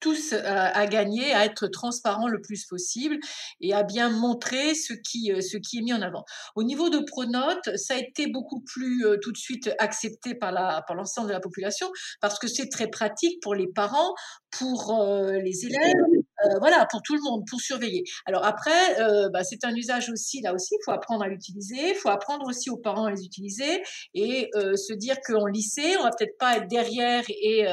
tous 0.00 0.32
euh, 0.32 0.40
à 0.44 0.86
gagner 0.86 1.32
à 1.32 1.44
être 1.44 1.66
transparent 1.66 2.28
le 2.28 2.40
plus 2.40 2.64
possible 2.64 3.18
et 3.60 3.74
à 3.74 3.82
bien 3.82 4.10
montrer 4.10 4.74
ce 4.74 4.94
qui, 4.94 5.32
euh, 5.32 5.40
ce 5.40 5.56
qui 5.56 5.78
est 5.78 5.82
mis 5.82 5.92
en 5.92 6.02
avant. 6.02 6.24
Au 6.56 6.62
niveau 6.62 6.88
de 6.90 6.98
Pronote, 6.98 7.76
ça 7.76 7.94
a 7.94 7.98
été 7.98 8.26
beaucoup 8.26 8.60
plus 8.60 9.06
euh, 9.06 9.16
tout 9.22 9.32
de 9.32 9.36
suite 9.36 9.70
accepté 9.78 10.34
par 10.34 10.50
par 10.50 10.96
l'ensemble 10.96 11.28
de 11.28 11.32
la 11.32 11.40
population 11.40 11.88
parce 12.20 12.38
que 12.38 12.48
c'est 12.48 12.68
très 12.68 12.88
pratique 12.88 13.40
pour 13.42 13.54
les 13.54 13.68
parents, 13.68 14.14
pour 14.50 15.00
les 15.44 15.66
élèves, 15.66 16.19
euh, 16.44 16.58
voilà, 16.58 16.86
pour 16.90 17.02
tout 17.02 17.14
le 17.14 17.20
monde, 17.22 17.44
pour 17.48 17.60
surveiller. 17.60 18.04
Alors 18.26 18.44
après, 18.44 19.00
euh, 19.00 19.28
bah, 19.30 19.44
c'est 19.44 19.64
un 19.64 19.74
usage 19.74 20.10
aussi, 20.10 20.40
là 20.40 20.54
aussi, 20.54 20.74
il 20.74 20.84
faut 20.84 20.92
apprendre 20.92 21.22
à 21.22 21.28
l'utiliser, 21.28 21.90
il 21.90 21.94
faut 21.94 22.08
apprendre 22.08 22.46
aussi 22.48 22.70
aux 22.70 22.76
parents 22.76 23.06
à 23.06 23.10
les 23.10 23.24
utiliser 23.24 23.82
et 24.14 24.48
euh, 24.54 24.76
se 24.76 24.92
dire 24.92 25.16
qu'en 25.24 25.46
lycée, 25.46 25.96
on 25.98 26.04
va 26.04 26.10
peut-être 26.10 26.38
pas 26.38 26.56
être 26.56 26.68
derrière 26.68 27.24
et 27.28 27.66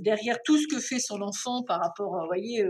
derrière 0.00 0.36
tout 0.44 0.58
ce 0.58 0.66
que 0.66 0.80
fait 0.80 0.98
son 0.98 1.20
enfant 1.20 1.62
par 1.64 1.80
rapport, 1.80 2.12
vous 2.12 2.26
voyez, 2.26 2.64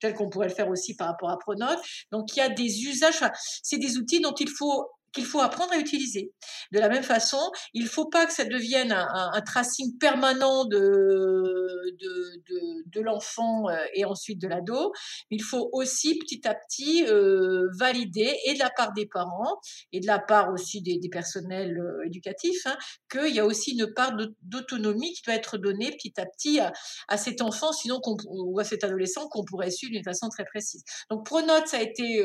tel 0.00 0.14
qu'on 0.14 0.28
pourrait 0.28 0.48
le 0.48 0.54
faire 0.54 0.68
aussi 0.68 0.94
par 0.94 1.08
rapport 1.08 1.30
à 1.30 1.38
Pronote. 1.38 1.78
Donc 2.12 2.34
il 2.34 2.38
y 2.38 2.42
a 2.42 2.48
des 2.48 2.84
usages, 2.84 3.20
c'est 3.62 3.78
des 3.78 3.98
outils 3.98 4.20
dont 4.20 4.34
il 4.38 4.48
faut 4.48 4.88
qu'il 5.16 5.24
faut 5.24 5.40
apprendre 5.40 5.72
à 5.72 5.78
utiliser. 5.78 6.32
De 6.72 6.78
la 6.78 6.90
même 6.90 7.02
façon, 7.02 7.40
il 7.72 7.84
ne 7.84 7.88
faut 7.88 8.08
pas 8.08 8.26
que 8.26 8.32
ça 8.32 8.44
devienne 8.44 8.92
un, 8.92 9.40
tracing 9.40 9.96
permanent 9.98 10.66
de, 10.66 10.76
de, 10.76 12.82
de, 12.86 13.00
l'enfant 13.00 13.68
euh, 13.68 13.76
et 13.94 14.04
ensuite 14.04 14.40
de 14.40 14.48
l'ado. 14.48 14.92
Il 15.30 15.42
faut 15.42 15.70
aussi 15.72 16.18
petit 16.18 16.46
à 16.46 16.54
petit 16.54 17.06
euh, 17.06 17.66
valider, 17.78 18.36
et 18.44 18.54
de 18.54 18.58
la 18.58 18.70
part 18.70 18.92
des 18.92 19.06
parents, 19.06 19.58
et 19.92 20.00
de 20.00 20.06
la 20.06 20.18
part 20.18 20.52
aussi 20.52 20.82
des, 20.82 21.00
personnels 21.10 21.78
euh, 21.78 22.06
éducatifs, 22.06 22.66
hein, 22.66 22.76
qu'il 23.10 23.34
y 23.34 23.38
a 23.38 23.46
aussi 23.46 23.72
une 23.72 23.92
part 23.94 24.12
d'autonomie 24.42 25.12
qui 25.14 25.22
doit 25.22 25.34
être 25.34 25.56
donnée 25.56 25.92
petit 25.92 26.12
à 26.18 26.26
petit 26.26 26.60
à, 26.60 27.16
cet 27.16 27.40
enfant, 27.40 27.72
sinon 27.72 28.00
ou 28.28 28.58
à 28.58 28.64
cet 28.64 28.84
adolescent 28.84 29.28
qu'on 29.28 29.44
pourrait 29.44 29.70
suivre 29.70 29.92
d'une 29.92 30.04
façon 30.04 30.28
très 30.28 30.44
précise. 30.44 30.82
Donc 31.10 31.24
Pronote, 31.24 31.68
ça 31.68 31.78
a 31.78 31.82
été, 31.82 32.22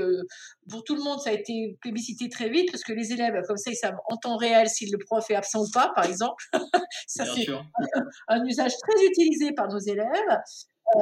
pour 0.69 0.84
tout 0.84 0.95
le 0.95 1.04
monde, 1.04 1.19
ça 1.19 1.30
a 1.30 1.34
été 1.34 1.77
publicité 1.82 2.27
très 2.27 2.49
vite, 2.49 2.69
parce 2.71 2.81
que 2.84 2.94
les 2.94 3.12
élèves, 3.13 3.41
comme 3.48 3.58
ça, 3.58 3.72
ils 3.72 3.76
savent 3.76 3.98
en 4.10 4.17
temps 4.17 4.38
réel 4.38 4.70
si 4.70 4.89
le 4.89 4.98
prof 4.98 5.30
est 5.30 5.36
absent 5.36 5.63
ou 5.63 5.72
pas, 5.72 5.91
par 5.96 6.06
exemple. 6.06 6.44
ça, 7.08 7.26
c'est 7.26 7.48
un, 8.28 8.46
usage 8.46 8.74
très 8.78 9.06
utilisé 9.06 9.54
par 9.54 9.67
nos 9.67 9.80
élèves. 9.80 10.08
Euh, 10.96 11.00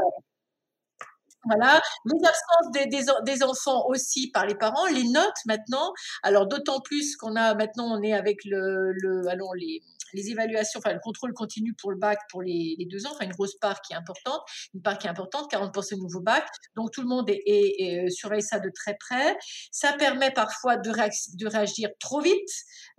voilà, 1.46 1.82
les 2.06 2.20
absences 2.20 2.72
des, 2.74 2.86
des, 2.88 3.06
des, 3.26 3.44
enfants 3.44 3.86
aussi 3.88 4.32
par 4.32 4.46
les 4.46 4.56
parents, 4.56 4.86
les 4.88 5.04
notes 5.04 5.40
maintenant. 5.46 5.94
Alors 6.24 6.48
d'autant 6.48 6.82
plus 6.82 7.16
qu'on 7.16 7.36
a 7.36 7.56
maintenant, 7.56 7.86
on 7.86 8.02
est 8.02 8.14
avec 8.14 8.44
le, 8.46 8.92
le 8.94 9.28
allons 9.28 9.54
les 9.54 9.82
les 10.14 10.30
évaluations, 10.30 10.80
enfin 10.84 10.94
le 10.94 11.00
contrôle 11.00 11.34
continu 11.34 11.74
pour 11.74 11.92
le 11.92 11.98
bac 11.98 12.20
pour 12.30 12.42
les, 12.42 12.76
deux 12.90 13.06
ans, 13.06 13.12
enfin 13.14 13.26
une 13.26 13.32
grosse 13.32 13.56
part 13.56 13.82
qui 13.82 13.94
est 13.94 13.96
importante, 13.96 14.42
une 14.74 14.82
part 14.82 14.98
qui 14.98 15.08
est 15.08 15.10
importante, 15.10 15.52
40% 15.52 15.96
de 15.96 16.02
nouveau 16.02 16.22
bac. 16.22 16.46
Donc 16.76 16.92
tout 16.92 17.02
le 17.02 17.08
monde 17.08 17.30
est, 17.30 18.06
euh, 18.06 18.10
surveille 18.10 18.42
ça 18.42 18.60
de 18.60 18.70
très 18.70 18.96
près. 18.96 19.38
Ça 19.72 19.94
permet 19.94 20.32
parfois 20.32 20.78
de, 20.78 20.92
de 20.92 21.48
réagir 21.48 21.90
trop 22.00 22.22
vite, 22.22 22.50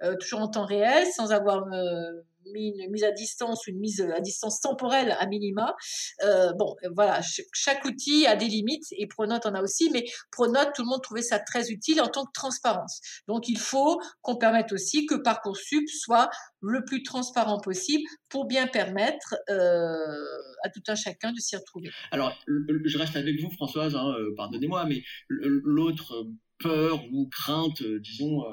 euh, 0.02 0.16
toujours 0.16 0.40
en 0.40 0.48
temps 0.48 0.66
réel, 0.66 1.06
sans 1.06 1.32
avoir 1.32 1.64
euh, 1.72 2.22
une 2.46 2.90
mise 2.90 3.04
à 3.04 3.12
distance 3.12 3.66
une 3.66 3.78
mise 3.78 4.00
à 4.00 4.20
distance 4.20 4.60
temporelle 4.60 5.16
à 5.18 5.26
minima. 5.26 5.74
Euh, 6.22 6.52
bon, 6.52 6.76
voilà, 6.94 7.20
chaque 7.52 7.84
outil 7.84 8.26
a 8.26 8.36
des 8.36 8.46
limites 8.46 8.86
et 8.92 9.06
Pronote 9.06 9.46
en 9.46 9.54
a 9.54 9.62
aussi, 9.62 9.90
mais 9.90 10.04
Pronote, 10.30 10.70
tout 10.74 10.82
le 10.82 10.88
monde 10.88 11.02
trouvait 11.02 11.22
ça 11.22 11.38
très 11.38 11.70
utile 11.70 12.00
en 12.00 12.08
tant 12.08 12.24
que 12.24 12.32
transparence. 12.32 13.00
Donc, 13.28 13.48
il 13.48 13.58
faut 13.58 14.00
qu'on 14.22 14.36
permette 14.36 14.72
aussi 14.72 15.06
que 15.06 15.14
Parcoursup 15.14 15.88
soit 15.88 16.30
le 16.60 16.84
plus 16.84 17.02
transparent 17.02 17.58
possible 17.60 18.04
pour 18.28 18.46
bien 18.46 18.66
permettre 18.66 19.34
euh, 19.48 20.06
à 20.62 20.70
tout 20.70 20.82
un 20.88 20.94
chacun 20.94 21.32
de 21.32 21.38
s'y 21.38 21.56
retrouver. 21.56 21.90
Alors, 22.10 22.36
je 22.46 22.98
reste 22.98 23.16
avec 23.16 23.40
vous, 23.40 23.50
Françoise, 23.50 23.94
hein, 23.96 24.14
euh, 24.18 24.34
pardonnez-moi, 24.36 24.84
mais 24.86 25.02
l'autre 25.28 26.26
peur 26.58 27.02
ou 27.12 27.28
crainte, 27.28 27.82
disons, 27.82 28.44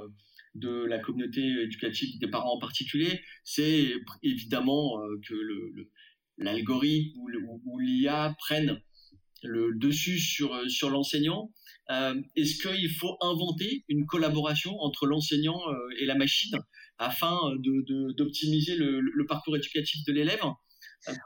de 0.57 0.85
la 0.85 0.99
communauté 0.99 1.41
éducative, 1.61 2.19
des 2.19 2.27
parents 2.27 2.55
en 2.55 2.59
particulier, 2.59 3.21
c'est 3.43 3.93
évidemment 4.23 4.99
euh, 5.01 5.19
que 5.27 5.35
l'algorithme 6.37 7.19
ou, 7.65 7.79
l'IA 7.79 8.35
prennent 8.39 8.81
le 9.43 9.75
dessus 9.75 10.19
sur, 10.19 10.53
euh, 10.53 10.67
sur 10.67 10.89
l'enseignant. 10.89 11.51
Euh, 11.89 12.15
est-ce 12.35 12.61
qu'il 12.61 12.89
faut 12.89 13.17
inventer 13.21 13.85
une 13.87 14.05
collaboration 14.05 14.77
entre 14.79 15.05
l'enseignant 15.05 15.59
et 15.99 16.05
la 16.05 16.15
machine 16.15 16.57
afin 16.97 17.37
d'optimiser 18.17 18.75
le, 18.75 19.25
parcours 19.27 19.55
éducatif 19.55 20.03
de 20.05 20.13
l'élève? 20.13 20.41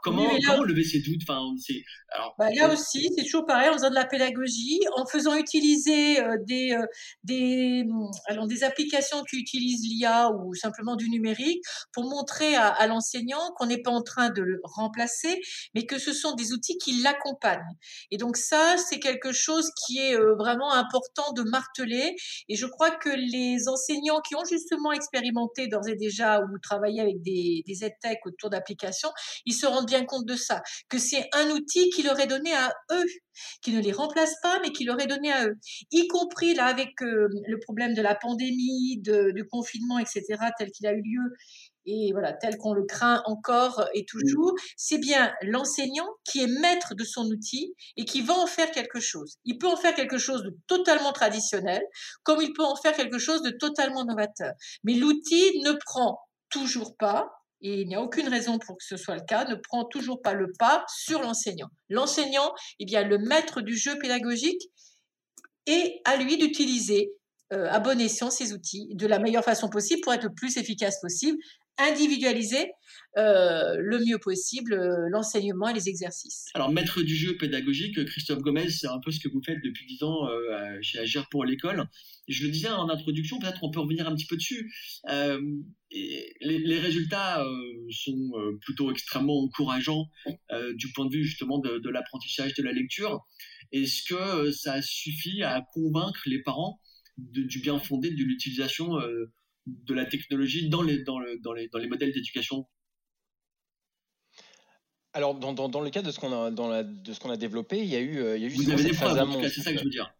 Comment, 0.02 0.28
lever 0.64 0.84
ces 0.84 1.00
doutes? 1.00 1.22
Enfin, 1.28 1.40
alors, 2.10 2.34
bah, 2.38 2.48
Là 2.54 2.72
aussi, 2.72 3.08
c'est 3.16 3.24
toujours 3.24 3.46
pareil, 3.46 3.68
en 3.68 3.72
faisant 3.72 3.90
de 3.90 3.94
la 3.94 4.04
pédagogie, 4.04 4.80
en 4.96 5.06
faisant 5.06 5.34
utiliser 5.34 6.20
euh, 6.20 6.36
des, 6.46 6.72
euh, 6.72 6.86
des, 7.24 7.84
alors, 8.26 8.46
des 8.46 8.64
applications 8.64 9.22
qui 9.24 9.38
utilisent 9.38 9.82
l'IA 9.82 10.30
ou 10.30 10.54
simplement 10.54 10.96
du 10.96 11.08
numérique 11.10 11.62
pour 11.92 12.04
montrer 12.04 12.54
à, 12.54 12.86
l'enseignant 12.86 13.40
qu'on 13.56 13.66
n'est 13.66 13.82
pas 13.82 13.90
en 13.90 14.02
train 14.02 14.30
de 14.30 14.42
le 14.42 14.60
remplacer, 14.62 15.40
mais 15.74 15.86
que 15.86 15.98
ce 15.98 16.12
sont 16.12 16.34
des 16.34 16.52
outils 16.52 16.78
qui 16.78 17.00
l'accompagnent. 17.02 17.60
Et 18.10 18.18
donc 18.18 18.36
ça, 18.36 18.76
c'est 18.76 19.00
quelque 19.00 19.32
chose 19.32 19.70
qui 19.86 19.98
est 19.98 20.14
euh, 20.14 20.34
vraiment 20.36 20.72
important 20.72 21.32
de 21.32 21.42
marteler. 21.42 22.14
Et 22.48 22.56
je 22.56 22.66
crois 22.66 22.90
que 22.90 23.08
les 23.08 23.68
enseignants 23.68 24.20
qui 24.20 24.34
ont 24.36 24.44
justement 24.44 24.92
expérimenté 24.92 25.66
d'ores 25.66 25.88
et 25.88 25.96
déjà 25.96 26.40
ou 26.40 26.58
travaillé 26.58 27.00
avec 27.00 27.22
des, 27.22 27.64
des 27.66 27.82
autour 28.24 28.50
d'applications, 28.50 29.10
ils 29.46 29.54
se 29.62 29.66
rendent 29.66 29.86
bien 29.86 30.04
compte 30.04 30.26
de 30.26 30.36
ça, 30.36 30.62
que 30.88 30.98
c'est 30.98 31.28
un 31.32 31.50
outil 31.50 31.90
qui 31.90 32.02
leur 32.02 32.18
est 32.20 32.26
donné 32.26 32.52
à 32.54 32.72
eux, 32.92 33.04
qui 33.62 33.72
ne 33.72 33.80
les 33.80 33.92
remplace 33.92 34.34
pas, 34.42 34.58
mais 34.60 34.72
qui 34.72 34.84
leur 34.84 35.00
est 35.00 35.06
donné 35.06 35.32
à 35.32 35.46
eux, 35.46 35.54
y 35.90 36.06
compris 36.08 36.54
là 36.54 36.66
avec 36.66 36.90
euh, 37.02 37.28
le 37.46 37.58
problème 37.60 37.94
de 37.94 38.02
la 38.02 38.14
pandémie, 38.14 39.00
du 39.02 39.44
confinement, 39.50 39.98
etc., 39.98 40.22
tel 40.58 40.70
qu'il 40.70 40.86
a 40.86 40.92
eu 40.92 41.02
lieu 41.02 41.36
et 41.84 42.10
voilà, 42.12 42.32
tel 42.32 42.56
qu'on 42.58 42.74
le 42.74 42.84
craint 42.84 43.22
encore 43.26 43.88
et 43.94 44.04
toujours, 44.04 44.54
c'est 44.76 44.98
bien 44.98 45.32
l'enseignant 45.42 46.08
qui 46.24 46.42
est 46.42 46.60
maître 46.60 46.94
de 46.94 47.04
son 47.04 47.24
outil 47.26 47.74
et 47.96 48.04
qui 48.04 48.22
va 48.22 48.34
en 48.34 48.46
faire 48.46 48.70
quelque 48.70 49.00
chose. 49.00 49.36
Il 49.44 49.58
peut 49.58 49.66
en 49.66 49.76
faire 49.76 49.94
quelque 49.94 50.18
chose 50.18 50.42
de 50.42 50.56
totalement 50.68 51.12
traditionnel, 51.12 51.82
comme 52.22 52.40
il 52.40 52.52
peut 52.52 52.64
en 52.64 52.76
faire 52.76 52.94
quelque 52.94 53.18
chose 53.18 53.42
de 53.42 53.50
totalement 53.50 54.04
novateur. 54.04 54.52
Mais 54.84 54.94
l'outil 54.94 55.60
ne 55.64 55.72
prend 55.72 56.20
toujours 56.50 56.96
pas, 56.96 57.30
et 57.62 57.80
il 57.80 57.88
n'y 57.88 57.94
a 57.94 58.02
aucune 58.02 58.28
raison 58.28 58.58
pour 58.58 58.76
que 58.76 58.84
ce 58.84 58.96
soit 58.96 59.14
le 59.14 59.24
cas, 59.26 59.44
ne 59.44 59.54
prend 59.54 59.84
toujours 59.84 60.20
pas 60.20 60.34
le 60.34 60.52
pas 60.58 60.84
sur 60.88 61.20
l'enseignant. 61.22 61.68
L'enseignant, 61.88 62.52
eh 62.80 62.84
bien, 62.84 63.02
le 63.02 63.18
maître 63.18 63.60
du 63.60 63.76
jeu 63.76 63.98
pédagogique, 63.98 64.62
et 65.66 66.00
à 66.04 66.16
lui 66.16 66.36
d'utiliser 66.38 67.12
à 67.50 67.80
bon 67.80 68.00
escient 68.00 68.30
ces 68.30 68.52
outils 68.54 68.88
de 68.94 69.06
la 69.06 69.18
meilleure 69.18 69.44
façon 69.44 69.68
possible 69.68 70.00
pour 70.00 70.14
être 70.14 70.24
le 70.24 70.32
plus 70.32 70.56
efficace 70.56 71.00
possible, 71.00 71.38
individualiser 71.78 72.70
le 73.16 73.98
mieux 74.06 74.18
possible 74.18 74.74
l'enseignement 75.10 75.68
et 75.68 75.74
les 75.74 75.88
exercices. 75.88 76.46
Alors, 76.54 76.70
maître 76.70 77.02
du 77.02 77.14
jeu 77.14 77.36
pédagogique, 77.36 78.04
Christophe 78.06 78.40
Gomez, 78.40 78.70
c'est 78.70 78.86
un 78.86 79.00
peu 79.00 79.10
ce 79.10 79.20
que 79.20 79.28
vous 79.28 79.42
faites 79.44 79.58
depuis 79.62 79.86
10 79.86 80.02
ans 80.02 80.28
chez 80.80 80.98
Agir 80.98 81.28
pour 81.30 81.44
l'école. 81.44 81.84
Je 82.28 82.44
le 82.44 82.50
disais 82.50 82.68
en 82.68 82.88
introduction, 82.88 83.38
peut-être 83.38 83.62
on 83.64 83.70
peut 83.70 83.80
revenir 83.80 84.08
un 84.08 84.14
petit 84.14 84.26
peu 84.26 84.36
dessus. 84.36 84.72
les, 85.90 86.78
résultats 86.78 87.44
sont 87.90 88.30
plutôt 88.62 88.90
extrêmement 88.90 89.42
encourageants 89.42 90.06
du 90.74 90.92
point 90.92 91.06
de 91.06 91.12
vue 91.12 91.24
justement 91.24 91.58
de 91.58 91.88
l'apprentissage 91.90 92.54
de 92.54 92.62
la 92.62 92.72
lecture. 92.72 93.20
Est-ce 93.72 94.02
que 94.04 94.50
ça 94.52 94.82
suffit 94.82 95.42
à 95.42 95.62
convaincre 95.72 96.22
les 96.26 96.42
parents 96.42 96.78
du 97.16 97.60
bien 97.60 97.78
fondé 97.78 98.10
de 98.10 98.22
l'utilisation 98.22 98.98
euh, 98.98 99.32
de 99.66 99.94
la 99.94 100.06
technologie 100.06 100.68
dans 100.68 100.82
les, 100.82 101.02
dans, 101.04 101.20
dans 101.42 101.52
les, 101.52 101.68
dans 101.68 101.78
les 101.78 101.88
modèles 101.88 102.12
d'éducation? 102.12 102.66
Alors, 105.14 105.34
dans, 105.34 105.52
dans, 105.52 105.68
dans, 105.68 105.80
le 105.80 105.90
cas 105.90 106.02
de 106.02 106.10
ce 106.10 106.18
qu'on 106.18 106.32
a, 106.32 106.50
dans 106.50 106.68
la, 106.68 106.82
de 106.82 107.12
ce 107.12 107.20
qu'on 107.20 107.30
a 107.30 107.36
développé, 107.36 107.78
il 107.78 107.86
y 107.86 107.96
a 107.96 108.00
eu, 108.00 108.18
euh, 108.18 108.36
il 108.36 108.42
y 108.42 108.46
a 108.46 108.48
eu 108.48 108.52
Vous 108.52 108.70
avez 108.70 108.82
des 108.82 108.92
preuves, 108.92 109.48
c'est 109.48 109.60
ça 109.60 109.72
que 109.72 109.78
je 109.78 109.84
veux 109.84 109.90
dire. 109.90 110.12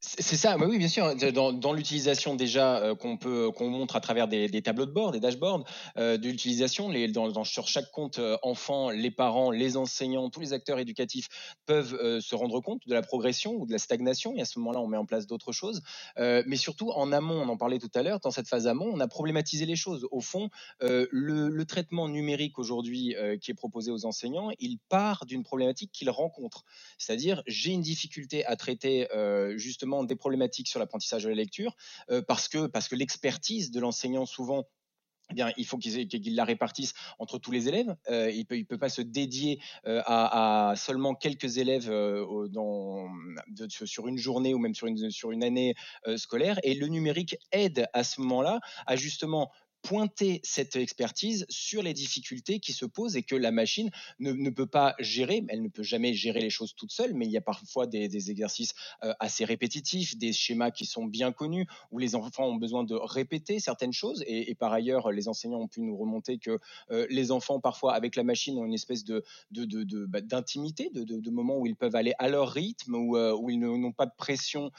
C'est 0.00 0.36
ça, 0.36 0.58
oui, 0.58 0.76
bien 0.76 0.88
sûr. 0.88 1.14
Dans, 1.32 1.72
l'utilisation 1.72 2.36
déjà 2.36 2.76
euh, 2.76 2.94
qu'on 2.94 3.16
peut, 3.16 3.50
qu'on 3.50 3.70
montre 3.70 3.96
à 3.96 4.00
travers 4.00 4.28
des, 4.28 4.62
tableaux 4.62 4.84
de 4.84 4.90
bord, 4.90 5.10
des 5.10 5.20
dashboards 5.20 5.64
euh, 5.96 6.18
de 6.18 6.28
l'utilisation, 6.28 6.92
dans, 7.08 7.44
sur 7.44 7.66
chaque 7.66 7.90
compte 7.90 8.18
euh, 8.18 8.36
enfant, 8.42 8.90
les 8.90 9.10
parents, 9.10 9.50
les 9.50 9.78
enseignants, 9.78 10.28
tous 10.28 10.40
les 10.40 10.52
acteurs 10.52 10.78
éducatifs 10.78 11.28
peuvent 11.64 12.20
se 12.20 12.34
rendre 12.34 12.60
compte 12.60 12.86
de 12.86 12.92
la 12.92 13.00
progression 13.00 13.54
ou 13.54 13.66
de 13.66 13.72
la 13.72 13.78
stagnation. 13.78 14.34
Et 14.36 14.42
à 14.42 14.44
ce 14.44 14.58
moment-là, 14.58 14.80
on 14.80 14.86
met 14.86 14.98
en 14.98 15.06
place 15.06 15.26
d'autres 15.26 15.52
choses. 15.52 15.82
mais 16.18 16.56
surtout 16.56 16.90
en 16.90 17.10
amont, 17.12 17.40
on 17.40 17.48
en 17.48 17.56
parlait 17.56 17.78
tout 17.78 17.90
à 17.94 18.02
l'heure, 18.02 18.20
dans 18.20 18.30
cette 18.30 18.48
phase 18.48 18.66
amont, 18.66 18.90
on 18.92 19.00
a 19.00 19.08
problématisé 19.08 19.64
les 19.64 19.76
choses. 19.76 20.06
Au 20.10 20.20
fond, 20.20 20.50
le, 20.80 21.64
traitement 21.64 22.08
numérique 22.08 22.58
aujourd'hui 22.58 23.16
qui 23.40 23.50
est 23.50 23.54
proposé 23.54 23.90
aux 23.90 24.04
enseignants, 24.04 24.50
il 24.60 24.78
part 24.88 25.26
d'une 25.26 25.42
problématique 25.42 25.90
qu'ils 25.92 26.10
rencontrent. 26.10 26.64
C'est-à-dire, 26.98 27.42
j'ai 27.46 27.72
une 27.72 27.82
difficulté 27.82 28.44
à 28.44 28.56
traiter 28.56 29.08
justement 29.56 29.85
des 30.04 30.16
problématiques 30.16 30.68
sur 30.68 30.80
l'apprentissage 30.80 31.24
de 31.24 31.28
la 31.28 31.34
lecture 31.34 31.76
euh, 32.10 32.22
parce 32.26 32.48
que, 32.48 32.66
parce 32.66 32.88
que 32.88 32.96
l'expertise 32.96 33.70
de 33.70 33.80
l'enseignant 33.80 34.26
souvent 34.26 34.64
eh 35.30 35.34
bien, 35.34 35.50
il 35.56 35.66
faut 35.66 35.76
qu'il 35.76 36.36
la 36.36 36.44
répartisse 36.44 36.94
entre 37.18 37.38
tous 37.38 37.50
les 37.50 37.66
élèves. 37.66 37.96
Euh, 38.08 38.30
il 38.30 38.38
ne 38.38 38.44
peut, 38.44 38.56
il 38.58 38.64
peut 38.64 38.78
pas 38.78 38.88
se 38.88 39.02
dédier 39.02 39.60
euh, 39.84 40.00
à, 40.06 40.74
seulement 40.76 41.16
quelques 41.16 41.58
élèves 41.58 41.90
sur 43.66 44.06
une 44.06 44.18
journée 44.18 44.54
ou 44.54 44.58
même 44.58 44.76
sur 44.76 44.86
une, 44.86 45.10
sur 45.10 45.32
une 45.32 45.42
année 45.42 45.74
scolaire. 46.16 46.60
Et 46.62 46.74
le 46.74 46.86
numérique 46.86 47.36
aide 47.50 47.88
à 47.92 48.04
ce 48.04 48.20
moment-là 48.20 48.60
à 48.86 48.94
justement 48.94 49.50
pointer 49.86 50.40
cette 50.42 50.74
expertise 50.74 51.46
sur 51.48 51.80
les 51.80 51.94
difficultés 51.94 52.58
qui 52.58 52.72
se 52.72 52.84
posent 52.84 53.16
et 53.16 53.22
que 53.22 53.36
la 53.36 53.52
machine 53.52 53.90
ne, 54.18 54.50
peut 54.50 54.66
pas 54.66 54.96
gérer. 54.98 55.44
Elle 55.48 55.62
ne 55.62 55.68
peut 55.68 55.84
jamais 55.84 56.12
gérer 56.12 56.40
les 56.40 56.50
choses 56.50 56.74
toute 56.74 56.90
seule, 56.90 57.14
mais 57.14 57.24
il 57.24 57.30
y 57.30 57.36
a 57.36 57.40
parfois 57.40 57.86
des, 57.86 58.30
exercices 58.30 58.74
euh, 59.04 59.14
assez 59.20 59.44
répétitifs, 59.44 60.18
des 60.18 60.32
schémas 60.32 60.72
qui 60.72 60.86
sont 60.86 61.04
bien 61.04 61.30
connus, 61.30 61.68
où 61.92 61.98
les 62.00 62.16
enfants 62.16 62.48
ont 62.48 62.56
besoin 62.56 62.82
de 62.82 62.96
répéter 62.96 63.60
certaines 63.60 63.92
choses. 63.92 64.24
Et, 64.26 64.56
par 64.56 64.72
ailleurs, 64.72 65.12
les 65.12 65.28
enseignants 65.28 65.60
ont 65.60 65.68
pu 65.68 65.82
nous 65.82 65.96
remonter 65.96 66.38
que 66.38 66.58
euh, 66.90 67.06
les 67.08 67.30
enfants, 67.30 67.60
parfois, 67.60 67.94
avec 67.94 68.16
la 68.16 68.24
machine, 68.24 68.58
ont 68.58 68.64
une 68.64 68.74
espèce 68.74 69.04
de, 69.04 69.22
bah, 70.08 70.20
d'intimité, 70.20 70.90
de, 70.92 71.04
de, 71.04 71.30
moments 71.30 71.58
où 71.58 71.66
ils 71.66 71.76
peuvent 71.76 71.94
aller 71.94 72.14
à 72.18 72.28
leur 72.28 72.50
rythme, 72.50 72.96
où, 72.96 73.16
euh, 73.16 73.36
où 73.38 73.50
ils 73.50 73.60
n'ont 73.60 73.92
pas 73.92 74.06
de 74.06 74.14
pression 74.18 74.72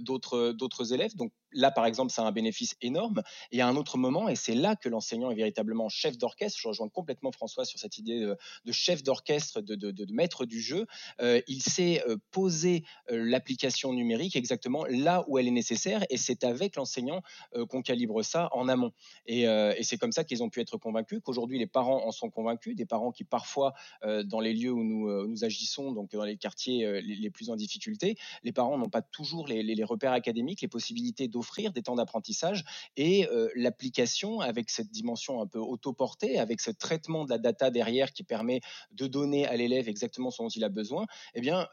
d'autres, 0.00 0.52
d'autres 0.52 0.92
élèves. 0.92 1.16
Donc, 1.16 1.32
là, 1.54 1.70
par 1.70 1.86
exemple, 1.86 2.12
ça 2.12 2.22
a 2.22 2.26
un 2.26 2.32
bénéfice 2.32 2.76
énorme. 2.82 3.22
Et 3.52 3.60
à 3.60 3.68
un 3.68 3.76
autre 3.76 3.96
moment, 3.96 4.28
et 4.28 4.36
c'est 4.36 4.54
là 4.54 4.76
que 4.76 4.88
l'enseignant 4.88 5.30
est 5.30 5.34
véritablement 5.34 5.88
chef 5.88 6.18
d'orchestre, 6.18 6.58
je 6.60 6.68
rejoins 6.68 6.88
complètement 6.88 7.32
François 7.32 7.64
sur 7.64 7.78
cette 7.78 7.98
idée 7.98 8.20
de, 8.20 8.72
chef 8.72 9.02
d'orchestre, 9.02 9.60
de, 9.60 10.12
maître 10.12 10.44
du 10.44 10.60
jeu, 10.60 10.86
euh, 11.20 11.40
il 11.48 11.62
sait 11.62 12.02
euh, 12.08 12.16
poser 12.30 12.84
euh, 13.10 13.24
l'application 13.24 13.92
numérique 13.92 14.36
exactement 14.36 14.84
là 14.88 15.24
où 15.28 15.38
elle 15.38 15.48
est 15.48 15.52
nécessaire, 15.52 16.04
et 16.10 16.16
c'est 16.16 16.44
avec 16.44 16.76
l'enseignant 16.76 17.22
qu'on 17.68 17.82
calibre 17.82 18.22
ça 18.22 18.48
en 18.52 18.68
amont. 18.68 18.92
Et, 19.26 19.46
c'est 19.82 19.98
comme 19.98 20.12
ça 20.12 20.24
qu'ils 20.24 20.42
ont 20.42 20.48
pu 20.48 20.60
être 20.60 20.76
convaincus, 20.78 21.20
qu'aujourd'hui 21.22 21.58
les 21.58 21.66
parents 21.66 22.06
en 22.06 22.10
sont 22.10 22.30
convaincus, 22.30 22.74
des 22.74 22.86
parents 22.86 23.12
qui 23.12 23.24
parfois, 23.24 23.74
dans 24.02 24.40
les 24.40 24.52
lieux 24.52 24.72
où 24.72 24.82
nous, 24.82 25.44
agissons, 25.44 25.92
donc 25.92 26.12
dans 26.12 26.24
les 26.24 26.36
quartiers 26.36 27.00
les, 27.02 27.30
plus 27.30 27.50
en 27.50 27.56
difficulté, 27.56 28.16
les 28.42 28.52
parents 28.52 28.78
n'ont 28.78 28.88
pas 28.88 29.02
toujours 29.02 29.46
les, 29.46 29.62
les 29.62 29.84
repères 29.84 30.12
académiques, 30.12 30.60
les 30.62 30.68
possibilités 30.68 31.28
d'offrir 31.28 31.43
offrir 31.44 31.72
des 31.72 31.82
temps 31.82 31.96
d'apprentissage 31.96 32.64
et 32.96 33.28
l'application 33.54 34.40
avec 34.40 34.70
cette 34.70 34.90
dimension 34.90 35.42
un 35.42 35.46
peu 35.46 35.58
autoportée, 35.58 36.38
avec 36.38 36.60
ce 36.60 36.70
traitement 36.70 37.24
de 37.24 37.30
la 37.30 37.38
data 37.38 37.70
derrière 37.70 38.12
qui 38.12 38.24
permet 38.24 38.60
de 38.92 39.06
donner 39.06 39.46
à 39.46 39.56
l'élève 39.56 39.88
exactement 39.88 40.30
ce 40.30 40.42
dont 40.42 40.48
il 40.48 40.64
a 40.64 40.70
besoin, 40.70 41.04
eh 41.34 41.40
bien, 41.42 41.68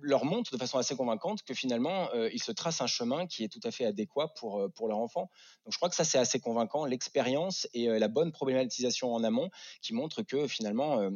leur 0.00 0.24
montre 0.24 0.50
de 0.50 0.56
façon 0.56 0.78
assez 0.78 0.96
convaincante 0.96 1.42
que 1.42 1.54
finalement, 1.54 2.10
ils 2.32 2.42
se 2.42 2.52
tracent 2.52 2.80
un 2.80 2.86
chemin 2.86 3.26
qui 3.26 3.44
est 3.44 3.48
tout 3.48 3.60
à 3.64 3.70
fait 3.70 3.84
adéquat 3.84 4.28
pour, 4.28 4.66
pour 4.74 4.88
leur 4.88 4.98
enfant. 4.98 5.30
Donc 5.64 5.72
je 5.72 5.76
crois 5.76 5.90
que 5.90 5.94
ça, 5.94 6.04
c'est 6.04 6.18
assez 6.18 6.40
convaincant, 6.40 6.86
l'expérience 6.86 7.68
et 7.74 7.86
la 7.86 8.08
bonne 8.08 8.32
problématisation 8.32 9.14
en 9.14 9.22
amont 9.22 9.50
qui 9.82 9.92
montre 9.92 10.22
que 10.22 10.48
finalement, 10.48 11.10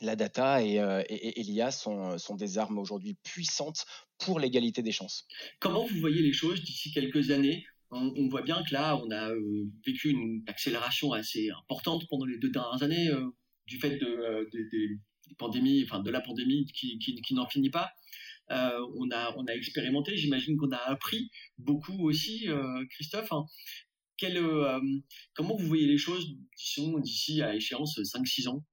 la 0.00 0.16
data 0.16 0.62
et, 0.62 0.76
et, 1.08 1.42
l'IA 1.42 1.70
sont, 1.70 2.18
sont, 2.18 2.36
des 2.36 2.58
armes 2.58 2.78
aujourd'hui 2.78 3.16
puissantes 3.22 3.84
pour 4.18 4.40
l'égalité 4.40 4.82
des 4.82 4.92
chances. 4.92 5.26
Comment 5.60 5.86
vous 5.86 6.00
voyez 6.00 6.22
les 6.22 6.32
choses 6.32 6.62
d'ici 6.62 6.92
quelques 6.92 7.30
années? 7.30 7.64
On, 7.90 8.28
voit 8.28 8.42
bien 8.42 8.62
que 8.64 8.74
là, 8.74 8.96
on 8.96 9.10
a 9.10 9.30
vécu 9.86 10.10
une 10.10 10.42
accélération 10.48 11.12
assez 11.12 11.50
importante 11.50 12.06
pendant 12.08 12.24
les 12.24 12.38
deux 12.38 12.50
dernières 12.50 12.82
années 12.82 13.10
du 13.66 13.78
fait 13.78 13.96
de, 13.98 14.48
la 16.10 16.20
pandémie 16.20 16.66
qui, 16.66 16.98
n'en 17.30 17.48
finit 17.48 17.70
pas. 17.70 17.92
on, 18.50 19.10
a, 19.10 19.54
expérimenté, 19.54 20.16
j'imagine 20.16 20.56
qu'on 20.56 20.72
a 20.72 20.90
appris 20.90 21.30
beaucoup 21.58 22.08
aussi, 22.08 22.48
Christophe. 22.90 23.32
Hein. 23.32 23.44
Comment 25.34 25.56
vous 25.56 25.66
voyez 25.66 25.86
les 25.86 25.98
choses 25.98 26.34
d'ici 27.02 27.42
à 27.42 27.54
échéance 27.54 27.98
5-6 27.98 28.48
ans? 28.48 28.64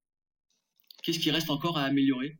Qu'est-ce 1.03 1.19
qui 1.19 1.29
reste 1.29 1.51
encore 1.51 1.77
à 1.77 1.83
améliorer? 1.83 2.39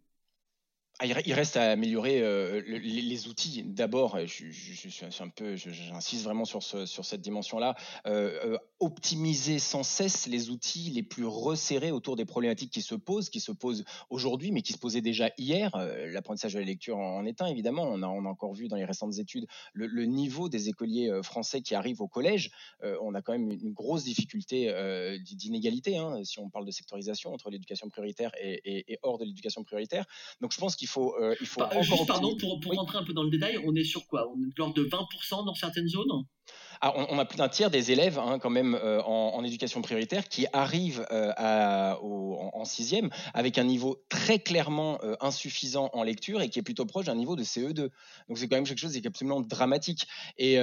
Ah, 1.00 1.06
il 1.06 1.34
reste 1.34 1.58
à 1.58 1.72
améliorer 1.72 2.22
euh, 2.22 2.62
les, 2.68 3.28
outils. 3.28 3.64
D'abord, 3.64 4.20
je, 4.28 4.46
j'insiste 4.52 6.24
vraiment 6.24 6.46
sur, 6.46 6.62
ce, 6.62 6.86
sur 6.86 7.04
cette 7.04 7.22
dimension-là. 7.22 7.76
Euh, 8.06 8.54
euh, 8.54 8.58
optimiser 8.80 9.58
sans 9.58 9.82
cesse 9.82 10.28
les 10.28 10.52
outils 10.52 10.92
les 10.92 11.02
plus 11.02 11.26
resserrés 11.26 11.92
autour 11.92 12.16
des 12.16 12.26
problématiques 12.26 12.70
qui 12.70 12.84
se 12.84 12.94
posent, 12.94 13.30
qui 13.30 13.40
se 13.40 13.52
posent 13.52 13.86
aujourd'hui, 14.12 14.52
mais 14.52 14.62
qui 14.62 14.74
se 14.74 14.78
posaient 14.78 15.02
déjà 15.02 15.32
hier. 15.38 15.72
L'apprentissage 16.12 16.54
de 16.54 16.60
la 16.60 16.66
lecture 16.66 16.98
en 16.98 17.26
est 17.26 17.42
un, 17.42 17.48
évidemment. 17.48 17.84
On 17.84 18.04
a, 18.04 18.08
on 18.08 18.26
a 18.26 18.30
encore 18.30 18.54
vu 18.54 18.68
dans 18.68 18.76
les 18.76 18.86
récentes 18.86 19.18
études 19.18 19.48
le, 19.74 20.06
niveau 20.06 20.48
des 20.48 20.70
écoliers 20.70 21.22
français 21.24 21.62
qui 21.62 21.76
arrivent 21.76 22.02
au 22.02 22.10
collège. 22.10 22.52
on 23.02 23.16
a 23.16 23.22
quand 23.22 23.32
même 23.32 23.52
une 23.52 23.72
grosse 23.72 24.04
difficulté 24.04 24.70
d'inégalité, 25.22 25.98
hein, 25.98 26.22
si 26.26 26.40
on 26.40 26.50
parle 26.50 26.66
de 26.66 26.72
sectorisation 26.72 27.34
entre 27.34 27.50
l'éducation 27.50 27.88
prioritaire 27.88 28.32
et, 28.38 28.92
et 28.92 29.00
hors 29.02 29.18
de 29.18 29.24
l'éducation 29.24 29.64
prioritaire. 29.64 30.06
Donc, 30.42 30.52
je 30.52 30.60
pense 30.60 30.76
qu'il 30.76 30.83
faut, 30.88 31.16
euh, 31.22 31.36
il 31.40 31.48
faut 31.48 31.62
bah, 31.62 31.70
juste, 31.82 32.08
pardon, 32.08 32.36
pour, 32.38 32.60
pour 32.60 32.74
rentrer 32.74 32.98
un 32.98 33.04
peu 33.04 33.14
dans 33.14 33.24
le 33.24 33.30
détail, 33.30 33.58
on 33.66 33.76
est 33.76 33.84
sur 33.84 34.06
quoi? 34.08 34.30
On 34.30 34.42
est 34.42 34.48
de 34.48 34.54
l'ordre 34.58 34.74
de 34.74 34.84
20% 34.84 35.46
dans 35.46 35.56
certaines 35.56 35.88
zones? 35.88 36.26
Ah, 36.82 36.94
on, 36.96 37.20
a 37.20 37.26
plus 37.26 37.38
d'un 37.38 37.50
tiers 37.50 37.70
des 37.70 37.92
élèves 37.92 38.20
hein, 38.20 38.40
quand 38.40 38.50
même 38.50 38.76
euh, 38.76 39.02
en, 39.04 39.44
éducation 39.44 39.82
prioritaire 39.82 40.28
qui 40.28 40.46
arrivent 40.54 41.06
euh, 41.12 41.32
à, 41.38 42.00
en, 42.02 42.66
sixième 42.66 43.10
avec 43.34 43.58
un 43.58 43.64
niveau 43.64 44.02
très 44.10 44.40
clairement 44.40 45.00
euh, 45.04 45.16
insuffisant 45.20 45.90
en 45.94 46.04
lecture 46.04 46.42
et 46.42 46.50
qui 46.50 46.60
est 46.60 46.64
plutôt 46.64 46.86
proche 46.86 47.06
d'un 47.06 47.16
niveau 47.16 47.36
de 47.36 47.44
CE2. 47.44 47.90
Donc 48.30 48.38
c'est 48.38 48.48
quand 48.48 48.56
même 48.56 48.66
quelque 48.66 48.80
chose 48.80 48.94
qui 48.94 48.98
est 48.98 49.08
absolument 49.08 49.42
dramatique. 49.42 50.08
Et, 50.38 50.58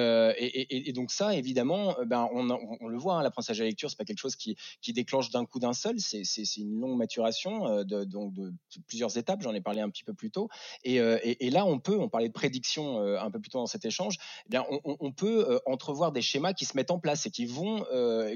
donc 0.95 1.11
ça, 1.11 1.35
évidemment, 1.35 1.97
ben, 2.07 2.29
on, 2.33 2.89
le 2.89 2.99
voit, 2.99 3.17
hein, 3.17 3.23
l'apprentissage 3.23 3.59
de 3.59 3.65
la 3.65 3.69
lecture, 3.69 3.91
c'est 3.91 3.99
pas 3.99 4.05
quelque 4.05 4.19
chose 4.19 4.37
qui, 4.37 4.57
déclenche 4.89 5.31
d'un 5.31 5.45
coup 5.45 5.59
d'un 5.59 5.73
seul. 5.73 5.97
C'est 5.99 6.57
une 6.57 6.81
longue 6.81 6.97
maturation 6.97 7.85
de, 7.85 8.05
donc 8.05 8.33
de, 8.35 8.53
plusieurs 8.87 9.17
étapes. 9.17 9.43
J'en 9.43 9.55
ai 9.55 9.61
parlé 9.61 9.81
un 9.81 9.91
petit 9.91 10.05
peu 10.05 10.15
plus 10.15 10.31
tôt. 10.31 10.49
Et, 10.85 11.01
là, 11.51 11.67
on 11.67 11.79
peut, 11.79 11.99
on 11.99 12.09
parlait 12.09 12.29
de 12.29 12.33
prédiction 12.33 13.01
un 13.01 13.31
peu 13.31 13.41
plus 13.41 13.51
tôt 13.51 13.59
dans 13.59 13.67
cet 13.67 13.85
échange. 13.85 14.17
Eh 14.53 14.57
on 14.85 15.13
peut 15.13 15.61
entrevoir 15.67 16.10
des 16.13 16.23
schémas 16.23 16.53
qui 16.53 16.65
se 16.65 16.77
mettent 16.77 16.91
en 16.91 16.99
place 16.99 17.27
et 17.27 17.31
qui 17.31 17.47
vont, 17.47 17.85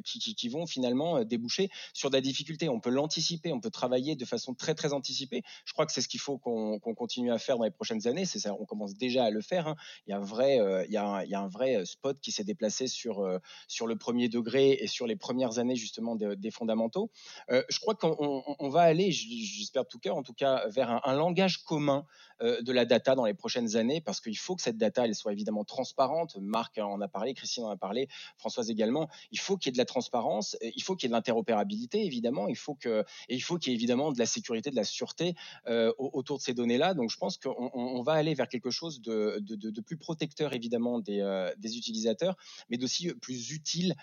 qui, 0.05 0.35
qui, 0.35 0.49
vont 0.49 0.67
finalement 0.67 1.25
déboucher 1.25 1.71
sur 1.93 2.11
de 2.11 2.17
la 2.17 2.21
difficulté. 2.21 2.69
On 2.69 2.81
peut 2.81 2.91
l'anticiper, 2.91 3.53
on 3.53 3.61
peut 3.61 3.71
travailler 3.71 4.17
de 4.17 4.25
façon 4.25 4.55
très 4.55 4.75
très 4.75 4.93
anticipée. 4.93 5.43
Je 5.65 5.73
crois 5.73 5.87
que 5.87 5.93
c'est 5.93 6.01
ce 6.01 6.09
qu'il 6.09 6.21
faut 6.21 6.39
qu'on 6.39 6.79
continue 6.79 7.33
à 7.33 7.39
faire 7.39 7.59
dans 7.59 7.65
les 7.65 7.71
prochaines 7.71 8.07
années. 8.07 8.25
C'est 8.25 8.39
ça, 8.39 8.55
on 8.59 8.65
commence 8.65 8.95
déjà 8.95 9.25
à 9.25 9.31
le 9.31 9.41
faire. 9.41 9.69
Hein. 9.69 9.77
Il 10.07 10.11
y 10.11 10.13
a 10.13 10.19
un 10.19 10.25
vrai, 10.25 10.59
il 10.87 10.93
y 10.93 10.97
a 10.97 11.25
il 11.25 11.31
y 11.31 11.35
a 11.35 11.41
un 11.41 11.49
vrai 11.49 11.85
spot 11.85 12.19
qui 12.21 12.33
s'est 12.33 12.45
déplacé 12.45 12.87
sur 12.87 13.27
sur 13.69 13.87
le 13.87 13.97
premier 13.97 14.29
degré 14.29 14.73
et 14.81 14.87
sur 14.87 15.07
les 15.07 15.17
premières 15.17 15.59
années 15.59 15.77
justement 15.77 16.17
des 16.17 16.51
fondamentaux. 16.51 17.11
je 17.49 17.79
crois 17.81 17.95
qu'on 17.95 18.69
va 18.69 18.83
aller, 18.83 19.11
j'espère 19.11 19.85
de 19.85 19.89
tout 19.89 19.99
cœur 19.99 20.17
en 20.17 20.23
tout 20.23 20.35
cas, 20.35 20.67
vers 20.69 21.01
un, 21.05 21.15
langage 21.15 21.65
commun 21.65 22.05
euh, 22.43 22.61
de 22.63 22.73
la 22.73 22.85
data 22.85 23.15
dans 23.15 23.25
les 23.25 23.35
prochaines 23.35 23.77
années 23.77 24.01
parce 24.01 24.21
qu'il 24.21 24.37
faut 24.37 24.57
que 24.57 24.63
cette 24.63 24.77
data 24.77 25.05
elle 25.05 25.15
soit 25.15 25.33
évidemment 25.33 25.65
transparente. 25.65 26.37
Marc 26.41 26.79
en 26.79 27.01
a 27.01 27.09
parlé, 27.09 27.35
Christine 27.35 27.54
en 27.63 27.71
a 27.71 27.77
parlé, 27.77 28.09
Françoise 28.37 28.71
également. 28.71 29.09
Il 29.33 29.39
faut 29.39 29.57
qu'il 29.57 29.71
y 29.71 29.71
ait 29.71 29.73
de 29.73 29.79
la 29.79 29.85
transparence, 29.85 30.57
il 30.63 30.83
faut 30.83 30.97
qu'il 30.97 31.07
y 31.07 31.09
ait 31.09 31.13
de 31.13 31.15
l'interopérabilité 31.15 32.05
évidemment, 32.05 32.49
il 32.49 32.57
faut 32.57 32.77
et 32.85 33.35
il 33.35 33.43
faut 33.43 33.59
qu'il 33.59 33.73
y 33.73 33.75
ait 33.75 33.77
évidemment 33.77 34.13
de 34.13 34.19
la 34.19 34.27
sécurité, 34.27 34.71
de 34.71 34.77
la 34.77 34.85
sûreté 34.85 35.35
euh, 35.67 35.93
autour 35.99 36.39
de 36.39 36.43
ces 36.43 36.55
données-là. 36.55 36.95
Donc 36.95 37.11
je 37.11 37.17
pense 37.17 37.39
qu'on 37.39 38.03
va 38.03 38.13
aller 38.13 38.35
vers 38.35 38.49
quelque 38.49 38.71
chose 38.71 39.01
de, 39.01 39.43
plus 39.87 39.97
protecteur 39.97 40.53
évidemment 40.53 40.99
des, 40.99 41.21
euh, 41.21 41.51
utilisateurs, 41.63 42.37
mais 42.69 42.77
d'aussi 42.77 43.13
plus 43.15 43.51
utile 43.53 43.95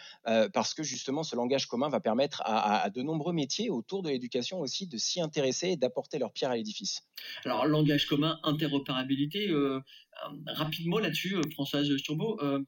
parce 0.54 0.74
que 0.74 0.84
justement 0.84 1.24
ce 1.24 1.36
langage 1.36 1.68
commun 1.68 1.90
va 1.90 2.00
permettre 2.00 2.42
à, 2.46 2.82
à 2.82 2.90
de 2.90 3.02
nombreux 3.02 3.34
métiers 3.34 3.70
autour 3.70 4.02
de 4.02 4.10
l'éducation 4.10 4.60
aussi 4.60 4.88
de 4.88 4.98
s'y 4.98 5.22
intéresser 5.22 5.70
et 5.70 5.78
d'apporter 5.78 6.20
leur 6.20 6.32
pierre 6.32 6.52
à 6.52 6.56
l'édifice. 6.56 7.04
Alors 7.46 7.66
langage 7.66 8.06
commun 8.06 8.40
interopérabilité. 8.44 9.50
Euh, 9.50 9.80
rapidement 10.48 11.00
là-dessus, 11.00 11.36
euh, 11.36 11.42
Françoise 11.54 11.96
Sturbo, 11.98 12.40
euh, 12.42 12.60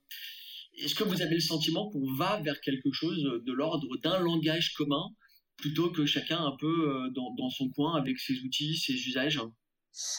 est-ce 0.77 0.95
que 0.95 1.03
vous 1.03 1.21
avez 1.21 1.35
le 1.35 1.41
sentiment 1.41 1.89
qu'on 1.89 2.13
va 2.13 2.41
vers 2.41 2.59
quelque 2.61 2.91
chose 2.91 3.21
de 3.45 3.53
l'ordre 3.53 3.97
d'un 3.97 4.19
langage 4.19 4.73
commun 4.73 5.09
plutôt 5.57 5.91
que 5.91 6.05
chacun 6.05 6.43
un 6.43 6.55
peu 6.59 7.09
dans, 7.13 7.49
son 7.49 7.69
coin 7.69 7.95
avec 7.95 8.19
ses 8.19 8.39
outils, 8.41 8.77
ses 8.77 8.93
usages? 8.93 9.39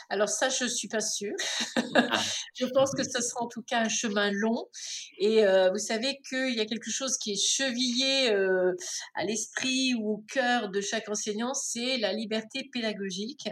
Alors 0.08 0.28
ça, 0.28 0.48
je 0.48 0.66
suis 0.66 0.88
pas 0.88 1.00
sûre. 1.00 1.34
Ah. 1.94 2.20
je 2.54 2.66
pense 2.66 2.92
que 2.92 3.02
ce 3.04 3.20
sera 3.20 3.42
en 3.42 3.48
tout 3.48 3.62
cas 3.62 3.80
un 3.80 3.88
chemin 3.88 4.30
long. 4.32 4.68
Et 5.18 5.44
euh, 5.44 5.70
vous 5.70 5.78
savez 5.78 6.20
qu'il 6.28 6.54
y 6.54 6.60
a 6.60 6.66
quelque 6.66 6.90
chose 6.90 7.16
qui 7.18 7.32
est 7.32 7.40
chevillé 7.40 8.30
euh, 8.32 8.72
à 9.14 9.24
l'esprit 9.24 9.94
ou 9.94 10.12
au 10.12 10.24
cœur 10.32 10.70
de 10.70 10.80
chaque 10.80 11.08
enseignant, 11.08 11.54
c'est 11.54 11.98
la 11.98 12.12
liberté 12.12 12.68
pédagogique. 12.72 13.48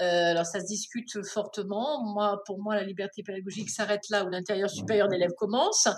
Euh, 0.00 0.30
alors 0.30 0.46
ça 0.46 0.60
se 0.60 0.66
discute 0.66 1.24
fortement. 1.26 2.04
Moi, 2.12 2.42
pour 2.46 2.60
moi, 2.60 2.74
la 2.74 2.84
liberté 2.84 3.22
pédagogique 3.22 3.70
s'arrête 3.70 4.08
là 4.10 4.24
où 4.24 4.30
l'intérieur 4.30 4.70
supérieur 4.70 5.08
d'élèves 5.08 5.34
commence. 5.36 5.88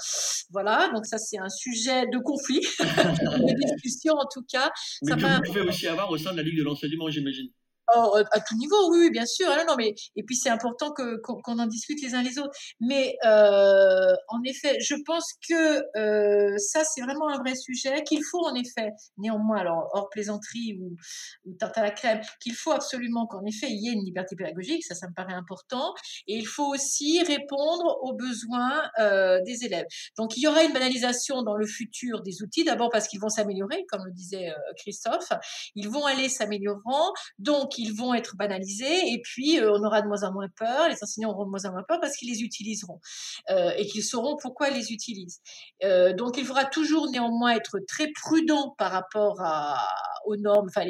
Voilà, 0.51 0.91
donc 0.95 1.07
ça 1.07 1.19
c'est 1.19 1.39
un 1.39 1.49
sujet 1.49 2.07
de 2.07 2.19
conflit, 2.19 2.61
de 2.81 3.73
discussion 3.73 4.15
en 4.15 4.27
tout 4.33 4.45
cas. 4.51 4.71
Mais 5.03 5.15
que 5.15 5.37
vous 5.37 5.43
pouvez 5.43 5.61
aussi 5.63 5.87
avoir 5.87 6.11
au 6.11 6.19
sein 6.19 6.33
de 6.33 6.37
la 6.37 6.43
Ligue 6.43 6.59
de 6.59 6.65
l'enseignement, 6.65 7.09
j'imagine. 7.09 7.49
Oh, 7.95 8.13
euh, 8.17 8.25
à 8.33 8.41
tout 8.41 8.57
niveau, 8.57 8.91
oui, 8.91 9.11
bien 9.11 9.27
sûr. 9.27 9.49
Ah, 9.51 9.65
non, 9.65 9.75
mais 9.77 9.95
et 10.17 10.23
puis 10.23 10.37
c'est 10.37 10.49
important 10.49 10.93
qu'on 10.93 11.59
en 11.59 11.67
discute 11.67 12.01
les 12.03 12.15
uns 12.15 12.23
les 12.23 12.39
autres. 12.39 12.55
Mais 12.81 13.17
euh, 13.25 14.15
en 14.29 14.43
effet, 14.45 14.79
je 14.81 14.95
pense 15.05 15.33
que 15.49 15.83
euh, 15.99 16.57
ça 16.59 16.85
c'est 16.85 17.03
vraiment 17.03 17.29
un 17.29 17.39
vrai 17.39 17.55
sujet 17.55 18.03
qu'il 18.05 18.23
faut 18.25 18.45
en 18.47 18.55
effet, 18.55 18.91
néanmoins, 19.19 19.59
alors 19.59 19.91
hors 19.93 20.09
plaisanterie 20.11 20.79
ou, 20.81 20.97
ou 21.45 21.57
à 21.61 21.83
la 21.83 21.91
crème, 21.91 22.21
qu'il 22.41 22.55
faut 22.55 22.73
absolument 22.73 23.27
qu'en 23.27 23.45
effet 23.45 23.67
il 23.69 23.83
y 23.83 23.89
ait 23.89 23.93
une 23.93 24.05
liberté 24.05 24.37
pédagogique, 24.37 24.85
ça 24.85 24.95
ça 24.95 25.09
me 25.09 25.15
paraît 25.15 25.35
important. 25.35 25.95
Et 26.27 26.37
il 26.37 26.47
faut 26.47 26.73
aussi 26.73 27.23
répondre 27.23 27.99
aux 28.03 28.15
besoins 28.15 28.83
des 29.45 29.65
élèves. 29.65 29.87
Donc 30.17 30.37
il 30.37 30.43
y 30.43 30.47
aura 30.47 30.63
une 30.63 30.73
banalisation 30.73 31.43
dans 31.43 31.57
le 31.57 31.67
futur 31.67 32.23
des 32.23 32.43
outils, 32.43 32.65
d'abord 32.65 32.91
parce 32.91 33.09
qu'ils 33.09 33.21
vont 33.21 33.29
s'améliorer, 33.29 33.85
comme 33.89 34.05
le 34.05 34.13
disait 34.13 34.53
Christophe, 34.77 35.33
ils 35.75 35.89
vont 35.89 36.07
aller 36.07 36.29
s'améliorant. 36.29 37.13
Donc 37.39 37.79
ils 37.83 37.93
vont 37.93 38.15
être 38.15 38.37
banalisés 38.37 39.13
et 39.13 39.21
puis 39.23 39.59
euh, 39.59 39.73
on 39.73 39.85
aura 39.85 40.03
de 40.03 40.09
moins 40.09 40.23
en 40.23 40.33
moins 40.33 40.49
peur, 40.57 40.89
les 40.89 40.97
enseignants 41.03 41.31
auront 41.31 41.45
de 41.45 41.51
moins 41.51 41.65
en 41.65 41.73
moins 41.73 41.83
peur 41.83 41.99
parce 42.01 42.17
qu'ils 42.17 42.31
les 42.31 42.43
utiliseront 42.43 43.01
euh, 43.51 43.73
et 43.77 43.87
qu'ils 43.87 44.05
sauront 44.05 44.37
pourquoi 44.41 44.69
ils 44.69 44.77
les 44.77 44.93
utilisent. 44.93 45.41
Euh, 45.85 46.13
donc 46.13 46.37
il 46.39 46.45
faudra 46.45 46.65
toujours 46.65 47.11
néanmoins 47.11 47.55
être 47.55 47.79
très 47.89 48.11
prudent 48.13 48.75
par 48.79 48.93
rapport 48.93 49.41
à, 49.41 49.77
aux 50.27 50.37
normes, 50.37 50.69
enfin. 50.69 50.83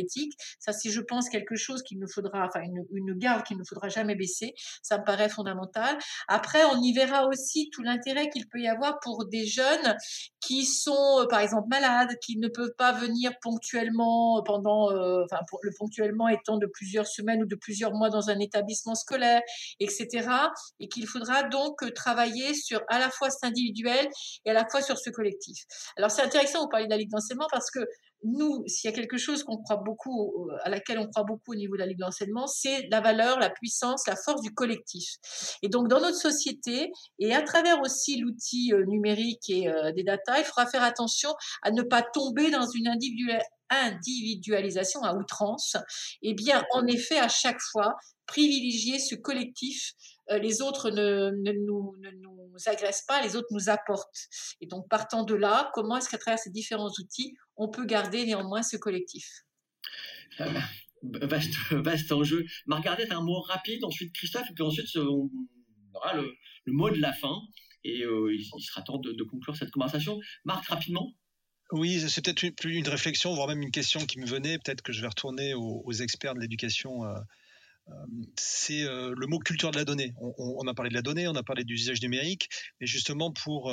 Ça 0.58 0.72
c'est 0.72 0.90
je 0.90 1.00
pense 1.00 1.28
quelque 1.28 1.56
chose 1.56 1.82
qu'il 1.82 1.98
nous 1.98 2.08
faudra, 2.08 2.46
enfin 2.46 2.62
une, 2.62 2.84
une 2.92 3.14
garde 3.14 3.44
qu'il 3.44 3.58
ne 3.58 3.64
faudra 3.64 3.88
jamais 3.88 4.14
baisser. 4.14 4.54
Ça 4.82 4.98
me 4.98 5.04
paraît 5.04 5.28
fondamental. 5.28 5.98
Après 6.28 6.64
on 6.64 6.80
y 6.80 6.92
verra 6.92 7.26
aussi 7.26 7.70
tout 7.70 7.82
l'intérêt 7.82 8.28
qu'il 8.30 8.48
peut 8.48 8.60
y 8.60 8.68
avoir 8.68 8.98
pour 9.00 9.26
des 9.26 9.46
jeunes 9.46 9.96
qui 10.40 10.64
sont 10.64 11.26
par 11.30 11.40
exemple 11.40 11.68
malades, 11.68 12.16
qui 12.20 12.38
ne 12.38 12.48
peuvent 12.48 12.74
pas 12.76 12.92
venir 12.92 13.32
ponctuellement 13.40 14.42
pendant, 14.44 14.90
enfin 15.24 15.40
pour, 15.48 15.60
le 15.62 15.72
ponctuellement 15.78 16.28
étant 16.28 16.58
de 16.58 16.66
plusieurs 16.66 17.06
semaines 17.06 17.42
ou 17.42 17.46
de 17.46 17.54
plusieurs 17.54 17.92
mois 17.92 18.10
dans 18.10 18.30
un 18.30 18.38
établissement 18.38 18.94
scolaire, 18.94 19.42
etc. 19.80 20.28
Et 20.80 20.88
qu'il 20.88 21.06
faudra 21.06 21.44
donc 21.44 21.82
euh, 21.82 21.90
travailler 21.90 22.54
sur 22.54 22.82
à 22.88 22.98
la 22.98 23.10
fois 23.10 23.30
cet 23.30 23.44
individuel 23.44 24.08
et 24.44 24.50
à 24.50 24.54
la 24.54 24.66
fois 24.68 24.82
sur 24.82 24.98
ce 24.98 25.10
collectif. 25.10 25.64
Alors 25.96 26.10
c'est 26.10 26.22
intéressant, 26.22 26.62
vous 26.62 26.68
parlez 26.68 26.86
de 26.86 26.90
la 26.90 26.96
Ligue 26.96 27.10
d'enseignement 27.10 27.48
parce 27.50 27.70
que 27.70 27.80
nous, 28.24 28.62
s'il 28.66 28.88
y 28.88 28.92
a 28.92 28.96
quelque 28.96 29.18
chose 29.18 29.42
qu'on 29.44 29.58
croit 29.58 29.78
beaucoup, 29.78 30.48
à 30.62 30.70
laquelle 30.70 30.98
on 30.98 31.08
croit 31.08 31.24
beaucoup 31.24 31.52
au 31.52 31.54
niveau 31.54 31.74
de 31.74 31.80
la 31.80 31.86
Ligue 31.86 31.98
d'enseignement, 31.98 32.46
c'est 32.46 32.88
la 32.90 33.00
valeur, 33.00 33.38
la 33.38 33.50
puissance, 33.50 34.06
la 34.06 34.16
force 34.16 34.42
du 34.42 34.52
collectif. 34.54 35.16
Et 35.62 35.68
donc, 35.68 35.88
dans 35.88 36.00
notre 36.00 36.16
société, 36.16 36.92
et 37.18 37.34
à 37.34 37.42
travers 37.42 37.80
aussi 37.80 38.18
l'outil 38.18 38.72
euh, 38.72 38.84
numérique 38.86 39.48
et 39.50 39.68
euh, 39.68 39.92
des 39.92 40.04
data, 40.04 40.38
il 40.38 40.44
faudra 40.44 40.66
faire 40.66 40.82
attention 40.82 41.34
à 41.62 41.70
ne 41.70 41.82
pas 41.82 42.02
tomber 42.02 42.50
dans 42.50 42.68
une 42.68 42.88
individualisation 43.70 45.02
à 45.02 45.14
outrance. 45.14 45.76
Et 46.22 46.34
bien, 46.34 46.64
en 46.72 46.86
effet, 46.86 47.18
à 47.18 47.28
chaque 47.28 47.60
fois, 47.60 47.96
privilégier 48.26 48.98
ce 48.98 49.14
collectif. 49.14 49.92
Euh, 50.30 50.38
les 50.38 50.62
autres 50.62 50.90
ne, 50.90 51.30
nous, 51.30 51.96
ne, 51.98 52.10
nous, 52.10 52.56
agressent 52.66 53.04
pas, 53.06 53.22
les 53.22 53.36
autres 53.36 53.48
nous 53.50 53.68
apportent. 53.68 54.28
Et 54.60 54.66
donc, 54.66 54.88
partant 54.88 55.24
de 55.24 55.34
là, 55.34 55.70
comment 55.74 55.96
est-ce 55.96 56.08
qu'à 56.08 56.18
travers 56.18 56.38
ces 56.38 56.50
différents 56.50 56.92
outils, 56.98 57.34
on 57.56 57.68
peut 57.68 57.84
garder 57.84 58.24
néanmoins 58.24 58.62
ce 58.62 58.76
collectif? 58.76 59.26
Euh, 60.40 60.60
vaste, 61.02 61.54
vaste 61.70 62.12
enjeu. 62.12 62.44
Margaret, 62.66 63.10
un 63.10 63.22
mot 63.22 63.40
rapide, 63.40 63.84
ensuite 63.84 64.12
Christophe, 64.12 64.48
et 64.50 64.54
puis 64.54 64.64
ensuite 64.64 64.94
on 64.96 65.28
aura 65.94 66.14
le, 66.14 66.32
mot 66.66 66.90
de 66.90 67.00
la 67.00 67.12
fin. 67.12 67.40
Et 67.84 68.04
euh, 68.04 68.32
il, 68.32 68.44
sera 68.62 68.82
temps 68.82 68.98
de, 68.98 69.22
conclure 69.24 69.56
cette 69.56 69.72
conversation. 69.72 70.20
Marc, 70.44 70.66
rapidement. 70.68 71.12
Oui, 71.72 72.04
c'est 72.08 72.24
peut-être 72.24 72.54
plus 72.54 72.76
une 72.76 72.88
réflexion, 72.88 73.34
voire 73.34 73.48
même 73.48 73.62
une 73.62 73.72
question 73.72 74.04
qui 74.06 74.20
me 74.20 74.26
venait. 74.26 74.58
Peut-être 74.58 74.82
que 74.82 74.92
je 74.92 75.00
vais 75.00 75.08
retourner 75.08 75.54
aux, 75.54 75.92
experts 75.92 76.34
de 76.34 76.40
l'éducation 76.40 77.02
c'est 78.36 78.82
le 78.82 79.26
mot 79.26 79.38
culture 79.38 79.70
de 79.70 79.76
la 79.76 79.84
donnée. 79.84 80.14
On, 80.20 80.66
a 80.66 80.74
parlé 80.74 80.90
de 80.90 80.94
la 80.94 81.02
donnée, 81.02 81.26
on 81.28 81.34
a 81.34 81.42
parlé 81.42 81.64
du 81.64 81.74
usage 81.74 82.00
numérique, 82.02 82.48
mais 82.80 82.86
justement 82.86 83.32
pour 83.32 83.72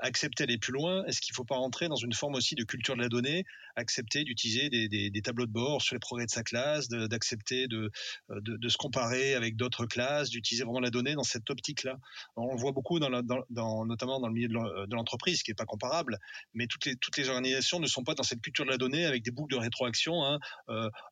accepter 0.00 0.44
d'aller 0.44 0.58
plus 0.58 0.72
loin, 0.72 1.04
est-ce 1.06 1.20
qu'il 1.20 1.32
ne 1.32 1.36
faut 1.36 1.44
pas 1.44 1.56
rentrer 1.56 1.88
dans 1.88 1.96
une 1.96 2.12
forme 2.12 2.34
aussi 2.34 2.54
de 2.54 2.64
culture 2.64 2.96
de 2.96 3.00
la 3.00 3.08
donnée, 3.08 3.44
accepter 3.76 4.24
d'utiliser 4.24 4.68
des, 4.68 5.22
tableaux 5.22 5.46
de 5.46 5.52
bord 5.52 5.82
sur 5.82 5.94
les 5.94 5.98
progrès 5.98 6.26
de 6.26 6.30
sa 6.30 6.42
classe, 6.42 6.88
d'accepter 6.88 7.68
de, 7.68 7.90
de, 8.28 8.68
se 8.68 8.76
comparer 8.76 9.34
avec 9.34 9.56
d'autres 9.56 9.86
classes, 9.86 10.30
d'utiliser 10.30 10.64
vraiment 10.64 10.80
la 10.80 10.90
donnée 10.90 11.14
dans 11.14 11.24
cette 11.24 11.48
optique-là? 11.50 11.96
On 12.36 12.54
le 12.54 12.60
voit 12.60 12.72
beaucoup, 12.72 12.98
notamment 12.98 14.20
dans 14.20 14.28
le 14.28 14.34
milieu 14.34 14.48
de 14.48 14.94
l'entreprise, 14.94 15.42
qui 15.42 15.50
n'est 15.50 15.56
pas 15.56 15.64
comparable, 15.64 16.18
mais 16.54 16.66
toutes 16.66 16.86
les, 16.86 16.96
toutes 16.96 17.16
les 17.16 17.28
organisations 17.28 17.80
ne 17.80 17.86
sont 17.86 18.04
pas 18.04 18.14
dans 18.14 18.22
cette 18.22 18.40
culture 18.40 18.64
de 18.64 18.70
la 18.70 18.78
donnée 18.78 19.06
avec 19.06 19.22
des 19.22 19.30
boucles 19.30 19.54
de 19.54 19.60
rétroaction. 19.60 20.24
Hein. 20.24 20.38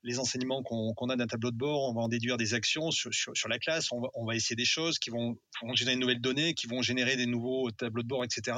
les 0.02 0.18
enseignements 0.18 0.62
qu'on 0.62 1.08
a 1.08 1.16
d'un 1.16 1.26
tableau 1.26 1.50
de 1.50 1.56
bord, 1.56 1.88
on 1.88 1.94
va 1.94 2.02
en 2.02 2.08
déduire 2.08 2.25
des 2.36 2.54
actions 2.54 2.90
sur, 2.90 3.10
la 3.48 3.58
classe, 3.60 3.92
on 3.92 4.00
va, 4.00 4.08
on 4.14 4.24
va, 4.24 4.34
essayer 4.34 4.56
des 4.56 4.64
choses 4.64 4.98
qui 4.98 5.10
vont, 5.10 5.38
vont, 5.62 5.74
générer 5.74 5.94
de 5.94 6.00
nouvelles 6.00 6.20
données, 6.20 6.54
qui 6.54 6.66
vont 6.66 6.82
générer 6.82 7.14
des 7.16 7.26
nouveaux 7.26 7.70
tableaux 7.70 8.02
de 8.02 8.08
bord, 8.08 8.24
etc. 8.24 8.56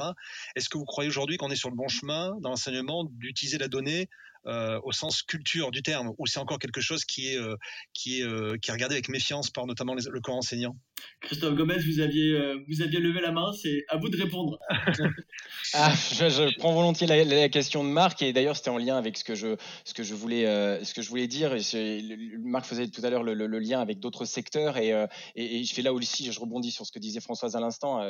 Est-ce 0.55 0.69
que 0.69 0.79
vous 0.79 0.85
croyez 0.85 1.09
aujourd'hui 1.09 1.37
qu'on 1.37 1.51
est 1.51 1.55
sur 1.55 1.69
le 1.69 1.75
bon 1.75 1.87
chemin 1.87 2.35
dans 2.41 2.49
l'enseignement 2.49 3.03
d'utiliser 3.03 3.59
la 3.59 3.67
donnée 3.67 4.09
euh, 4.45 4.79
au 4.83 4.93
sens 4.93 5.21
culture 5.21 5.69
du 5.69 5.81
terme, 5.81 6.13
ou 6.17 6.25
c'est 6.25 6.39
encore 6.39 6.59
quelque 6.59 6.79
chose 6.79 7.03
qui 7.03 7.27
est, 7.27 7.37
euh, 7.37 7.57
qui, 7.93 8.21
est, 8.21 8.23
euh, 8.23 8.55
qui 8.57 8.69
est 8.69 8.73
regardé 8.73 8.95
avec 8.95 9.09
méfiance 9.09 9.49
par 9.49 9.65
notamment 9.65 9.95
le 9.95 10.21
corps 10.21 10.37
enseignant? 10.37 10.77
Christophe 11.19 11.55
Gomez, 11.55 11.77
vous 11.79 11.99
aviez, 11.99 12.55
vous 12.67 12.81
aviez 12.81 12.99
levé 12.99 13.19
la 13.19 13.31
main, 13.31 13.51
c'est 13.53 13.83
à 13.89 13.97
vous 13.97 14.07
de 14.07 14.17
répondre. 14.17 14.57
ah, 15.73 15.93
je, 15.93 16.57
prends 16.57 16.73
volontiers 16.73 17.07
la, 17.07 17.49
question 17.49 17.83
de 17.83 17.89
Marc, 17.89 18.21
et 18.21 18.31
d'ailleurs 18.31 18.55
c'était 18.55 18.69
en 18.69 18.77
lien 18.77 18.97
avec 18.97 19.17
ce 19.17 19.25
que 19.25 19.35
je, 19.35 19.57
ce 19.83 19.93
que 19.93 20.03
je, 20.03 20.13
voulais, 20.13 20.45
ce 20.83 20.93
que 20.93 21.01
je 21.01 21.09
voulais 21.09 21.27
dire. 21.27 21.53
Et 21.53 22.37
Marc 22.39 22.65
faisait 22.65 22.87
tout 22.87 23.01
à 23.03 23.09
l'heure 23.09 23.23
le, 23.23 23.59
lien 23.59 23.81
avec 23.81 23.99
d'autres 23.99 24.23
secteurs, 24.23 24.77
et, 24.77 24.93
et, 25.35 25.63
je 25.65 25.73
fais 25.73 25.81
là 25.81 25.93
aussi, 25.93 26.31
je 26.31 26.39
rebondis 26.39 26.71
sur 26.71 26.85
ce 26.85 26.93
que 26.93 26.99
disait 26.99 27.19
Françoise 27.19 27.57
à 27.57 27.59
l'instant, 27.59 28.01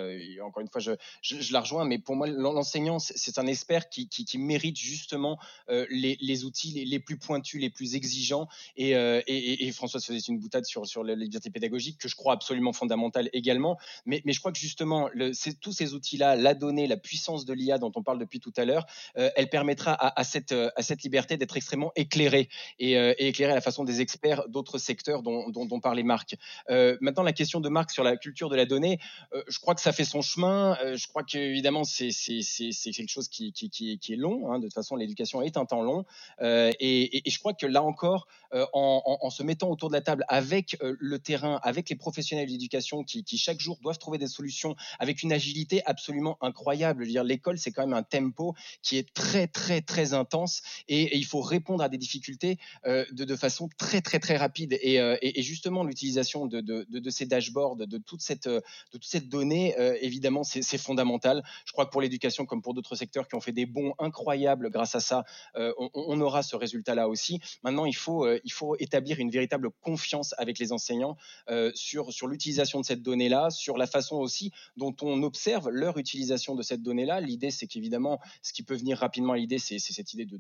encore 0.44 0.62
une 0.62 0.70
fois, 0.70 0.82
je, 0.82 0.92
je, 1.22 1.54
la 1.54 1.62
rejoins, 1.62 1.86
mais 1.86 1.98
pour 1.98 2.16
moi, 2.16 2.28
l'enseignant, 2.28 3.00
c'est 3.00 3.40
un 3.40 3.48
expert 3.48 3.90
qui, 3.90 4.10
qui, 4.10 4.26
qui 4.26 4.38
mérite 4.38 4.78
justement 4.78 5.40
les 5.68 6.18
les, 6.22 6.45
outils 6.45 6.86
les, 6.86 6.99
plus 6.99 7.17
pointus, 7.17 7.61
les 7.61 7.70
plus 7.70 7.95
exigeants. 7.95 8.47
Et, 8.78 8.95
euh, 8.95 9.22
et, 9.28 9.67
et 9.67 9.72
François 9.72 9.99
faisait 9.99 10.20
une 10.20 10.39
boutade 10.39 10.65
sur, 10.65 10.86
sur 10.86 11.03
la 11.03 11.15
liberté 11.15 11.49
pédagogique 11.49 11.97
que 11.97 12.07
je 12.07 12.15
crois 12.15 12.34
absolument 12.34 12.74
fondamentale 12.74 13.30
également. 13.34 13.78
Mais, 14.05 14.22
mais 14.26 14.34
je 14.34 14.39
crois 14.39 14.51
que 14.51 14.59
justement, 14.59 15.09
le, 15.13 15.32
tous 15.59 15.72
ces 15.72 15.93
outils-là, 15.93 16.36
la 16.36 16.53
donnée, 16.53 16.88
la 16.88 16.97
puissance 16.97 17.45
de 17.45 17.53
l'IA 17.53 17.78
dont 17.78 17.91
on 17.95 18.03
parle 18.03 18.20
depuis 18.20 18.39
tout 18.39 18.53
à 18.57 18.65
l'heure, 18.65 18.86
euh, 19.17 19.30
elle 19.36 19.49
permettra 19.49 19.93
à, 19.93 20.20
à, 20.20 20.24
cette, 20.24 20.51
à 20.51 20.82
cette 20.82 21.03
liberté 21.03 21.38
d'être 21.38 21.57
extrêmement 21.57 21.91
éclairée 21.95 22.49
et, 22.80 22.97
euh, 22.97 23.13
et, 23.17 23.28
éclairée 23.28 23.51
à 23.51 23.55
la 23.55 23.61
façon 23.61 23.84
des 23.84 24.01
experts 24.01 24.47
d'autres 24.49 24.78
secteurs 24.78 25.24
dont, 25.24 25.49
dont, 25.49 25.65
dont 25.65 25.80
parlait 25.80 26.03
Marc. 26.03 26.36
maintenant, 26.70 27.24
la 27.24 27.34
question 27.34 27.59
de 27.59 27.70
Marc 27.70 27.91
sur 27.91 28.03
la 28.03 28.17
culture 28.17 28.49
de 28.49 28.55
la 28.55 28.65
donnée, 28.65 28.99
je 29.47 29.59
crois 29.59 29.76
que 29.76 29.82
ça 29.82 29.91
fait 29.91 30.05
son 30.05 30.22
chemin. 30.22 30.78
je 30.95 31.07
crois 31.07 31.24
qu'évidemment, 31.24 31.84
c'est 31.84 32.09
quelque 32.09 33.09
chose 33.09 33.28
qui, 33.28 33.51
qui, 33.53 33.70
qui, 33.70 33.97
qui 33.99 34.13
est 34.13 34.17
long. 34.17 34.51
Hein. 34.51 34.59
De 34.59 34.65
toute 34.65 34.74
façon, 34.74 34.95
l'éducation 34.95 35.41
est 35.41 35.57
un 35.57 35.65
temps 35.65 35.82
long. 35.82 36.05
Euh, 36.41 36.72
et, 36.80 37.22
je 37.26 37.39
crois 37.39 37.53
que 37.53 37.66
là 37.66 37.84
encore, 37.84 38.28
euh, 38.53 38.66
en, 38.74 39.30
se 39.30 39.43
mettant 39.43 39.70
autour 39.70 39.89
de 39.89 39.93
la 39.93 40.01
table 40.01 40.26
avec 40.28 40.78
euh, 40.82 40.95
le 40.99 41.20
terrain, 41.20 41.60
avec 41.64 41.89
les 41.89 41.95
professionnels 41.95 42.47
d'éducation 42.47 43.03
qui, 43.03 43.24
chaque 43.38 43.60
jour 43.60 43.78
doivent 43.82 43.99
trouver 43.99 44.18
des 44.18 44.28
solutions 44.28 44.76
avec 44.97 45.24
une 45.24 45.32
agilité 45.32 45.82
absolument 45.86 46.38
incroyable. 46.41 47.05
dire, 47.05 47.24
l'école, 47.24 47.57
c'est 47.57 47.72
quand 47.72 47.86
même 47.86 47.93
un 47.93 48.03
tempo 48.03 48.55
qui 48.82 48.97
est 48.97 49.14
très, 49.14 49.47
très, 49.47 49.82
très 49.82 50.14
intense 50.14 50.62
et, 50.88 51.18
il 51.18 51.26
faut 51.26 51.41
répondre 51.41 51.84
à 51.84 51.89
des 51.89 51.97
difficultés 51.97 52.57
de, 52.86 53.36
façon 53.36 53.70
très, 53.78 54.01
très, 54.01 54.20
très 54.20 54.38
rapide. 54.38 54.78
Et, 54.82 55.41
justement, 55.41 55.84
l'utilisation 55.84 56.47
de, 56.47 57.10
ces 57.10 57.26
dashboards, 57.26 57.76
de 57.76 57.97
toute 57.97 58.22
cette, 58.22 58.47
de 58.47 58.62
toute 58.91 59.05
cette 59.05 59.30
donnée, 59.30 59.76
évidemment, 60.01 60.43
c'est 60.43 60.78
fondamental. 60.78 61.43
Je 61.66 61.72
crois 61.72 61.86
que 61.86 61.91
pour 61.91 62.01
l'éducation, 62.01 62.45
comme 62.45 62.62
pour 62.62 62.74
d'autres 62.74 62.95
secteurs 62.95 63.28
qui 63.28 63.36
ont 63.36 63.41
fait 63.41 63.51
des 63.51 63.66
bons 63.66 63.93
incroyables 63.99 64.70
grâce 64.70 64.95
à 64.95 64.99
ça, 64.99 65.26
on, 65.55 65.89
on, 66.08 66.20
aura 66.22 66.43
ce 66.43 66.56
résultat-là 66.56 67.08
aussi. 67.08 67.39
Maintenant, 67.64 67.86
il 67.86 67.95
faut, 67.95 68.26
euh, 68.26 68.39
il 68.43 68.52
faut 68.52 68.76
établir 68.78 69.20
une 69.20 69.30
véritable 69.30 69.70
confiance 69.82 70.34
avec 70.38 70.60
les 70.60 70.72
enseignants 70.72 71.18
euh, 71.50 71.72
sur, 71.76 72.12
sur 72.12 72.28
l'utilisation 72.28 72.80
de 72.80 72.86
cette 72.86 73.02
donnée-là, 73.02 73.50
sur 73.50 73.78
la 73.78 73.88
façon 73.88 74.18
aussi 74.18 74.52
dont 74.78 74.95
on 75.02 75.24
observe 75.24 75.70
leur 75.70 75.97
utilisation 75.97 76.56
de 76.56 76.62
cette 76.62 76.82
donnée-là. 76.82 77.22
L'idée, 77.22 77.52
c'est 77.52 77.68
qu'évidemment, 77.68 78.20
ce 78.41 78.54
qui 78.54 78.64
peut 78.64 78.76
venir 78.76 78.97
rapidement 78.97 79.34
à 79.34 79.38
l'idée, 79.38 79.60
c'est 79.60 79.80
cette 79.80 80.14
idée 80.14 80.26
de, 80.26 80.39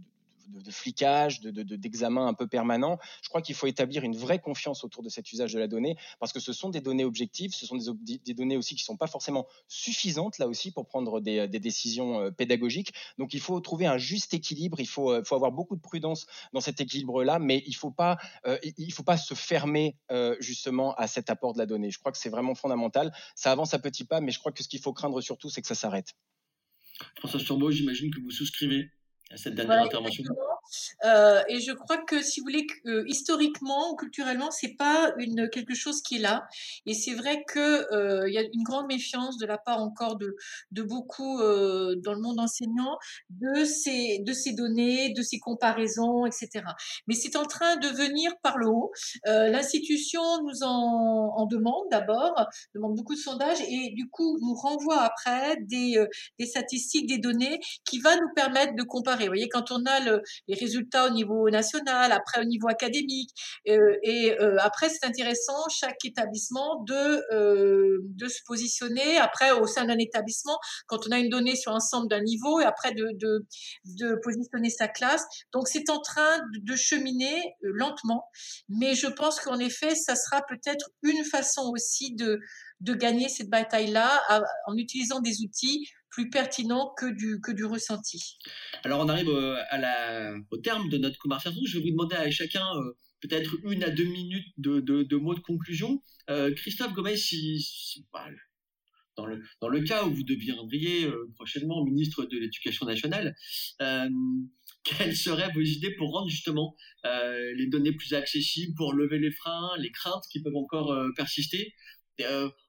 de, 0.49 0.61
de 0.61 0.71
flicage, 0.71 1.41
d'examen 1.41 2.25
de, 2.25 2.29
un 2.29 2.33
peu 2.33 2.47
permanent. 2.47 2.97
Je 3.23 3.29
crois 3.29 3.41
qu'il 3.41 3.55
faut 3.55 3.67
établir 3.67 4.03
une 4.03 4.15
vraie 4.15 4.39
confiance 4.39 4.83
autour 4.83 5.03
de 5.03 5.09
cet 5.09 5.31
usage 5.31 5.53
de 5.53 5.59
la 5.59 5.67
donnée 5.67 5.95
parce 6.19 6.33
que 6.33 6.39
ce 6.39 6.53
sont 6.53 6.69
des 6.69 6.81
données 6.81 7.05
objectives, 7.05 7.53
ce 7.53 7.65
sont 7.65 7.77
des, 7.77 8.33
données 8.33 8.57
aussi 8.57 8.75
qui 8.75 8.83
ne 8.83 8.85
sont 8.85 8.97
pas 8.97 9.07
forcément 9.07 9.47
suffisantes 9.67 10.37
là 10.37 10.47
aussi 10.47 10.71
pour 10.71 10.87
prendre 10.87 11.21
des, 11.21 11.47
des, 11.47 11.59
décisions 11.59 12.19
euh, 12.19 12.31
pédagogiques. 12.31 12.93
Donc 13.17 13.33
il 13.33 13.39
faut 13.39 13.59
trouver 13.59 13.85
un 13.85 13.97
juste 13.97 14.33
équilibre, 14.33 14.79
il 14.79 14.87
faut, 14.87 15.11
euh, 15.11 15.23
avoir 15.31 15.51
beaucoup 15.51 15.75
de 15.75 15.81
prudence 15.81 16.25
dans 16.53 16.61
cet 16.61 16.81
équilibre-là, 16.81 17.39
mais 17.39 17.63
il 17.65 17.71
ne 17.71 17.75
faut, 17.75 17.91
pas, 17.91 18.17
euh, 18.45 18.57
se 19.17 19.33
fermer 19.33 19.97
euh, 20.11 20.35
justement 20.39 20.95
à 20.95 21.07
cet 21.07 21.29
apport 21.29 21.53
de 21.53 21.59
la 21.59 21.65
donnée. 21.65 21.91
Je 21.91 21.99
crois 21.99 22.11
que 22.11 22.17
c'est 22.17 22.29
vraiment 22.29 22.55
fondamental. 22.55 23.13
Ça 23.35 23.51
avance 23.51 23.73
à 23.73 23.79
petits 23.79 24.05
pas, 24.05 24.21
mais 24.21 24.31
je 24.31 24.39
crois 24.39 24.51
que 24.51 24.63
ce 24.63 24.67
qu'il 24.67 24.79
faut 24.79 24.93
craindre 24.93 25.21
surtout, 25.21 25.49
c'est 25.49 25.61
que 25.61 25.67
ça 25.67 25.75
s'arrête. 25.75 26.13
François 27.17 27.39
Turbo, 27.39 27.71
j'imagine 27.71 28.13
que 28.13 28.19
vous 28.19 28.31
souscrivez 28.31 28.91
à 29.31 29.37
cette 29.37 29.55
dernière 29.55 29.75
voilà, 29.75 29.87
intervention. 29.87 30.23
Euh, 31.05 31.41
et 31.47 31.59
je 31.59 31.71
crois 31.71 31.97
que, 31.97 32.21
si 32.21 32.39
vous 32.39 32.45
voulez, 32.45 32.67
euh, 32.85 33.03
historiquement 33.07 33.91
ou 33.91 33.95
culturellement, 33.95 34.51
c'est 34.51 34.75
pas 34.75 35.13
une 35.17 35.49
quelque 35.49 35.75
chose 35.75 36.01
qui 36.01 36.17
est 36.17 36.19
là. 36.19 36.47
Et 36.85 36.93
c'est 36.93 37.13
vrai 37.13 37.43
que 37.47 37.93
euh, 37.93 38.27
il 38.27 38.33
y 38.33 38.37
a 38.37 38.41
une 38.41 38.63
grande 38.63 38.87
méfiance 38.87 39.37
de 39.37 39.45
la 39.45 39.57
part 39.57 39.81
encore 39.81 40.17
de, 40.17 40.35
de 40.71 40.83
beaucoup 40.83 41.39
dans 41.39 42.13
le 42.13 42.19
monde 42.21 42.39
enseignant 42.39 42.97
de 43.29 43.63
ces 43.65 44.19
de 44.19 44.33
ces 44.33 44.53
données, 44.53 45.13
de 45.13 45.21
ces 45.21 45.39
comparaisons, 45.39 46.25
etc. 46.25 46.65
Mais 47.07 47.15
c'est 47.15 47.35
en 47.35 47.45
train 47.45 47.77
de 47.77 47.87
venir 47.87 48.31
par 48.41 48.57
le 48.57 48.67
haut. 48.67 48.91
L'institution 49.25 50.21
nous 50.43 50.63
en, 50.63 51.45
demande 51.45 51.85
d'abord, 51.91 52.47
demande 52.75 52.95
beaucoup 52.95 53.15
de 53.15 53.19
sondages 53.19 53.61
et 53.67 53.93
du 53.95 54.09
coup 54.09 54.37
nous 54.41 54.53
renvoie 54.53 55.01
après 55.01 55.57
des, 55.61 56.03
des 56.37 56.45
statistiques, 56.45 57.07
des 57.07 57.17
données 57.17 57.59
qui 57.85 57.99
va 57.99 58.15
nous 58.15 58.29
permettre 58.35 58.75
de 58.75 58.83
comparer. 58.83 59.25
Vous 59.25 59.31
voyez, 59.31 59.49
quand 59.49 59.71
on 59.71 59.85
a 59.85 59.99
le, 59.99 60.21
les 60.47 60.55
résultats 60.59 61.07
au 61.07 61.09
niveau 61.11 61.49
national, 61.49 62.11
après 62.11 62.41
au 62.41 62.45
niveau 62.45 62.67
académique. 62.67 63.31
Euh, 63.67 63.95
et 64.03 64.35
euh, 64.39 64.57
après, 64.59 64.89
c'est 64.89 65.05
intéressant, 65.05 65.67
chaque 65.69 66.03
établissement, 66.05 66.83
de, 66.83 67.23
euh, 67.33 67.99
de 68.03 68.27
se 68.27 68.39
positionner 68.45 69.17
après 69.17 69.51
au 69.51 69.67
sein 69.67 69.85
d'un 69.85 69.97
établissement, 69.97 70.57
quand 70.87 71.07
on 71.07 71.11
a 71.11 71.19
une 71.19 71.29
donnée 71.29 71.55
sur 71.55 71.71
l'ensemble 71.71 72.07
d'un 72.09 72.21
niveau, 72.21 72.59
et 72.59 72.65
après 72.65 72.93
de, 72.93 73.07
de, 73.15 73.45
de, 73.85 74.15
positionner 74.23 74.69
sa 74.69 74.87
classe. 74.87 75.23
Donc, 75.53 75.67
c'est 75.67 75.89
en 75.89 75.99
train 75.99 76.39
de, 76.61 76.75
cheminer 76.75 77.55
lentement. 77.61 78.25
Mais 78.69 78.95
je 78.95 79.07
pense 79.07 79.39
qu'en 79.39 79.59
effet, 79.59 79.95
ça 79.95 80.15
sera 80.15 80.41
peut-être 80.47 80.91
une 81.03 81.23
façon 81.25 81.71
aussi 81.73 82.15
de, 82.15 82.39
de 82.79 82.93
gagner 82.93 83.27
cette 83.27 83.49
bataille-là 83.49 84.21
en 84.67 84.77
utilisant 84.77 85.19
des 85.19 85.41
outils 85.41 85.89
plus 86.09 86.29
pertinent 86.29 86.93
que 86.97 87.05
du, 87.05 87.39
que 87.41 87.51
du 87.51 87.65
ressenti. 87.65 88.37
Alors 88.83 88.99
on 88.99 89.09
arrive 89.09 89.29
la, 89.31 90.33
au 90.51 90.57
terme 90.57 90.89
de 90.89 90.97
notre 90.97 91.17
conversation. 91.19 91.61
Je 91.65 91.77
vais 91.77 91.83
vous 91.83 91.91
demander 91.91 92.15
à 92.15 92.29
chacun 92.31 92.65
euh, 92.75 92.93
peut-être 93.21 93.57
une 93.63 93.83
à 93.83 93.89
deux 93.89 94.05
minutes 94.05 94.47
de, 94.57 94.79
de, 94.79 95.15
mots 95.17 95.35
de 95.35 95.39
conclusion. 95.39 96.01
Euh, 96.29 96.53
Christophe 96.53 96.93
Gomez, 96.93 97.17
si, 97.17 98.05
bah, 98.13 98.27
dans, 99.17 99.25
le, 99.25 99.41
dans 99.61 99.69
le 99.69 99.81
cas 99.81 100.05
où 100.05 100.13
vous 100.13 100.23
deviendriez 100.23 101.05
euh, 101.05 101.29
prochainement 101.35 101.83
ministre 101.83 102.25
de 102.25 102.37
l'Éducation 102.37 102.85
nationale, 102.85 103.35
euh, 103.81 104.09
quelles 104.83 105.15
seraient 105.15 105.51
vos 105.53 105.61
idées 105.61 105.93
pour 105.95 106.11
rendre 106.11 106.29
justement 106.29 106.75
euh, 107.05 107.53
les 107.55 107.67
données 107.67 107.91
plus 107.91 108.13
accessibles, 108.13 108.73
pour 108.75 108.93
lever 108.93 109.19
les 109.19 109.31
freins, 109.31 109.71
les 109.77 109.91
craintes 109.91 110.23
qui 110.31 110.41
peuvent 110.41 110.55
encore 110.55 110.95
persister? 111.15 111.73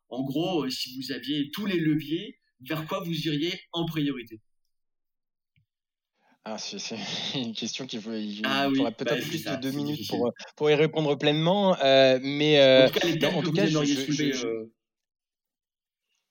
En 0.08 0.22
gros, 0.22 0.68
si 0.68 0.96
vous 0.96 1.12
aviez 1.12 1.50
tous 1.52 1.66
les 1.66 1.78
leviers, 1.78 2.39
vers 2.60 2.86
quoi 2.86 3.00
vous 3.00 3.26
iriez 3.26 3.58
en 3.72 3.86
priorité? 3.86 4.40
Ah, 6.44 6.56
c'est 6.58 6.78
une 7.34 7.54
question 7.54 7.86
qu'il 7.86 8.00
faut. 8.00 8.12
Il 8.12 8.40
ah, 8.44 8.68
oui, 8.68 8.76
faudrait 8.76 8.92
peut-être 8.92 9.20
bah, 9.20 9.28
plus 9.28 9.44
de 9.44 9.56
deux 9.56 9.72
minutes 9.72 10.08
pour, 10.08 10.32
pour 10.56 10.70
y 10.70 10.74
répondre 10.74 11.16
pleinement. 11.16 11.76
Euh, 11.82 12.18
mais 12.22 12.60
euh, 12.60 12.86
en 12.86 12.90
tout 12.90 12.98
cas, 12.98 13.06
les 13.06 13.26
en 13.26 13.42
tout 13.42 13.52
cas, 13.52 13.66
je, 13.66 13.84
je, 13.84 14.32
je, 14.32 14.46
euh, 14.46 14.72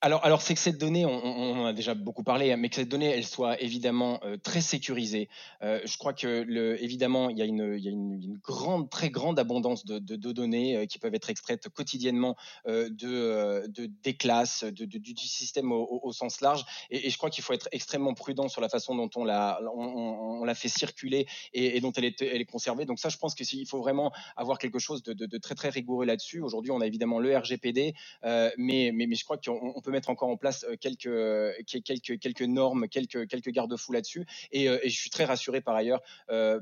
alors, 0.02 0.24
alors 0.24 0.42
c'est 0.42 0.54
que 0.54 0.62
cette 0.62 0.78
donnée, 0.78 1.06
on, 1.06 1.12
on, 1.12 1.60
en 1.60 1.66
a 1.66 1.74
déjà 1.74 1.94
beaucoup 1.94 2.24
parlé, 2.24 2.54
hein, 2.54 2.58
mais 2.58 2.70
que 2.70 2.76
cette 2.76 2.88
donnée, 2.88 3.08
elle 3.08 3.26
soit 3.26 3.62
évidemment 3.62 4.20
euh, 4.24 4.38
très 4.38 4.62
sécurisée. 4.62 5.28
Euh, 5.62 5.82
je 5.84 5.98
crois 5.98 6.14
que, 6.14 6.46
le, 6.48 6.82
évidemment, 6.82 7.30
il 7.30 7.38
y 7.38 7.42
a 7.42 7.46
une, 7.46 7.76
y 7.78 7.88
a 7.88 7.92
une, 7.92 8.22
une 8.24 8.38
grande, 8.38 8.90
très 8.90 9.10
grande 9.10 9.38
abondance 9.40 9.86
de, 9.86 10.00
de, 10.00 10.16
de 10.16 10.32
données 10.32 10.78
euh, 10.78 10.86
qui 10.86 11.00
peuvent 11.00 11.16
être 11.16 11.30
extraites 11.30 11.68
quotidiennement 11.68 12.38
euh, 12.68 12.90
de, 12.90 13.10
euh, 13.10 13.68
de, 13.68 13.88
des 13.88 14.16
classes, 14.16 14.64
de, 14.64 14.86
du 14.86 15.28
système 15.28 15.72
au, 15.74 15.82
au, 15.82 16.00
au, 16.04 16.14
sens 16.14 16.40
large. 16.40 16.64
Et, 16.92 17.08
et 17.08 17.10
je 17.10 17.18
crois 17.18 17.30
qu'il 17.30 17.44
faut 17.44 17.54
être 17.54 17.68
extrêmement 17.74 18.14
prudent 18.14 18.48
sur 18.48 18.62
la 18.62 18.70
façon 18.70 18.96
dont 18.96 19.10
on 19.18 19.26
la, 19.26 19.60
on, 19.76 20.40
on 20.42 20.46
la 20.46 20.56
fait 20.56 20.70
circuler 20.70 21.28
et, 21.54 21.76
et, 21.76 21.82
dont 21.82 21.92
elle 21.92 22.06
est, 22.06 22.22
elle 22.22 22.40
est 22.40 22.46
conservée. 22.46 22.86
Donc 22.86 23.00
ça, 23.00 23.10
je 23.10 23.18
pense 23.18 23.36
qu'il 23.36 23.68
faut 23.68 23.80
vraiment 23.80 24.14
avoir 24.38 24.60
quelque 24.60 24.80
chose 24.80 25.04
de, 25.04 25.38
très, 25.40 25.56
très 25.56 25.70
rigoureux 25.70 26.06
là-dessus. 26.06 26.40
Aujourd'hui, 26.40 26.72
on 26.72 26.80
a 26.80 26.88
évidemment 26.88 27.20
le 27.20 27.36
RGPD, 27.38 27.96
mais, 28.24 28.92
mais, 28.94 29.08
mais 29.08 29.16
je 29.16 29.24
crois 29.26 29.38
qu'on 29.38 29.82
peut 29.82 29.89
mettre 29.90 30.10
encore 30.10 30.30
en 30.30 30.38
place 30.38 30.66
euh, 30.70 30.76
quelques, 30.80 31.08
euh, 31.08 31.54
quelques, 31.86 32.20
quelques 32.20 32.42
normes, 32.42 32.88
quelques, 32.88 33.28
quelques 33.28 33.50
garde-fous 33.50 33.92
là-dessus. 33.92 34.26
Et, 34.52 34.70
euh, 34.70 34.80
je 34.84 34.90
suis 34.90 35.10
très 35.10 35.26
rassuré 35.26 35.62
par 35.62 35.76
ailleurs 35.76 36.02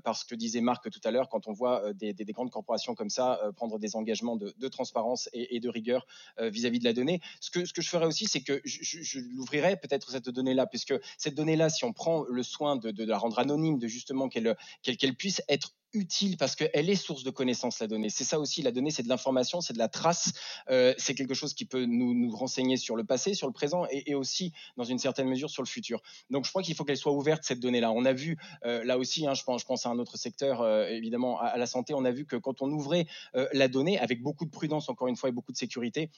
par 0.04 0.16
ce 0.16 0.26
que 0.26 0.36
disait 0.36 0.62
Marc 0.62 0.90
tout 0.90 1.00
à 1.04 1.12
l'heure, 1.12 1.30
quand 1.30 1.48
on 1.48 1.54
voit 1.54 1.94
des, 1.94 2.14
des, 2.14 2.26
des, 2.26 2.34
grandes 2.34 2.52
corporations 2.52 2.96
comme 2.96 3.10
ça 3.10 3.40
prendre 3.56 3.80
des 3.80 3.96
engagements 3.96 4.36
de, 4.36 4.68
transparence 4.68 5.30
et, 5.34 5.60
de 5.60 5.70
rigueur 5.70 6.06
vis-à-vis 6.40 6.78
-vis 6.78 6.80
de 6.80 6.86
la 6.86 6.94
donnée. 6.94 7.22
Ce 7.40 7.52
que, 7.52 7.66
ce 7.66 7.74
que 7.74 7.82
je 7.82 7.90
ferais 7.90 8.06
aussi, 8.06 8.26
c'est 8.28 8.42
que 8.42 8.62
je, 8.64 8.80
je, 8.82 9.20
l'ouvrirais 9.20 9.78
peut-être 9.78 10.10
cette 10.12 10.30
donnée-là, 10.30 10.68
puisque 10.68 10.94
cette 11.18 11.36
donnée-là, 11.36 11.70
si 11.70 11.86
on 11.86 11.94
prend 11.94 12.24
le 12.24 12.44
soin 12.44 12.76
de, 12.76 13.04
la 13.04 13.18
rendre 13.18 13.40
anonyme, 13.40 13.80
de 13.80 13.88
justement 13.88 14.30
qu'elle 14.30 14.56
qu'elle 14.82 15.16
puisse 15.16 15.42
être 15.50 15.74
utile 15.94 16.38
parce 16.38 16.56
qu'elle 16.56 16.90
est 16.90 16.96
source 16.96 17.24
de 17.24 17.30
connaissances, 17.30 17.80
la 17.80 17.88
donnée. 17.88 18.10
C'est 18.10 18.24
ça 18.24 18.40
aussi, 18.40 18.62
la 18.62 18.72
donnée, 18.72 18.92
c'est 18.92 19.04
de 19.04 19.10
l'information, 19.10 19.62
c'est 19.62 19.74
de 19.74 19.78
la 19.78 19.88
trace, 19.88 20.34
euh, 20.70 20.94
c'est 20.98 21.16
quelque 21.16 21.34
chose 21.34 21.54
qui 21.54 21.66
peut 21.66 21.86
nous, 21.86 22.14
nous, 22.14 22.36
renseigner 22.36 22.78
sur 22.78 22.96
le 22.96 23.04
passé, 23.04 23.34
sur 23.34 23.48
le 23.48 23.54
présent 23.54 23.86
et, 23.90 24.16
aussi, 24.16 24.54
dans 24.76 24.84
une 24.84 25.00
certaine 25.00 25.28
mesure, 25.28 25.50
sur 25.50 25.64
le 25.64 25.68
futur. 25.68 26.02
Donc, 26.30 26.46
je 26.46 26.50
crois 26.50 26.62
qu'il 26.62 26.76
faut 26.76 26.84
qu'elle 26.84 26.98
soit 26.98 27.14
ouverte, 27.14 27.44
cette 27.44 27.60
donnée-là. 27.60 27.92
On 27.92 28.06
a 28.06 28.14
vu, 28.14 28.38
euh, 28.66 28.84
là 28.84 28.98
aussi, 28.98 29.26
hein, 29.28 29.34
je, 29.34 29.44
pense, 29.44 29.62
je 29.62 29.66
pense 29.66 29.86
à 29.86 29.90
un 29.90 30.00
autre 30.00 30.18
secteur, 30.18 30.62
euh, 30.62 30.88
évidemment, 30.88 31.40
à, 31.40 31.46
à, 31.46 31.58
la 31.58 31.66
santé, 31.66 31.94
on 31.94 32.06
a 32.06 32.12
vu 32.12 32.26
que 32.26 32.36
quand 32.36 32.62
on 32.62 32.70
ouvrait 32.72 33.08
la 33.54 33.68
donnée, 33.68 34.00
avec 34.00 34.22
beaucoup 34.22 34.46
de 34.46 34.52
prudence, 34.52 34.90
encore 34.90 35.08
une 35.08 35.16
fois, 35.16 35.30
et 35.30 35.32
beaucoup 35.32 35.52
de 35.52 35.58
sécurité, 35.58 36.10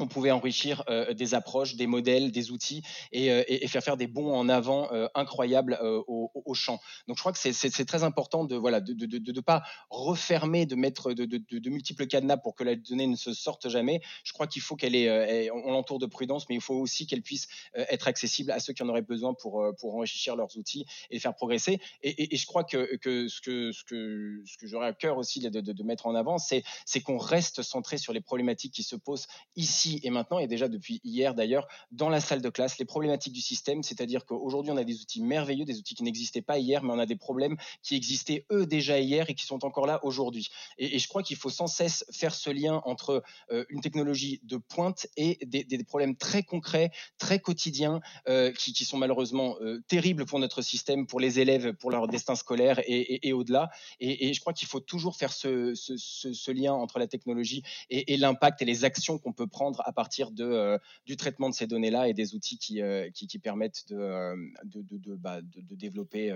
on 0.00 0.08
pouvait 0.08 0.30
enrichir 0.30 0.82
euh, 0.88 1.12
des 1.14 1.34
approches, 1.34 1.76
des 1.76 1.86
modèles, 1.86 2.32
des 2.32 2.50
outils 2.50 2.82
et, 3.12 3.30
euh, 3.30 3.44
faire 3.68 3.82
faire 3.82 3.96
des 3.96 4.06
bons 4.06 4.34
en 4.34 4.48
avant 4.48 4.92
euh, 4.92 5.06
incroyables 5.14 5.78
au, 5.82 6.30
champ. 6.52 6.80
Donc 7.06 7.16
je 7.16 7.22
crois 7.22 7.32
que 7.32 7.38
c'est 7.38 7.84
très 7.84 8.02
important 8.02 8.44
de 8.44 8.56
voilà 8.56 8.80
de 8.80 9.32
ne 9.32 9.40
pas 9.40 9.62
refermer, 9.88 10.66
de 10.66 10.74
mettre 10.74 11.12
de, 11.12 11.70
multiples 11.70 12.08
cadenas 12.08 12.38
pour 12.38 12.56
que 12.56 12.64
la 12.64 12.74
donnée 12.74 13.06
ne 13.06 13.14
se 13.14 13.32
sorte 13.32 13.68
jamais. 13.68 14.00
Je 14.24 14.32
crois 14.32 14.48
qu'il 14.48 14.62
faut 14.62 14.74
qu'elle 14.74 14.96
ait, 14.96 15.48
on 15.52 15.70
l'entoure 15.70 16.00
de 16.00 16.06
prudence, 16.06 16.48
mais 16.48 16.56
il 16.56 16.60
faut 16.60 16.74
aussi 16.74 17.06
qu'elle 17.06 17.22
puisse 17.22 17.46
être 17.74 18.08
accessible 18.08 18.50
à 18.50 18.58
ceux 18.58 18.72
qui 18.72 18.82
en 18.82 18.88
auraient 18.88 19.00
besoin 19.00 19.32
pour, 19.34 19.62
enrichir 19.84 20.34
leurs 20.34 20.56
outils 20.56 20.86
et 21.10 21.14
les 21.14 21.20
faire 21.20 21.36
progresser. 21.36 21.80
Et, 22.02 22.36
je 22.36 22.46
crois 22.46 22.64
que, 22.64 22.98
ce 23.28 23.40
que 23.40 24.66
j'aurais 24.66 24.88
à 24.88 24.92
cœur 24.92 25.18
aussi 25.18 25.38
de, 25.38 25.82
mettre 25.84 26.06
en 26.08 26.16
avant, 26.16 26.38
c'est 26.38 26.64
qu'on 27.04 27.18
reste 27.18 27.62
centré 27.62 27.96
sur 27.96 28.12
les 28.12 28.20
problématiques 28.20 28.74
qui 28.74 28.82
se 28.82 28.96
posent 28.96 29.28
ici 29.54 29.89
et 30.02 30.10
maintenant, 30.10 30.38
et 30.38 30.46
déjà 30.46 30.68
depuis 30.68 31.00
hier 31.04 31.34
d'ailleurs, 31.34 31.66
dans 31.90 32.08
la 32.08 32.20
salle 32.20 32.42
de 32.42 32.48
classe, 32.48 32.78
les 32.78 32.84
problématiques 32.84 33.32
du 33.32 33.40
système, 33.40 33.82
c'est-à-dire 33.82 34.24
qu'aujourd'hui, 34.24 34.72
on 34.72 34.76
a 34.76 34.84
des 34.84 35.00
outils 35.00 35.22
merveilleux, 35.22 35.64
des 35.64 35.78
outils 35.78 35.94
qui 35.94 36.02
n'existaient 36.02 36.42
pas 36.42 36.58
hier, 36.58 36.82
mais 36.82 36.92
on 36.92 36.98
a 36.98 37.06
des 37.06 37.16
problèmes 37.16 37.56
qui 37.82 37.96
existaient 37.96 38.46
eux 38.52 38.66
déjà 38.66 38.98
hier 38.98 39.28
et 39.28 39.34
qui 39.34 39.44
sont 39.44 39.64
encore 39.64 39.86
là 39.86 40.04
aujourd'hui. 40.04 40.48
Et, 40.78 40.98
je 40.98 41.08
crois 41.08 41.22
qu'il 41.22 41.36
faut 41.36 41.50
sans 41.50 41.66
cesse 41.66 42.04
faire 42.12 42.34
ce 42.34 42.50
lien 42.50 42.82
entre 42.84 43.22
euh, 43.50 43.64
une 43.68 43.80
technologie 43.80 44.40
de 44.44 44.56
pointe 44.56 45.06
et 45.16 45.38
des, 45.46 45.84
problèmes 45.84 46.16
très 46.16 46.42
concrets, 46.42 46.90
très 47.18 47.40
quotidiens, 47.40 48.00
euh, 48.28 48.52
qui, 48.52 48.84
sont 48.84 48.98
malheureusement 48.98 49.56
euh, 49.60 49.82
terribles 49.88 50.26
pour 50.26 50.38
notre 50.38 50.62
système, 50.62 51.06
pour 51.06 51.20
les 51.20 51.40
élèves, 51.40 51.72
pour 51.74 51.90
leur 51.90 52.06
destin 52.06 52.34
scolaire 52.34 52.80
et, 52.86 53.32
au-delà. 53.32 53.70
Et, 54.00 54.32
je 54.32 54.40
crois 54.40 54.52
qu'il 54.52 54.68
faut 54.68 54.80
toujours 54.80 55.16
faire 55.16 55.32
ce, 55.32 56.50
lien 56.50 56.72
entre 56.72 56.98
la 56.98 57.06
technologie 57.06 57.62
et 57.88 58.16
l'impact 58.16 58.62
et 58.62 58.64
les 58.64 58.84
actions 58.84 59.18
qu'on 59.18 59.32
peut 59.32 59.46
prendre 59.46 59.79
à 59.84 59.92
partir 59.92 60.30
de, 60.30 60.44
euh, 60.44 60.78
du 61.06 61.16
traitement 61.16 61.48
de 61.48 61.54
ces 61.54 61.66
données-là 61.66 62.08
et 62.08 62.14
des 62.14 62.34
outils 62.34 62.58
qui, 62.58 62.82
euh, 62.82 63.10
qui, 63.10 63.38
permettent 63.38 63.84
de, 63.88 63.96
euh, 63.96 64.36
de, 64.64 64.82
de, 64.82 65.14
bah, 65.14 65.40
de, 65.42 65.74
développer 65.74 66.32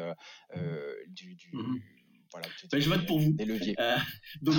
du, 1.08 1.36
mmh 1.52 1.76
Voilà, 2.32 2.48
ben, 2.70 2.80
je 2.80 2.88
vote 2.88 3.06
pour 3.06 3.18
vous. 3.18 3.32
Des 3.32 3.44
leviers. 3.44 3.76
donc, 4.42 4.56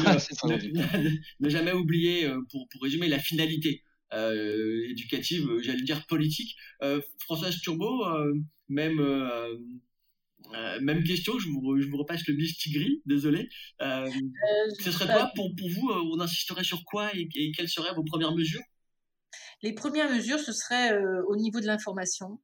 ne, 1.39 1.49
jamais 1.49 1.71
oublier, 1.71 2.29
pour, 2.51 2.67
pour 2.69 2.81
résumer, 2.81 3.07
la 3.07 3.19
finalité 3.19 3.83
éducative, 4.89 5.49
j'allais 5.61 5.83
dire 5.83 6.05
politique. 6.07 6.55
Françoise 7.19 7.59
Turbo, 7.61 8.05
même 8.69 9.01
même 10.81 11.03
question, 11.03 11.37
je 11.39 11.49
vous, 11.49 11.81
je 11.81 11.87
vous 11.87 11.97
repasse 11.97 12.25
le 12.27 12.35
bistigris, 12.35 13.01
désolé. 13.05 13.49
ce 13.79 14.91
serait 14.91 15.07
quoi 15.07 15.31
pour, 15.35 15.55
pour 15.55 15.69
vous 15.69 15.89
On 15.89 16.19
insisterait 16.19 16.63
sur 16.63 16.83
quoi 16.85 17.15
et, 17.15 17.27
et 17.35 17.51
quelles 17.51 17.69
seraient 17.69 17.93
vos 17.95 18.03
premières 18.03 18.35
mesures? 18.35 18.61
Les 19.65 19.73
premières 19.73 20.11
mesures, 20.11 20.39
ce 20.39 20.53
serait 20.53 20.93
euh, 20.93 21.23
au 21.27 21.35
niveau 21.35 21.59
de 21.59 21.65
l'information, 21.65 22.39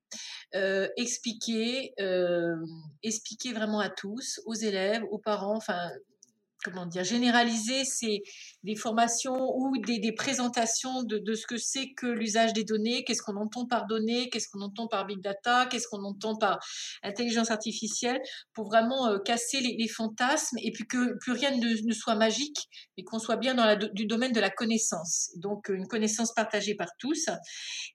euh, 0.56 0.88
expliquer, 0.98 1.94
euh, 2.00 2.56
expliquer 3.04 3.54
vraiment 3.54 3.80
à 3.80 3.90
tous, 3.90 4.42
aux 4.48 4.56
élèves, 4.56 5.04
aux 5.12 5.20
parents, 5.20 5.56
enfin 5.56 5.92
comment 6.64 6.88
dire, 6.88 7.04
généraliser 7.04 7.86
ces, 7.86 8.24
des 8.64 8.76
formations 8.76 9.56
ou 9.56 9.78
des, 9.78 10.00
des 10.00 10.12
présentations 10.12 11.04
de, 11.04 11.18
de, 11.18 11.34
ce 11.34 11.48
que 11.48 11.58
c'est 11.58 11.92
que 11.94 12.08
l'usage 12.08 12.54
des 12.54 12.64
données, 12.64 13.04
qu'est-ce 13.04 13.22
qu'on 13.22 13.36
entend 13.36 13.66
par 13.66 13.88
données, 13.88 14.30
qu'est-ce 14.30 14.48
qu'on 14.50 14.62
entend 14.62 14.88
par 14.88 15.06
big 15.06 15.20
data, 15.20 15.68
qu'est-ce 15.70 15.88
qu'on 15.88 16.04
entend 16.04 16.36
par 16.36 16.60
intelligence 17.04 17.52
artificielle, 17.52 18.22
pour 18.54 18.68
vraiment 18.68 19.08
euh, 19.08 19.18
casser 19.20 19.60
les, 19.62 19.76
les, 19.78 19.88
fantasmes 19.88 20.58
et 20.62 20.72
puis 20.72 20.86
que 20.88 21.18
plus 21.20 21.34
rien 21.34 21.52
ne, 21.52 21.88
ne 21.88 21.94
soit 21.94 22.16
magique, 22.16 22.70
mais 22.98 23.04
qu'on 23.04 23.20
soit 23.20 23.36
bien 23.36 23.56
dans 23.56 23.66
la, 23.66 23.76
du 23.76 24.06
domaine 24.06 24.32
de 24.32 24.40
la 24.40 24.50
connaissance. 24.50 25.32
Donc 25.36 25.70
une 25.70 25.88
connaissance 25.88 26.34
partagée 26.34 26.76
par 26.76 26.90
tous. 26.98 27.30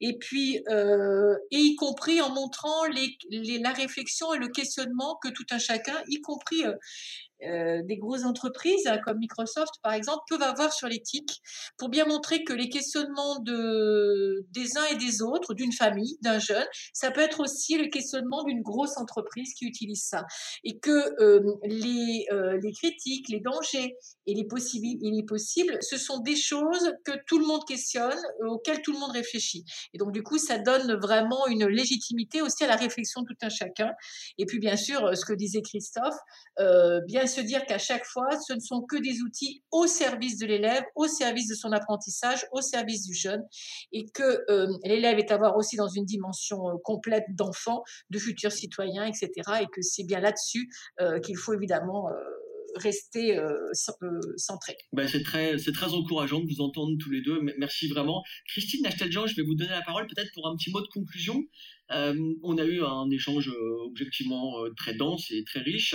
Et 0.01 0.19
puis, 0.19 0.62
euh, 0.69 1.37
et 1.51 1.59
y 1.59 1.77
compris 1.77 2.21
en 2.21 2.31
montrant 2.31 2.85
les, 2.87 3.17
les, 3.31 3.59
la 3.59 3.73
réflexion 3.73 4.35
et 4.35 4.39
le 4.39 4.49
questionnement 4.49 5.19
que 5.23 5.29
tout 5.29 5.47
un 5.51 5.59
chacun, 5.59 5.97
y 6.09 6.21
compris 6.21 6.64
euh, 6.64 6.75
euh, 7.45 7.83
des 7.85 7.99
grosses 7.99 8.25
entreprises 8.25 8.91
comme 9.05 9.19
Microsoft 9.19 9.75
par 9.83 9.93
exemple 9.93 10.23
peuvent 10.27 10.41
avoir 10.41 10.55
sur 10.72 10.88
l'éthique 10.88 11.40
pour 11.78 11.88
bien 11.88 12.07
montrer 12.07 12.44
que 12.44 12.52
les 12.52 12.68
questionnements 12.68 13.38
de, 13.40 14.46
des 14.50 14.76
uns 14.76 14.86
et 14.86 14.96
des 14.96 15.22
autres, 15.22 15.54
d'une 15.54 15.72
famille, 15.72 16.16
d'un 16.22 16.38
jeune, 16.38 16.66
ça 16.92 17.11
peut 17.11 17.20
être 17.20 17.40
aussi 17.40 17.76
le 17.76 17.88
questionnement 17.88 18.42
d'une 18.44 18.62
grosse 18.62 18.96
entreprise 18.96 19.52
qui 19.54 19.66
utilise 19.66 20.04
ça 20.04 20.24
et 20.64 20.78
que 20.78 21.22
euh, 21.22 21.40
les, 21.64 22.26
euh, 22.32 22.59
les 22.62 22.72
critiques, 22.72 23.28
les 23.28 23.40
dangers 23.40 23.94
et 24.26 24.34
les, 24.34 24.44
possibles, 24.44 24.98
et 25.02 25.11
les 25.11 25.22
possibles, 25.24 25.78
ce 25.80 25.96
sont 25.96 26.18
des 26.20 26.36
choses 26.36 26.92
que 27.04 27.12
tout 27.26 27.38
le 27.38 27.46
monde 27.46 27.64
questionne, 27.66 28.18
auxquelles 28.46 28.82
tout 28.82 28.92
le 28.92 28.98
monde 28.98 29.12
réfléchit. 29.12 29.64
Et 29.94 29.98
donc 29.98 30.12
du 30.12 30.22
coup, 30.22 30.38
ça 30.38 30.59
donne 30.59 30.94
vraiment 31.00 31.46
une 31.46 31.66
légitimité 31.66 32.42
aussi 32.42 32.64
à 32.64 32.66
la 32.66 32.76
réflexion 32.76 33.22
de 33.22 33.26
tout 33.26 33.36
un 33.42 33.48
chacun. 33.48 33.92
Et 34.38 34.46
puis 34.46 34.59
bien 34.59 34.76
sûr, 34.76 35.16
ce 35.16 35.24
que 35.24 35.32
disait 35.32 35.62
Christophe, 35.62 36.16
bien 37.07 37.26
se 37.26 37.40
dire 37.40 37.64
qu'à 37.66 37.78
chaque 37.78 38.04
fois, 38.04 38.28
ce 38.46 38.52
ne 38.52 38.61
sont 38.61 38.82
que 38.82 38.96
des 38.96 39.20
outils 39.22 39.62
au 39.70 39.86
service 39.86 40.38
de 40.38 40.45
l'élève, 40.47 40.82
au 40.94 41.07
service 41.07 41.49
de 41.49 41.55
son 41.55 41.72
apprentissage, 41.72 42.47
au 42.53 42.61
service 42.61 43.03
du 43.07 43.14
jeune, 43.14 43.42
et 43.92 44.07
que 44.12 44.40
euh, 44.51 44.68
l'élève 44.84 45.18
est 45.18 45.30
à 45.30 45.38
voir 45.38 45.57
aussi 45.57 45.76
dans 45.76 45.88
une 45.88 46.05
dimension 46.05 46.68
euh, 46.68 46.74
complète 46.84 47.24
d'enfant, 47.30 47.82
de 48.11 48.18
futurs 48.18 48.53
citoyens, 48.53 49.05
etc., 49.05 49.30
et 49.62 49.66
que 49.66 49.82
c'est 49.82 50.05
bien 50.05 50.20
là-dessus 50.20 50.68
euh, 51.01 51.20
qu'il 51.20 51.36
faut 51.36 51.55
évidemment 51.55 52.09
rester 52.74 53.40
centré. 53.72 54.76
Ben, 54.92 55.09
c'est 55.09 55.22
très, 55.22 55.57
très 55.57 55.94
encourageant 55.94 56.40
de 56.40 56.47
vous 56.47 56.61
entendre 56.61 56.92
tous 57.01 57.11
les 57.11 57.22
deux. 57.22 57.40
Merci 57.57 57.88
vraiment. 57.88 58.22
Christine 58.49 58.82
Nasteljean, 58.82 59.26
je 59.26 59.34
vais 59.34 59.42
vous 59.44 59.55
donner 59.55 59.70
la 59.70 59.80
parole 59.80 60.07
peut-être 60.07 60.30
pour 60.34 60.47
un 60.47 60.55
petit 60.57 60.70
mot 60.70 60.82
de 60.82 60.86
conclusion. 60.88 61.42
on 61.88 62.59
a 62.59 62.64
eu 62.64 62.82
un 62.82 63.09
échange 63.11 63.51
objectivement 63.86 64.57
très 64.76 64.92
dense 64.92 65.30
et 65.30 65.42
très 65.44 65.61
riche. 65.61 65.94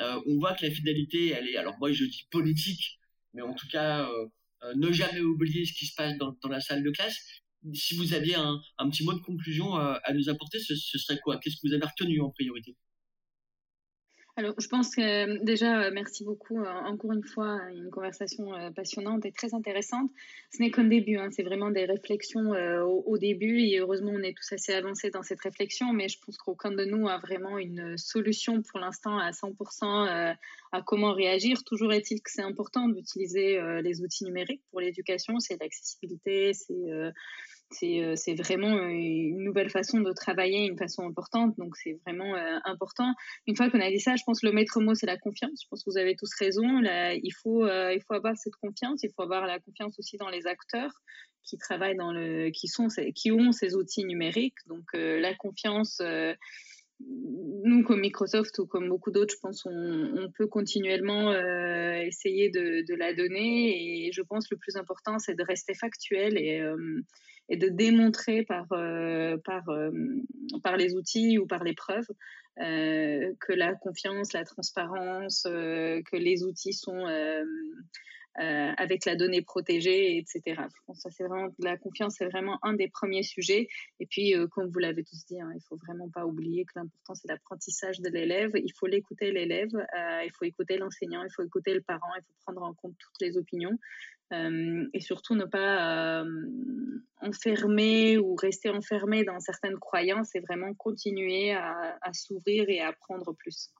Euh, 0.00 0.20
on 0.26 0.38
voit 0.38 0.54
que 0.54 0.64
la 0.64 0.72
fidélité, 0.72 1.30
elle 1.30 1.48
est, 1.48 1.56
alors 1.56 1.76
moi 1.78 1.92
je 1.92 2.04
dis 2.04 2.26
politique, 2.30 2.97
mais 3.34 3.42
en 3.42 3.54
tout 3.54 3.68
cas, 3.68 4.08
euh, 4.08 4.26
euh, 4.64 4.74
ne 4.76 4.92
jamais 4.92 5.20
oublier 5.20 5.64
ce 5.64 5.72
qui 5.72 5.86
se 5.86 5.94
passe 5.94 6.16
dans, 6.18 6.36
la 6.48 6.60
salle 6.60 6.82
de 6.82 6.90
classe. 6.90 7.18
Si 7.74 7.96
vous 7.96 8.14
aviez 8.14 8.36
un, 8.36 8.60
petit 8.90 9.04
mot 9.04 9.12
de 9.12 9.20
conclusion 9.20 9.74
à 9.74 10.12
nous 10.14 10.28
apporter, 10.28 10.60
ce 10.60 10.76
serait 10.76 11.18
quoi? 11.18 11.38
Qu'est-ce 11.38 11.56
que 11.56 11.66
vous 11.68 11.74
avez 11.74 11.84
retenu 11.84 12.20
en 12.20 12.30
priorité? 12.30 12.76
Alors, 14.38 14.54
je 14.56 14.68
pense 14.68 14.94
que 14.94 15.00
euh, 15.00 15.38
déjà, 15.42 15.82
euh, 15.82 15.90
merci 15.92 16.22
beaucoup. 16.22 16.60
Euh, 16.60 16.72
encore 16.84 17.12
une 17.12 17.24
fois, 17.24 17.58
une 17.74 17.90
conversation 17.90 18.52
passionnante 18.72 19.26
et 19.26 19.32
très 19.32 19.52
intéressante. 19.52 20.12
Ce 20.52 20.62
n'est 20.62 20.70
qu'un 20.70 20.84
début, 20.84 21.16
hein, 21.16 21.28
c'est 21.32 21.42
vraiment 21.42 21.72
des 21.72 21.86
réflexions 21.86 22.52
au, 22.84 23.18
début 23.18 23.62
et 23.62 23.80
heureusement, 23.80 24.12
on 24.14 24.22
est 24.22 24.36
tous 24.36 24.52
assez 24.52 24.72
avancés 24.72 25.10
dans 25.10 25.24
cette 25.24 25.40
réflexion, 25.40 25.92
mais 25.92 26.08
je 26.08 26.18
pense 26.24 26.36
qu'aucun 26.36 26.70
de 26.70 26.84
nous 26.84 27.08
a 27.08 27.18
vraiment 27.18 27.58
une 27.58 27.98
solution 27.98 28.62
pour 28.62 28.78
l'instant 28.78 29.18
à 29.18 29.32
100% 29.32 30.36
à 30.70 30.82
comment 30.82 31.14
réagir. 31.14 31.64
Toujours 31.64 31.92
est-il 31.92 32.22
que 32.22 32.30
c'est 32.30 32.42
important 32.42 32.88
d'utiliser 32.88 33.60
les 33.82 34.02
outils 34.02 34.24
numériques 34.24 34.62
pour 34.70 34.80
l'éducation, 34.80 35.40
c'est 35.40 35.60
l'accessibilité, 35.60 36.52
c'est 36.52 37.12
c'est 37.70 38.34
vraiment 38.34 38.76
euh, 38.76 38.88
une 38.88 39.44
nouvelle 39.44 39.70
façon 39.70 40.00
de 40.00 40.12
travailler, 40.12 40.66
une 40.66 40.78
façon 40.78 41.06
importante. 41.06 41.54
Donc, 41.58 41.76
c'est 41.76 41.98
vraiment 42.06 42.34
euh, 42.34 42.58
important. 42.64 43.12
Une 43.46 43.56
fois 43.56 43.70
qu'on 43.70 43.80
a 43.80 43.90
dit 43.90 44.00
ça, 44.00 44.16
je 44.16 44.22
pense 44.24 44.40
que 44.40 44.46
le 44.46 44.52
maître 44.52 44.80
mot, 44.80 44.94
c'est 44.94 45.06
la 45.06 45.18
confiance. 45.18 45.60
Je 45.62 45.68
pense 45.68 45.84
que 45.84 45.90
vous 45.90 45.98
avez 45.98 46.16
tous 46.16 46.30
raison. 46.38 46.80
Il, 46.82 47.32
faut, 47.42 47.66
il 47.66 48.00
faut 48.06 48.14
avoir 48.14 48.36
cette 48.36 48.56
confiance. 48.56 49.02
Il 49.02 49.10
faut 49.14 49.22
avoir 49.22 49.46
la 49.46 49.58
confiance 49.58 49.98
aussi 49.98 50.16
dans 50.16 50.28
les 50.28 50.46
acteurs 50.46 50.92
qui 51.44 51.56
travaillent 51.56 51.96
dans 51.96 52.12
le, 52.12 52.50
qui 52.50 52.68
sont, 52.68 52.88
qui 53.14 53.32
ont 53.32 53.52
ces 53.52 53.74
outils 53.74 54.04
numériques. 54.04 54.58
Donc, 54.66 54.84
la 54.94 55.34
confiance, 55.34 56.00
nous, 57.00 57.84
comme 57.84 58.00
Microsoft 58.00 58.58
ou 58.58 58.66
comme 58.66 58.88
beaucoup 58.88 59.10
d'autres, 59.10 59.34
je 59.34 59.40
pense 59.40 59.66
on, 59.66 60.30
peut 60.36 60.46
continuellement 60.46 61.32
essayer 62.00 62.50
de, 62.50 62.94
la 62.94 63.12
donner. 63.12 64.06
Et 64.06 64.12
je 64.12 64.22
pense 64.22 64.50
le 64.50 64.56
plus 64.56 64.76
important, 64.76 65.18
c'est 65.18 65.34
de 65.34 65.44
rester 65.44 65.74
factuel 65.74 66.38
et 66.38 66.62
et 67.48 67.56
de 67.56 67.68
démontrer 67.68 68.42
par, 68.42 68.66
euh, 68.72 69.36
par, 69.44 69.68
euh, 69.68 69.90
par 70.62 70.76
les 70.76 70.94
outils 70.94 71.38
ou 71.38 71.46
par 71.46 71.64
les 71.64 71.74
preuves 71.74 72.08
euh, 72.60 73.32
que 73.40 73.52
la 73.52 73.74
confiance, 73.74 74.32
la 74.32 74.44
transparence, 74.44 75.42
que 75.44 76.16
les 76.16 76.44
outils 76.44 76.72
sont 76.72 77.06
avec 78.36 79.04
la 79.04 79.16
donnée 79.16 79.42
protégée, 79.42 80.18
etc. 80.18 80.62
Ça, 80.94 81.08
vraiment, 81.20 81.48
la 81.58 81.76
confiance, 81.76 82.16
c'est 82.18 82.26
vraiment 82.26 82.58
un 82.62 82.74
des 82.74 82.88
premiers 82.88 83.22
sujets. 83.22 83.68
Et 84.00 84.06
puis, 84.06 84.34
comme 84.52 84.70
vous 84.70 84.78
l'avez 84.78 85.02
tous 85.02 85.24
dit, 85.26 85.40
hein, 85.40 85.50
il 85.54 85.60
faut 85.68 85.76
vraiment 85.76 86.08
pas 86.08 86.24
oublier 86.24 86.64
que 86.64 86.72
l'important, 86.76 87.14
c'est 87.14 87.28
l'apprentissage 87.28 88.00
de 88.00 88.08
l'élève. 88.08 88.52
Il 88.54 88.72
faut 88.78 88.86
l'écouter, 88.86 89.32
l'élève. 89.32 89.70
il 90.24 90.30
faut 90.36 90.44
écouter 90.44 90.78
l'enseignant. 90.78 91.22
Il 91.24 91.30
faut 91.34 91.42
écouter 91.42 91.74
le 91.74 91.80
parent. 91.80 92.10
Il 92.16 92.22
faut 92.22 92.34
prendre 92.44 92.62
en 92.62 92.74
compte 92.74 92.94
toutes 92.98 93.20
les 93.20 93.36
opinions. 93.38 93.78
Et 94.32 95.00
surtout 95.00 95.34
ne 95.34 95.44
pas 95.44 96.24
euh, 97.28 97.30
enfermer 97.30 98.18
ou 98.18 98.34
rester 98.34 98.70
enfermé 98.70 99.24
dans 99.24 99.40
certaines 99.40 99.78
croyances 99.78 100.34
et 100.34 100.40
vraiment 100.40 100.74
continuer 100.74 101.52
à, 101.52 102.12
s'ouvrir 102.12 102.68
et 102.68 102.80
à 102.80 102.88
apprendre 102.88 103.34
plus. 103.34 103.70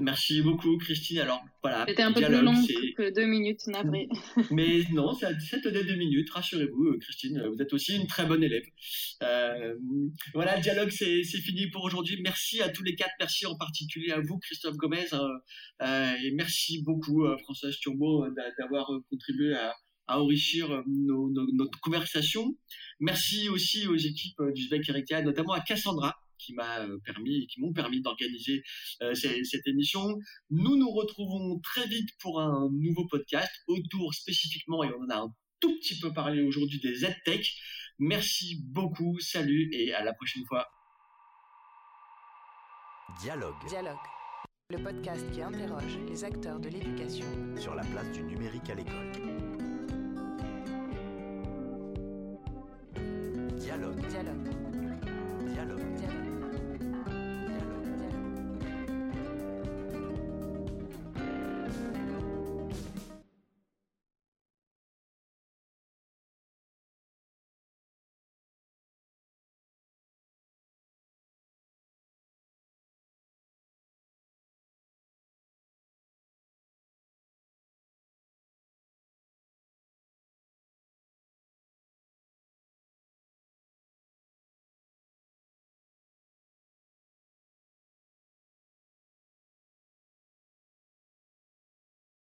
Merci 0.00 0.42
beaucoup, 0.42 0.78
Christine. 0.78 1.18
Alors, 1.18 1.44
voilà. 1.60 1.84
C'était 1.88 2.02
un 2.02 2.12
peu 2.12 2.20
plus 2.20 2.40
long 2.40 2.54
que 2.96 3.12
deux 3.12 3.26
minutes, 3.26 3.66
navré. 3.66 4.08
Mais 4.52 4.84
non, 4.92 5.12
ça, 5.12 5.30
tenait 5.34 5.82
deux 5.82 5.96
minutes, 5.96 6.30
rassurez-vous, 6.30 6.84
euh, 6.84 6.98
Christine, 7.00 7.42
vous 7.48 7.60
êtes 7.60 7.72
aussi 7.72 7.96
une 7.96 8.06
très 8.06 8.24
bonne 8.24 8.44
élève. 8.44 8.62
Euh, 9.24 9.74
voilà, 10.34 10.54
le 10.54 10.62
dialogue, 10.62 10.90
c'est 10.90 11.24
fini 11.24 11.66
pour 11.70 11.82
aujourd'hui. 11.82 12.20
Merci 12.22 12.62
à 12.62 12.68
tous 12.68 12.84
les 12.84 12.94
quatre, 12.94 13.10
merci 13.18 13.44
en 13.46 13.56
particulier 13.56 14.12
à 14.12 14.20
vous, 14.20 14.38
Christophe 14.38 14.76
Gomez, 14.76 15.08
euh, 15.12 16.14
et 16.22 16.30
merci 16.30 16.80
beaucoup, 16.84 17.26
Françoise 17.42 17.76
Turbo, 17.78 18.24
d'avoir 18.56 18.88
contribué 19.10 19.54
à, 19.54 19.74
enrichir 20.08 20.82
notre 20.86 21.80
conversation. 21.80 22.56
Merci 23.00 23.48
aussi 23.48 23.86
aux 23.86 23.96
équipes 23.96 24.40
du 24.54 24.62
SBEC 24.62 24.88
Erika, 24.88 25.22
notamment 25.22 25.52
à 25.52 25.60
Cassandra, 25.60 26.16
qui 26.38 26.54
m'a 26.54 26.80
euh, 26.80 26.98
permis, 27.04 27.46
qui 27.46 27.60
m'ont 27.60 27.72
permis 27.72 28.00
d'organiser 28.00 28.62
euh, 29.02 29.14
cette, 29.14 29.66
émission. 29.66 30.18
Nous 30.50 30.76
nous 30.76 30.90
retrouvons 30.90 31.60
très 31.60 31.86
vite 31.86 32.10
pour 32.20 32.40
un 32.40 32.68
nouveau 32.72 33.06
podcast 33.06 33.50
autour 33.66 34.14
spécifiquement, 34.14 34.84
et 34.84 34.90
on 34.98 35.04
en 35.04 35.10
a 35.10 35.16
un 35.16 35.34
tout 35.60 35.76
petit 35.78 35.98
peu 35.98 36.12
parlé 36.12 36.42
aujourd'hui 36.42 36.80
des 36.80 37.04
EdTech. 37.04 37.52
Merci 37.98 38.62
beaucoup, 38.64 39.18
salut 39.18 39.68
et 39.72 39.92
à 39.92 40.04
la 40.04 40.14
prochaine 40.14 40.44
fois. 40.46 40.66
Dialogue. 43.20 43.56
Dialogue. 43.68 43.96
Le 44.70 44.82
podcast 44.82 45.24
qui 45.32 45.42
interroge 45.42 45.98
les 46.08 46.24
acteurs 46.24 46.60
de 46.60 46.68
l'éducation 46.68 47.26
sur 47.56 47.74
la 47.74 47.82
place 47.84 48.12
du 48.12 48.22
numérique 48.22 48.68
à 48.70 48.74
l'école. 48.74 49.57
Dialogue. 53.68 54.67